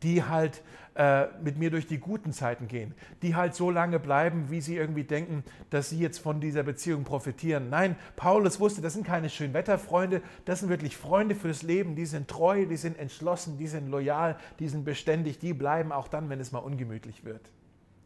die 0.03 0.25
halt 0.25 0.63
äh, 0.97 1.27
mit 1.43 1.59
mir 1.59 1.71
durch 1.71 1.87
die 1.87 1.99
guten 1.99 2.33
Zeiten 2.33 2.69
gehen, 2.69 2.95
die 3.23 3.35
halt 3.35 3.55
so 3.55 3.71
lange 3.71 3.99
bleiben, 3.99 4.51
wie 4.51 4.61
sie 4.61 4.77
irgendwie 4.77 5.05
denken, 5.05 5.43
dass 5.71 5.91
sie 5.91 5.99
jetzt 5.99 6.19
von 6.19 6.41
dieser 6.41 6.63
Beziehung 6.63 7.05
profitieren. 7.05 7.71
Nein, 7.71 7.97
Paulus 8.15 8.61
wusste, 8.61 8.83
das 8.83 8.93
sind 8.93 9.07
keine 9.07 9.31
schönen 9.31 9.55
Wetterfreunde, 9.55 10.23
das 10.45 10.61
sind 10.61 10.69
wirklich 10.69 10.97
Freunde 10.97 11.35
fürs 11.35 11.63
Leben, 11.63 11.97
die 11.97 12.07
sind 12.07 12.29
treu, 12.29 12.67
die 12.67 12.77
sind 12.77 12.99
entschlossen, 12.99 13.59
die 13.59 13.67
sind 13.67 13.89
loyal, 13.89 14.37
die 14.59 14.69
sind 14.69 14.85
beständig, 14.85 15.39
die 15.39 15.55
bleiben 15.55 15.91
auch 15.91 16.09
dann, 16.09 16.29
wenn 16.29 16.39
es 16.39 16.53
mal 16.53 16.59
ungemütlich 16.59 17.25
wird. 17.25 17.51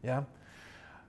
Ja? 0.02 0.26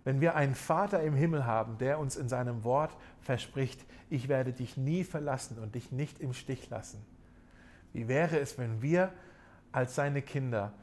Wenn 0.03 0.21
wir 0.21 0.35
einen 0.35 0.55
Vater 0.55 1.01
im 1.01 1.13
Himmel 1.13 1.45
haben, 1.45 1.77
der 1.77 1.99
uns 1.99 2.15
in 2.15 2.29
seinem 2.29 2.63
Wort 2.63 2.97
verspricht, 3.21 3.85
ich 4.09 4.27
werde 4.27 4.53
dich 4.53 4.77
nie 4.77 5.03
verlassen 5.03 5.59
und 5.59 5.75
dich 5.75 5.91
nicht 5.91 6.19
im 6.19 6.33
Stich 6.33 6.69
lassen. 6.69 7.05
Wie 7.93 8.07
wäre 8.07 8.39
es, 8.39 8.57
wenn 8.57 8.81
wir 8.81 9.11
als 9.71 9.95
seine 9.95 10.21
Kinder 10.21 10.73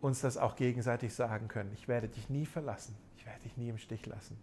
uns 0.00 0.20
das 0.20 0.36
auch 0.36 0.56
gegenseitig 0.56 1.14
sagen 1.14 1.48
können? 1.48 1.72
Ich 1.74 1.88
werde 1.88 2.08
dich 2.08 2.28
nie 2.28 2.46
verlassen, 2.46 2.96
ich 3.16 3.26
werde 3.26 3.40
dich 3.40 3.56
nie 3.56 3.68
im 3.68 3.78
Stich 3.78 4.06
lassen. 4.06 4.36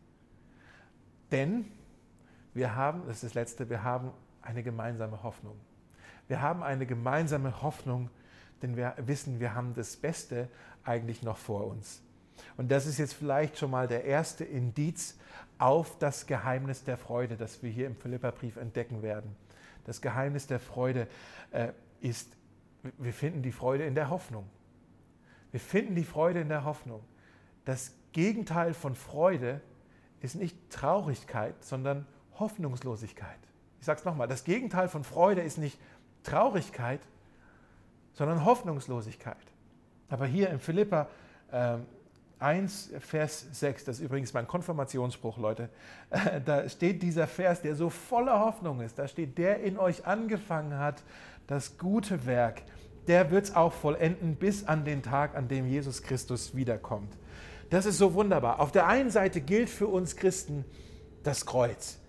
Denn 1.32 1.66
wir 2.54 2.76
haben, 2.76 3.04
das 3.08 3.18
ist 3.18 3.24
das 3.24 3.34
Letzte, 3.34 3.70
wir 3.70 3.84
haben 3.84 4.12
eine 4.42 4.62
gemeinsame 4.62 5.24
Hoffnung. 5.24 5.58
Wir 6.28 6.42
haben 6.42 6.64
eine 6.64 6.86
gemeinsame 6.86 7.62
Hoffnung, 7.62 8.10
denn 8.62 8.78
wir 8.78 8.94
wissen, 8.98 9.40
wir 9.40 9.56
haben 9.56 9.74
das 9.74 9.98
Beste 9.98 10.48
eigentlich 10.84 11.24
noch 11.24 11.38
vor 11.38 11.66
uns. 11.66 12.03
Und 12.58 12.72
das 12.72 12.86
ist 12.86 12.98
jetzt 12.98 13.14
vielleicht 13.14 13.58
schon 13.58 13.72
mal 13.72 13.88
der 13.88 14.06
erste 14.06 14.44
Indiz 14.44 15.18
auf 15.58 15.98
das 16.00 16.26
Geheimnis 16.26 16.84
der 16.84 16.98
Freude, 16.98 17.38
das 17.38 17.64
wir 17.64 17.70
hier 17.70 17.88
im 17.88 17.96
Philipperbrief 17.96 18.58
entdecken 18.58 19.02
werden. 19.02 19.36
Das 19.86 20.02
Geheimnis 20.02 20.48
der 20.48 20.60
Freude 20.60 21.08
äh, 21.52 21.70
ist, 22.02 22.36
wir 22.98 23.14
finden 23.14 23.42
die 23.42 23.52
Freude 23.52 23.86
in 23.86 23.96
der 23.96 24.10
Hoffnung. 24.10 24.50
Wir 25.52 25.60
finden 25.60 25.96
die 25.96 26.04
Freude 26.04 26.42
in 26.42 26.50
der 26.50 26.66
Hoffnung. 26.66 27.04
das 27.66 27.94
Gegenteil 28.12 28.74
von 28.76 28.94
Freude 28.94 29.62
ist 30.22 30.36
nicht 30.36 30.56
Traurigkeit, 30.70 31.56
sondern 31.64 32.06
Hoffnungslosigkeit. 32.40 33.40
Ich 33.80 33.86
sage 33.86 34.00
es 34.00 34.06
nochmal, 34.06 34.28
das 34.28 34.44
Gegenteil 34.44 34.88
von 34.88 35.04
Freude 35.04 35.42
ist 35.42 35.58
nicht 35.58 35.80
Traurigkeit, 36.24 37.02
sondern 38.14 38.46
Hoffnungslosigkeit. 38.46 39.36
Aber 40.10 40.26
hier 40.26 40.50
in 40.50 40.60
Philippa 40.60 41.08
äh, 41.52 41.78
1, 42.44 42.92
Vers 43.00 43.48
6, 43.54 43.86
das 43.86 44.00
ist 44.00 44.06
übrigens 44.06 44.34
mein 44.34 44.48
Konfirmationsspruch, 44.48 45.38
Leute, 45.38 45.70
da 46.46 46.68
steht 46.68 47.02
dieser 47.02 47.26
Vers, 47.26 47.62
der 47.62 47.76
so 47.76 47.90
voller 47.90 48.40
Hoffnung 48.40 48.82
ist. 48.82 49.00
Da 49.00 49.08
steht, 49.08 49.38
der 49.38 49.62
in 49.62 49.80
euch 49.80 50.06
angefangen 50.06 50.78
hat, 50.78 51.04
das 51.48 51.78
gute 51.78 52.26
Werk, 52.26 52.62
der 53.08 53.32
wird 53.32 53.46
es 53.46 53.56
auch 53.56 53.74
vollenden 53.74 54.36
bis 54.36 54.66
an 54.66 54.86
den 54.86 55.02
Tag, 55.02 55.36
an 55.36 55.48
dem 55.48 55.68
Jesus 55.68 56.04
Christus 56.04 56.56
wiederkommt. 56.56 57.18
Das 57.70 57.86
ist 57.86 57.98
so 57.98 58.14
wunderbar. 58.14 58.60
Auf 58.60 58.72
der 58.72 58.88
einen 58.88 59.10
Seite 59.10 59.42
gilt 59.42 59.70
für 59.70 59.88
uns 59.88 60.16
Christen 60.16 60.66
das 61.24 61.46
Kreuz, 61.46 62.00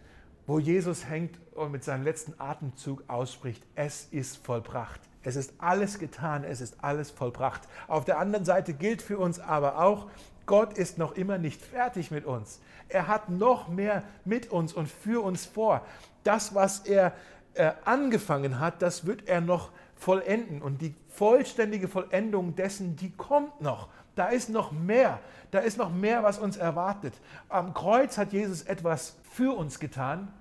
wo 0.47 0.59
Jesus 0.59 1.09
hängt 1.09 1.39
und 1.55 1.73
mit 1.73 1.85
seinem 1.85 2.03
letzten 2.03 2.35
Atemzug 2.39 3.05
ausspricht, 3.09 3.63
es 3.75 4.09
ist 4.11 4.37
vollbracht. 4.45 5.01
Es 5.25 5.37
ist 5.37 5.55
alles 5.59 5.99
getan, 5.99 6.45
es 6.45 6.61
ist 6.61 6.77
alles 6.83 7.11
vollbracht. 7.11 7.63
Auf 7.89 8.05
der 8.05 8.19
anderen 8.19 8.45
Seite 8.45 8.75
gilt 8.75 9.03
für 9.03 9.19
uns 9.19 9.41
aber 9.41 9.81
auch, 9.81 10.09
Gott 10.47 10.77
ist 10.77 10.99
noch 10.99 11.17
immer 11.17 11.39
nicht 11.39 11.63
fertig 11.63 12.11
mit 12.11 12.27
uns. 12.27 12.61
Er 12.89 13.09
hat 13.09 13.31
noch 13.31 13.69
mehr 13.69 14.03
mit 14.25 14.51
uns 14.51 14.75
und 14.75 14.89
für 14.89 15.25
uns 15.25 15.47
vor. 15.47 15.81
Das, 16.23 16.55
was 16.55 16.81
er 16.81 17.13
äh, 17.55 17.73
angefangen 17.85 18.61
hat, 18.61 18.83
das 18.83 19.07
wird 19.07 19.27
er 19.27 19.41
noch 19.41 19.71
vollenden. 19.97 20.61
Und 20.61 20.83
die 20.83 20.95
vollständige 21.09 21.89
Vollendung 21.89 22.55
dessen, 22.55 22.97
die 22.97 23.11
kommt 23.11 23.61
noch. 23.61 23.89
Da 24.17 24.29
ist 24.29 24.51
noch 24.51 24.71
mehr. 24.73 25.21
Da 25.51 25.61
ist 25.61 25.79
noch 25.79 25.91
mehr, 25.91 26.23
was 26.23 26.39
uns 26.39 26.57
erwartet. 26.57 27.15
Am 27.49 27.73
Kreuz 27.73 28.19
hat 28.19 28.33
Jesus 28.33 28.63
etwas 28.63 29.17
für 29.31 29.57
uns 29.57 29.79
getan. 29.79 30.33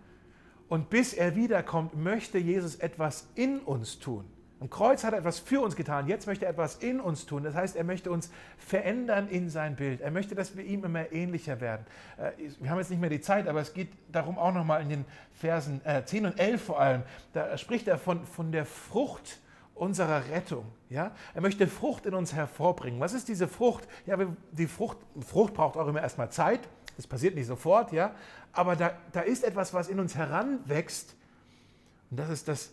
Und 0.67 0.89
bis 0.89 1.13
er 1.13 1.35
wiederkommt, 1.35 1.95
möchte 1.95 2.37
Jesus 2.37 2.75
etwas 2.75 3.27
in 3.35 3.59
uns 3.59 3.99
tun. 3.99 4.25
Am 4.63 4.69
Kreuz 4.69 5.03
hat 5.03 5.11
er 5.11 5.19
etwas 5.19 5.39
für 5.39 5.59
uns 5.59 5.75
getan, 5.75 6.07
jetzt 6.07 6.25
möchte 6.25 6.45
er 6.45 6.51
etwas 6.51 6.77
in 6.77 7.01
uns 7.01 7.25
tun. 7.25 7.43
Das 7.43 7.53
heißt, 7.53 7.75
er 7.75 7.83
möchte 7.83 8.09
uns 8.09 8.31
verändern 8.57 9.27
in 9.27 9.49
sein 9.49 9.75
Bild. 9.75 9.99
Er 9.99 10.09
möchte, 10.09 10.35
dass 10.35 10.55
wir 10.55 10.63
ihm 10.63 10.85
immer 10.85 11.11
ähnlicher 11.11 11.59
werden. 11.59 11.85
Äh, 12.15 12.31
wir 12.61 12.69
haben 12.69 12.77
jetzt 12.77 12.89
nicht 12.89 13.01
mehr 13.01 13.09
die 13.09 13.19
Zeit, 13.19 13.49
aber 13.49 13.59
es 13.59 13.73
geht 13.73 13.89
darum 14.09 14.37
auch 14.37 14.53
nochmal 14.53 14.81
in 14.81 14.87
den 14.87 15.05
Versen 15.33 15.81
10 16.05 16.23
äh, 16.23 16.27
und 16.27 16.39
11 16.39 16.63
vor 16.63 16.79
allem. 16.79 17.03
Da 17.33 17.57
spricht 17.57 17.89
er 17.89 17.97
von, 17.97 18.25
von 18.25 18.53
der 18.53 18.65
Frucht 18.65 19.41
unserer 19.75 20.29
Rettung. 20.29 20.63
Ja? 20.89 21.11
Er 21.33 21.41
möchte 21.41 21.67
Frucht 21.67 22.05
in 22.05 22.13
uns 22.13 22.33
hervorbringen. 22.33 23.01
Was 23.01 23.11
ist 23.11 23.27
diese 23.27 23.49
Frucht? 23.49 23.85
Ja, 24.05 24.15
die 24.53 24.67
Frucht, 24.67 24.95
Frucht 25.27 25.55
braucht 25.55 25.75
auch 25.75 25.89
immer 25.89 26.01
erstmal 26.01 26.31
Zeit. 26.31 26.61
Das 26.95 27.05
passiert 27.05 27.35
nicht 27.35 27.47
sofort, 27.47 27.91
ja. 27.91 28.15
Aber 28.53 28.77
da, 28.77 28.93
da 29.11 29.19
ist 29.19 29.43
etwas, 29.43 29.73
was 29.73 29.89
in 29.89 29.99
uns 29.99 30.15
heranwächst. 30.15 31.17
Und 32.11 32.17
das 32.17 32.29
ist 32.29 32.47
das, 32.47 32.71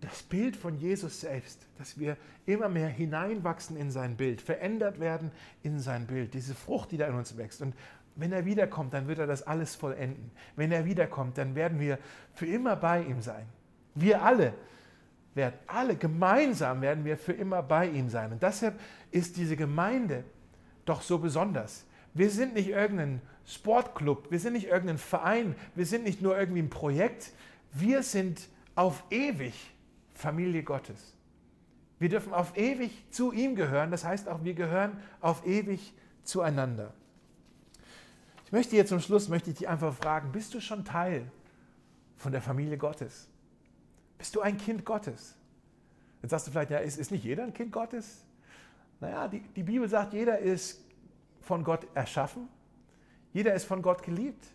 das 0.00 0.22
Bild 0.22 0.56
von 0.56 0.76
Jesus 0.76 1.20
selbst, 1.20 1.66
dass 1.78 1.98
wir 1.98 2.16
immer 2.46 2.68
mehr 2.68 2.88
hineinwachsen 2.88 3.76
in 3.76 3.90
sein 3.90 4.16
Bild, 4.16 4.40
verändert 4.40 5.00
werden 5.00 5.30
in 5.62 5.80
sein 5.80 6.06
Bild, 6.06 6.34
diese 6.34 6.54
Frucht, 6.54 6.92
die 6.92 6.96
da 6.96 7.06
in 7.06 7.14
uns 7.14 7.36
wächst. 7.36 7.62
Und 7.62 7.74
wenn 8.16 8.32
er 8.32 8.44
wiederkommt, 8.44 8.94
dann 8.94 9.06
wird 9.06 9.18
er 9.18 9.26
das 9.26 9.42
alles 9.42 9.74
vollenden. 9.74 10.30
Wenn 10.56 10.72
er 10.72 10.84
wiederkommt, 10.84 11.38
dann 11.38 11.54
werden 11.54 11.78
wir 11.78 11.98
für 12.34 12.46
immer 12.46 12.76
bei 12.76 13.02
ihm 13.02 13.20
sein. 13.20 13.46
Wir 13.94 14.22
alle 14.22 14.54
werden, 15.34 15.54
alle 15.66 15.96
gemeinsam 15.96 16.80
werden 16.80 17.04
wir 17.04 17.16
für 17.16 17.32
immer 17.32 17.62
bei 17.62 17.88
ihm 17.88 18.08
sein. 18.08 18.32
Und 18.32 18.42
deshalb 18.42 18.78
ist 19.10 19.36
diese 19.36 19.56
Gemeinde 19.56 20.24
doch 20.84 21.02
so 21.02 21.18
besonders. 21.18 21.84
Wir 22.14 22.30
sind 22.30 22.54
nicht 22.54 22.68
irgendein 22.68 23.20
Sportclub, 23.46 24.30
wir 24.30 24.40
sind 24.40 24.54
nicht 24.54 24.66
irgendein 24.66 24.98
Verein, 24.98 25.54
wir 25.74 25.86
sind 25.86 26.04
nicht 26.04 26.20
nur 26.20 26.38
irgendwie 26.38 26.62
ein 26.62 26.70
Projekt, 26.70 27.32
wir 27.72 28.02
sind 28.02 28.48
auf 28.74 29.04
ewig 29.10 29.54
Familie 30.18 30.64
Gottes. 30.64 31.14
Wir 32.00 32.08
dürfen 32.08 32.34
auf 32.34 32.56
ewig 32.56 33.06
zu 33.10 33.30
ihm 33.30 33.54
gehören, 33.54 33.92
das 33.92 34.04
heißt 34.04 34.28
auch, 34.28 34.42
wir 34.42 34.54
gehören 34.54 35.00
auf 35.20 35.46
ewig 35.46 35.94
zueinander. 36.24 36.92
Ich 38.44 38.50
möchte 38.50 38.74
jetzt 38.74 38.88
zum 38.88 38.98
Schluss, 38.98 39.28
möchte 39.28 39.50
ich 39.50 39.58
dich 39.58 39.68
einfach 39.68 39.94
fragen, 39.94 40.32
bist 40.32 40.54
du 40.54 40.60
schon 40.60 40.84
Teil 40.84 41.30
von 42.16 42.32
der 42.32 42.42
Familie 42.42 42.78
Gottes? 42.78 43.28
Bist 44.18 44.34
du 44.34 44.40
ein 44.40 44.58
Kind 44.58 44.84
Gottes? 44.84 45.36
Jetzt 46.20 46.32
sagst 46.32 46.48
du 46.48 46.50
vielleicht, 46.50 46.70
ja, 46.70 46.78
ist, 46.78 46.98
ist 46.98 47.12
nicht 47.12 47.22
jeder 47.22 47.44
ein 47.44 47.54
Kind 47.54 47.70
Gottes? 47.70 48.24
Naja, 48.98 49.28
die, 49.28 49.40
die 49.40 49.62
Bibel 49.62 49.88
sagt, 49.88 50.14
jeder 50.14 50.40
ist 50.40 50.84
von 51.42 51.62
Gott 51.62 51.86
erschaffen, 51.94 52.48
jeder 53.32 53.54
ist 53.54 53.66
von 53.66 53.82
Gott 53.82 54.02
geliebt, 54.02 54.48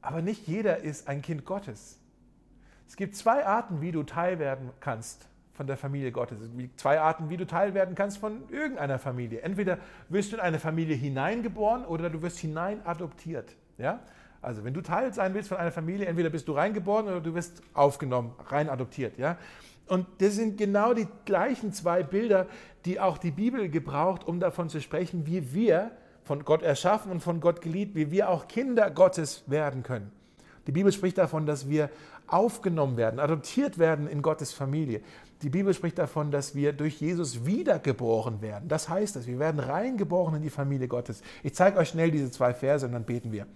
aber 0.00 0.22
nicht 0.22 0.46
jeder 0.46 0.78
ist 0.78 1.08
ein 1.08 1.20
Kind 1.20 1.44
Gottes. 1.44 1.98
Es 2.92 2.96
gibt 2.96 3.16
zwei 3.16 3.46
Arten, 3.46 3.80
wie 3.80 3.90
du 3.90 4.02
Teil 4.02 4.38
werden 4.38 4.68
kannst 4.80 5.26
von 5.54 5.66
der 5.66 5.78
Familie 5.78 6.12
Gottes. 6.12 6.42
Es 6.42 6.54
gibt 6.54 6.78
zwei 6.78 7.00
Arten, 7.00 7.30
wie 7.30 7.38
du 7.38 7.46
Teil 7.46 7.72
werden 7.72 7.94
kannst 7.94 8.18
von 8.18 8.42
irgendeiner 8.50 8.98
Familie. 8.98 9.40
Entweder 9.40 9.78
wirst 10.10 10.30
du 10.30 10.36
in 10.36 10.42
eine 10.42 10.58
Familie 10.58 10.94
hineingeboren 10.94 11.86
oder 11.86 12.10
du 12.10 12.20
wirst 12.20 12.38
hinein 12.40 12.84
adoptiert. 12.84 13.56
Ja? 13.78 14.00
Also 14.42 14.62
wenn 14.62 14.74
du 14.74 14.82
Teil 14.82 15.14
sein 15.14 15.32
willst 15.32 15.48
von 15.48 15.56
einer 15.56 15.72
Familie, 15.72 16.04
entweder 16.04 16.28
bist 16.28 16.48
du 16.48 16.52
reingeboren 16.52 17.06
oder 17.06 17.22
du 17.22 17.34
wirst 17.34 17.62
aufgenommen, 17.72 18.34
rein 18.48 18.68
adoptiert. 18.68 19.16
Ja? 19.16 19.38
Und 19.86 20.06
das 20.18 20.34
sind 20.34 20.58
genau 20.58 20.92
die 20.92 21.08
gleichen 21.24 21.72
zwei 21.72 22.02
Bilder, 22.02 22.46
die 22.84 23.00
auch 23.00 23.16
die 23.16 23.30
Bibel 23.30 23.70
gebraucht, 23.70 24.26
um 24.26 24.38
davon 24.38 24.68
zu 24.68 24.82
sprechen, 24.82 25.26
wie 25.26 25.54
wir 25.54 25.92
von 26.24 26.44
Gott 26.44 26.60
erschaffen 26.60 27.10
und 27.10 27.20
von 27.20 27.40
Gott 27.40 27.62
geliebt, 27.62 27.94
wie 27.94 28.10
wir 28.10 28.28
auch 28.28 28.48
Kinder 28.48 28.90
Gottes 28.90 29.44
werden 29.46 29.82
können. 29.82 30.12
Die 30.66 30.72
Bibel 30.72 30.92
spricht 30.92 31.18
davon, 31.18 31.46
dass 31.46 31.68
wir 31.68 31.90
aufgenommen 32.26 32.96
werden, 32.96 33.20
adoptiert 33.20 33.78
werden 33.78 34.06
in 34.06 34.22
Gottes 34.22 34.52
Familie. 34.52 35.02
Die 35.42 35.50
Bibel 35.50 35.74
spricht 35.74 35.98
davon, 35.98 36.30
dass 36.30 36.54
wir 36.54 36.72
durch 36.72 37.00
Jesus 37.00 37.44
wiedergeboren 37.44 38.40
werden. 38.42 38.68
Das 38.68 38.88
heißt, 38.88 39.16
dass 39.16 39.26
wir 39.26 39.38
werden 39.38 39.58
reingeboren 39.58 40.36
in 40.36 40.42
die 40.42 40.50
Familie 40.50 40.86
Gottes. 40.86 41.22
Ich 41.42 41.54
zeige 41.54 41.78
euch 41.78 41.88
schnell 41.88 42.10
diese 42.10 42.30
zwei 42.30 42.54
Verse 42.54 42.86
und 42.86 42.92
dann 42.92 43.04
beten 43.04 43.32
wir. 43.32 43.46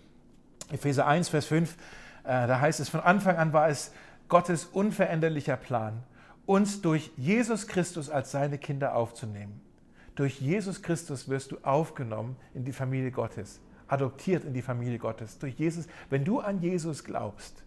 Epheser 0.70 1.06
1, 1.06 1.28
Vers 1.28 1.46
5, 1.46 1.76
äh, 2.24 2.46
da 2.46 2.60
heißt 2.60 2.80
es, 2.80 2.88
von 2.88 3.00
Anfang 3.00 3.36
an 3.36 3.52
war 3.52 3.68
es 3.68 3.92
Gottes 4.28 4.64
unveränderlicher 4.64 5.56
Plan, 5.56 6.02
uns 6.44 6.82
durch 6.82 7.12
Jesus 7.16 7.68
Christus 7.68 8.10
als 8.10 8.32
seine 8.32 8.58
Kinder 8.58 8.96
aufzunehmen. 8.96 9.60
Durch 10.16 10.40
Jesus 10.40 10.82
Christus 10.82 11.28
wirst 11.28 11.52
du 11.52 11.58
aufgenommen 11.62 12.36
in 12.54 12.64
die 12.64 12.72
Familie 12.72 13.12
Gottes, 13.12 13.60
adoptiert 13.86 14.44
in 14.44 14.54
die 14.54 14.62
Familie 14.62 14.98
Gottes. 14.98 15.38
Durch 15.38 15.54
Jesus, 15.54 15.86
wenn 16.10 16.24
du 16.24 16.40
an 16.40 16.60
Jesus 16.60 17.04
glaubst, 17.04 17.62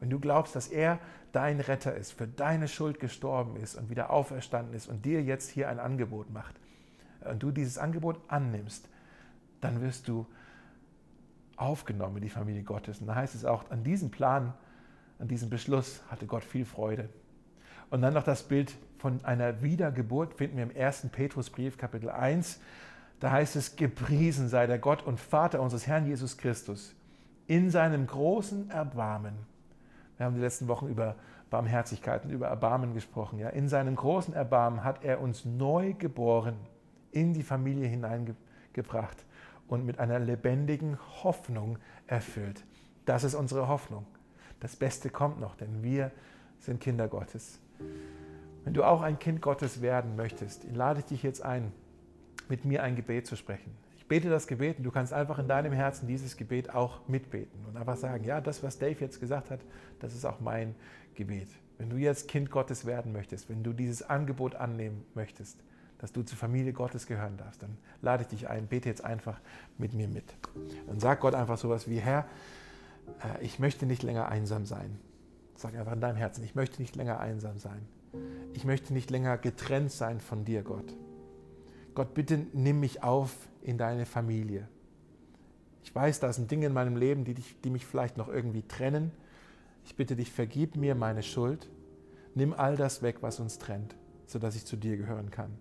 wenn 0.00 0.10
du 0.10 0.20
glaubst, 0.20 0.54
dass 0.54 0.68
er 0.68 0.98
dein 1.32 1.60
Retter 1.60 1.94
ist, 1.94 2.12
für 2.12 2.26
deine 2.26 2.68
Schuld 2.68 3.00
gestorben 3.00 3.56
ist 3.56 3.76
und 3.76 3.90
wieder 3.90 4.10
auferstanden 4.10 4.74
ist 4.74 4.88
und 4.88 5.04
dir 5.04 5.22
jetzt 5.22 5.50
hier 5.50 5.68
ein 5.68 5.78
Angebot 5.78 6.30
macht 6.30 6.54
und 7.28 7.42
du 7.42 7.50
dieses 7.50 7.78
Angebot 7.78 8.20
annimmst, 8.28 8.88
dann 9.60 9.80
wirst 9.80 10.08
du 10.08 10.26
aufgenommen 11.56 12.16
in 12.16 12.22
die 12.22 12.30
Familie 12.30 12.62
Gottes. 12.62 13.00
Und 13.00 13.06
da 13.06 13.14
heißt 13.14 13.34
es 13.34 13.44
auch, 13.44 13.70
an 13.70 13.84
diesem 13.84 14.10
Plan, 14.10 14.52
an 15.18 15.28
diesem 15.28 15.48
Beschluss 15.48 16.02
hatte 16.08 16.26
Gott 16.26 16.44
viel 16.44 16.64
Freude. 16.64 17.08
Und 17.90 18.02
dann 18.02 18.14
noch 18.14 18.24
das 18.24 18.42
Bild 18.42 18.74
von 18.98 19.24
einer 19.24 19.62
Wiedergeburt 19.62 20.34
finden 20.34 20.56
wir 20.56 20.64
im 20.64 20.76
1. 20.76 21.08
Petrusbrief, 21.12 21.78
Kapitel 21.78 22.10
1. 22.10 22.60
Da 23.20 23.30
heißt 23.30 23.56
es, 23.56 23.76
gepriesen 23.76 24.48
sei 24.48 24.66
der 24.66 24.78
Gott 24.78 25.06
und 25.06 25.18
Vater 25.18 25.60
unseres 25.60 25.86
Herrn 25.86 26.06
Jesus 26.06 26.36
Christus 26.36 26.94
in 27.46 27.70
seinem 27.70 28.06
großen 28.06 28.70
Erbarmen 28.70 29.34
wir 30.16 30.26
haben 30.26 30.34
die 30.34 30.40
letzten 30.40 30.68
Wochen 30.68 30.88
über 30.88 31.16
Barmherzigkeiten, 31.50 32.30
über 32.30 32.48
Erbarmen 32.48 32.94
gesprochen. 32.94 33.38
Ja. 33.38 33.50
In 33.50 33.68
seinem 33.68 33.96
großen 33.96 34.34
Erbarmen 34.34 34.82
hat 34.82 35.04
er 35.04 35.20
uns 35.20 35.44
neu 35.44 35.92
geboren, 35.94 36.56
in 37.12 37.32
die 37.32 37.42
Familie 37.42 37.86
hineingebracht 37.86 39.24
und 39.68 39.84
mit 39.84 39.98
einer 39.98 40.18
lebendigen 40.18 40.98
Hoffnung 41.22 41.78
erfüllt. 42.06 42.64
Das 43.04 43.24
ist 43.24 43.34
unsere 43.34 43.68
Hoffnung. 43.68 44.06
Das 44.60 44.76
Beste 44.76 45.10
kommt 45.10 45.40
noch, 45.40 45.54
denn 45.56 45.82
wir 45.82 46.10
sind 46.58 46.80
Kinder 46.80 47.08
Gottes. 47.08 47.60
Wenn 48.64 48.74
du 48.74 48.82
auch 48.82 49.02
ein 49.02 49.18
Kind 49.18 49.42
Gottes 49.42 49.80
werden 49.82 50.16
möchtest, 50.16 50.64
lade 50.72 51.00
ich 51.00 51.06
dich 51.06 51.22
jetzt 51.22 51.42
ein, 51.42 51.72
mit 52.48 52.64
mir 52.64 52.82
ein 52.82 52.96
Gebet 52.96 53.26
zu 53.26 53.36
sprechen 53.36 53.85
bete 54.08 54.30
das 54.30 54.46
Gebet 54.46 54.78
und 54.78 54.84
du 54.84 54.90
kannst 54.90 55.12
einfach 55.12 55.38
in 55.38 55.48
deinem 55.48 55.72
Herzen 55.72 56.06
dieses 56.06 56.36
Gebet 56.36 56.74
auch 56.74 57.06
mitbeten 57.08 57.64
und 57.66 57.76
einfach 57.76 57.96
sagen, 57.96 58.24
ja, 58.24 58.40
das, 58.40 58.62
was 58.62 58.78
Dave 58.78 58.96
jetzt 59.00 59.20
gesagt 59.20 59.50
hat, 59.50 59.60
das 60.00 60.14
ist 60.14 60.24
auch 60.24 60.40
mein 60.40 60.74
Gebet. 61.14 61.48
Wenn 61.78 61.90
du 61.90 61.96
jetzt 61.96 62.28
Kind 62.28 62.50
Gottes 62.50 62.86
werden 62.86 63.12
möchtest, 63.12 63.48
wenn 63.50 63.62
du 63.62 63.72
dieses 63.72 64.02
Angebot 64.02 64.54
annehmen 64.54 65.04
möchtest, 65.14 65.58
dass 65.98 66.12
du 66.12 66.22
zur 66.22 66.38
Familie 66.38 66.72
Gottes 66.72 67.06
gehören 67.06 67.36
darfst, 67.36 67.62
dann 67.62 67.76
lade 68.02 68.22
ich 68.22 68.28
dich 68.28 68.48
ein, 68.48 68.66
bete 68.66 68.88
jetzt 68.88 69.04
einfach 69.04 69.40
mit 69.78 69.94
mir 69.94 70.08
mit. 70.08 70.34
Und 70.86 71.00
sag 71.00 71.20
Gott 71.20 71.34
einfach 71.34 71.58
sowas 71.58 71.88
wie, 71.88 71.98
Herr, 71.98 72.26
äh, 73.22 73.44
ich 73.44 73.58
möchte 73.58 73.86
nicht 73.86 74.02
länger 74.02 74.28
einsam 74.28 74.66
sein. 74.66 74.98
Sag 75.54 75.74
einfach 75.74 75.92
in 75.92 76.00
deinem 76.00 76.16
Herzen, 76.16 76.44
ich 76.44 76.54
möchte 76.54 76.82
nicht 76.82 76.96
länger 76.96 77.18
einsam 77.18 77.58
sein. 77.58 77.88
Ich 78.52 78.64
möchte 78.64 78.92
nicht 78.92 79.10
länger 79.10 79.38
getrennt 79.38 79.90
sein 79.90 80.20
von 80.20 80.44
dir, 80.44 80.62
Gott. 80.62 80.94
Gott, 81.96 82.12
bitte 82.12 82.46
nimm 82.52 82.78
mich 82.80 83.02
auf 83.02 83.34
in 83.62 83.78
deine 83.78 84.04
Familie. 84.04 84.68
Ich 85.82 85.94
weiß, 85.94 86.20
da 86.20 86.30
sind 86.30 86.50
Dinge 86.50 86.66
in 86.66 86.74
meinem 86.74 86.94
Leben, 86.94 87.24
die, 87.24 87.32
dich, 87.32 87.58
die 87.62 87.70
mich 87.70 87.86
vielleicht 87.86 88.18
noch 88.18 88.28
irgendwie 88.28 88.62
trennen. 88.62 89.12
Ich 89.82 89.96
bitte 89.96 90.14
dich, 90.14 90.30
vergib 90.30 90.76
mir 90.76 90.94
meine 90.94 91.22
Schuld. 91.22 91.70
Nimm 92.34 92.52
all 92.52 92.76
das 92.76 93.00
weg, 93.00 93.22
was 93.22 93.40
uns 93.40 93.58
trennt, 93.58 93.96
sodass 94.26 94.56
ich 94.56 94.66
zu 94.66 94.76
dir 94.76 94.98
gehören 94.98 95.30
kann. 95.30 95.56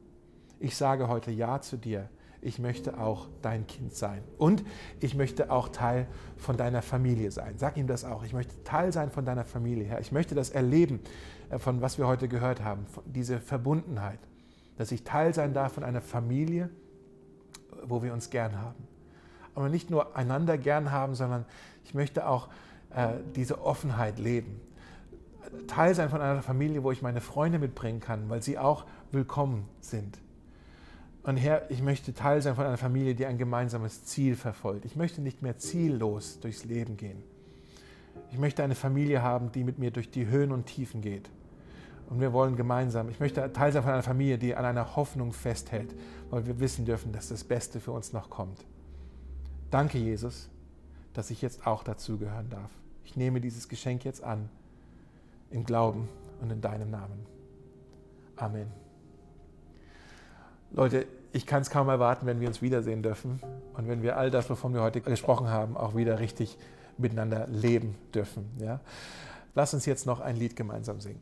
Ich 0.59 0.75
sage 0.75 1.07
heute 1.07 1.31
Ja 1.31 1.61
zu 1.61 1.77
dir. 1.77 2.09
Ich 2.41 2.59
möchte 2.59 2.99
auch 2.99 3.29
dein 3.41 3.65
Kind 3.65 3.95
sein. 3.95 4.21
Und 4.37 4.65
ich 4.99 5.15
möchte 5.15 5.49
auch 5.49 5.69
Teil 5.69 6.05
von 6.35 6.57
deiner 6.57 6.81
Familie 6.81 7.31
sein. 7.31 7.57
Sag 7.57 7.77
ihm 7.77 7.87
das 7.87 8.03
auch. 8.03 8.25
Ich 8.25 8.33
möchte 8.33 8.61
Teil 8.65 8.91
sein 8.91 9.09
von 9.09 9.23
deiner 9.23 9.45
Familie, 9.45 9.85
Herr. 9.85 10.01
Ich 10.01 10.11
möchte 10.11 10.35
das 10.35 10.49
erleben, 10.49 10.99
äh, 11.49 11.59
von 11.59 11.81
was 11.81 11.97
wir 11.97 12.07
heute 12.07 12.27
gehört 12.27 12.61
haben, 12.61 12.85
diese 13.05 13.39
Verbundenheit. 13.39 14.19
Dass 14.77 14.91
ich 14.91 15.03
Teil 15.03 15.33
sein 15.33 15.53
darf 15.53 15.73
von 15.73 15.83
einer 15.83 16.01
Familie, 16.01 16.69
wo 17.83 18.03
wir 18.03 18.13
uns 18.13 18.29
gern 18.29 18.59
haben 18.59 18.87
aber 19.55 19.69
nicht 19.69 19.89
nur 19.89 20.15
einander 20.15 20.57
gern 20.57 20.91
haben, 20.91 21.15
sondern 21.15 21.45
ich 21.85 21.93
möchte 21.93 22.27
auch 22.27 22.49
äh, 22.93 23.13
diese 23.35 23.63
Offenheit 23.63 24.19
leben. 24.19 24.61
Teil 25.67 25.95
sein 25.95 26.09
von 26.09 26.21
einer 26.21 26.41
Familie, 26.41 26.83
wo 26.83 26.91
ich 26.91 27.01
meine 27.01 27.21
Freunde 27.21 27.57
mitbringen 27.57 28.01
kann, 28.01 28.29
weil 28.29 28.43
sie 28.43 28.57
auch 28.57 28.85
willkommen 29.11 29.67
sind. 29.79 30.19
Und 31.23 31.37
Herr, 31.37 31.71
ich 31.71 31.81
möchte 31.81 32.13
Teil 32.13 32.41
sein 32.41 32.55
von 32.55 32.65
einer 32.65 32.77
Familie, 32.77 33.15
die 33.15 33.25
ein 33.25 33.37
gemeinsames 33.37 34.05
Ziel 34.05 34.35
verfolgt. 34.35 34.85
Ich 34.85 34.95
möchte 34.95 35.21
nicht 35.21 35.41
mehr 35.41 35.57
ziellos 35.57 36.39
durchs 36.39 36.65
Leben 36.65 36.97
gehen. 36.97 37.23
Ich 38.31 38.37
möchte 38.37 38.63
eine 38.63 38.75
Familie 38.75 39.21
haben, 39.21 39.51
die 39.51 39.63
mit 39.63 39.79
mir 39.79 39.91
durch 39.91 40.11
die 40.11 40.27
Höhen 40.27 40.51
und 40.51 40.65
Tiefen 40.65 41.01
geht. 41.01 41.29
Und 42.09 42.21
wir 42.21 42.33
wollen 42.33 42.55
gemeinsam, 42.55 43.09
ich 43.09 43.19
möchte 43.19 43.51
Teil 43.51 43.71
sein 43.71 43.83
von 43.83 43.91
einer 43.91 44.03
Familie, 44.03 44.37
die 44.37 44.55
an 44.55 44.65
einer 44.65 44.95
Hoffnung 44.95 45.33
festhält, 45.33 45.95
weil 46.29 46.45
wir 46.45 46.59
wissen 46.59 46.85
dürfen, 46.85 47.11
dass 47.11 47.29
das 47.29 47.43
Beste 47.43 47.79
für 47.79 47.91
uns 47.91 48.13
noch 48.13 48.29
kommt. 48.29 48.63
Danke, 49.71 49.97
Jesus, 49.97 50.49
dass 51.13 51.31
ich 51.31 51.41
jetzt 51.41 51.65
auch 51.65 51.83
dazugehören 51.83 52.49
darf. 52.49 52.69
Ich 53.03 53.15
nehme 53.15 53.41
dieses 53.41 53.67
Geschenk 53.67 54.05
jetzt 54.05 54.23
an, 54.23 54.49
im 55.49 55.63
Glauben 55.63 56.07
und 56.41 56.51
in 56.51 56.61
deinem 56.61 56.91
Namen. 56.91 57.25
Amen. 58.35 58.67
Leute, 60.71 61.05
ich 61.31 61.45
kann 61.45 61.61
es 61.61 61.69
kaum 61.69 61.89
erwarten, 61.89 62.25
wenn 62.25 62.39
wir 62.39 62.47
uns 62.47 62.61
wiedersehen 62.61 63.01
dürfen 63.01 63.39
und 63.73 63.87
wenn 63.87 64.01
wir 64.01 64.17
all 64.17 64.29
das, 64.29 64.49
wovon 64.49 64.73
wir 64.73 64.81
heute 64.81 65.01
gesprochen 65.01 65.47
haben, 65.47 65.77
auch 65.77 65.95
wieder 65.95 66.19
richtig 66.19 66.57
miteinander 66.97 67.47
leben 67.47 67.95
dürfen. 68.13 68.49
Ja? 68.59 68.79
Lass 69.53 69.73
uns 69.73 69.85
jetzt 69.85 70.05
noch 70.05 70.19
ein 70.19 70.35
Lied 70.35 70.55
gemeinsam 70.55 70.99
singen. 70.99 71.21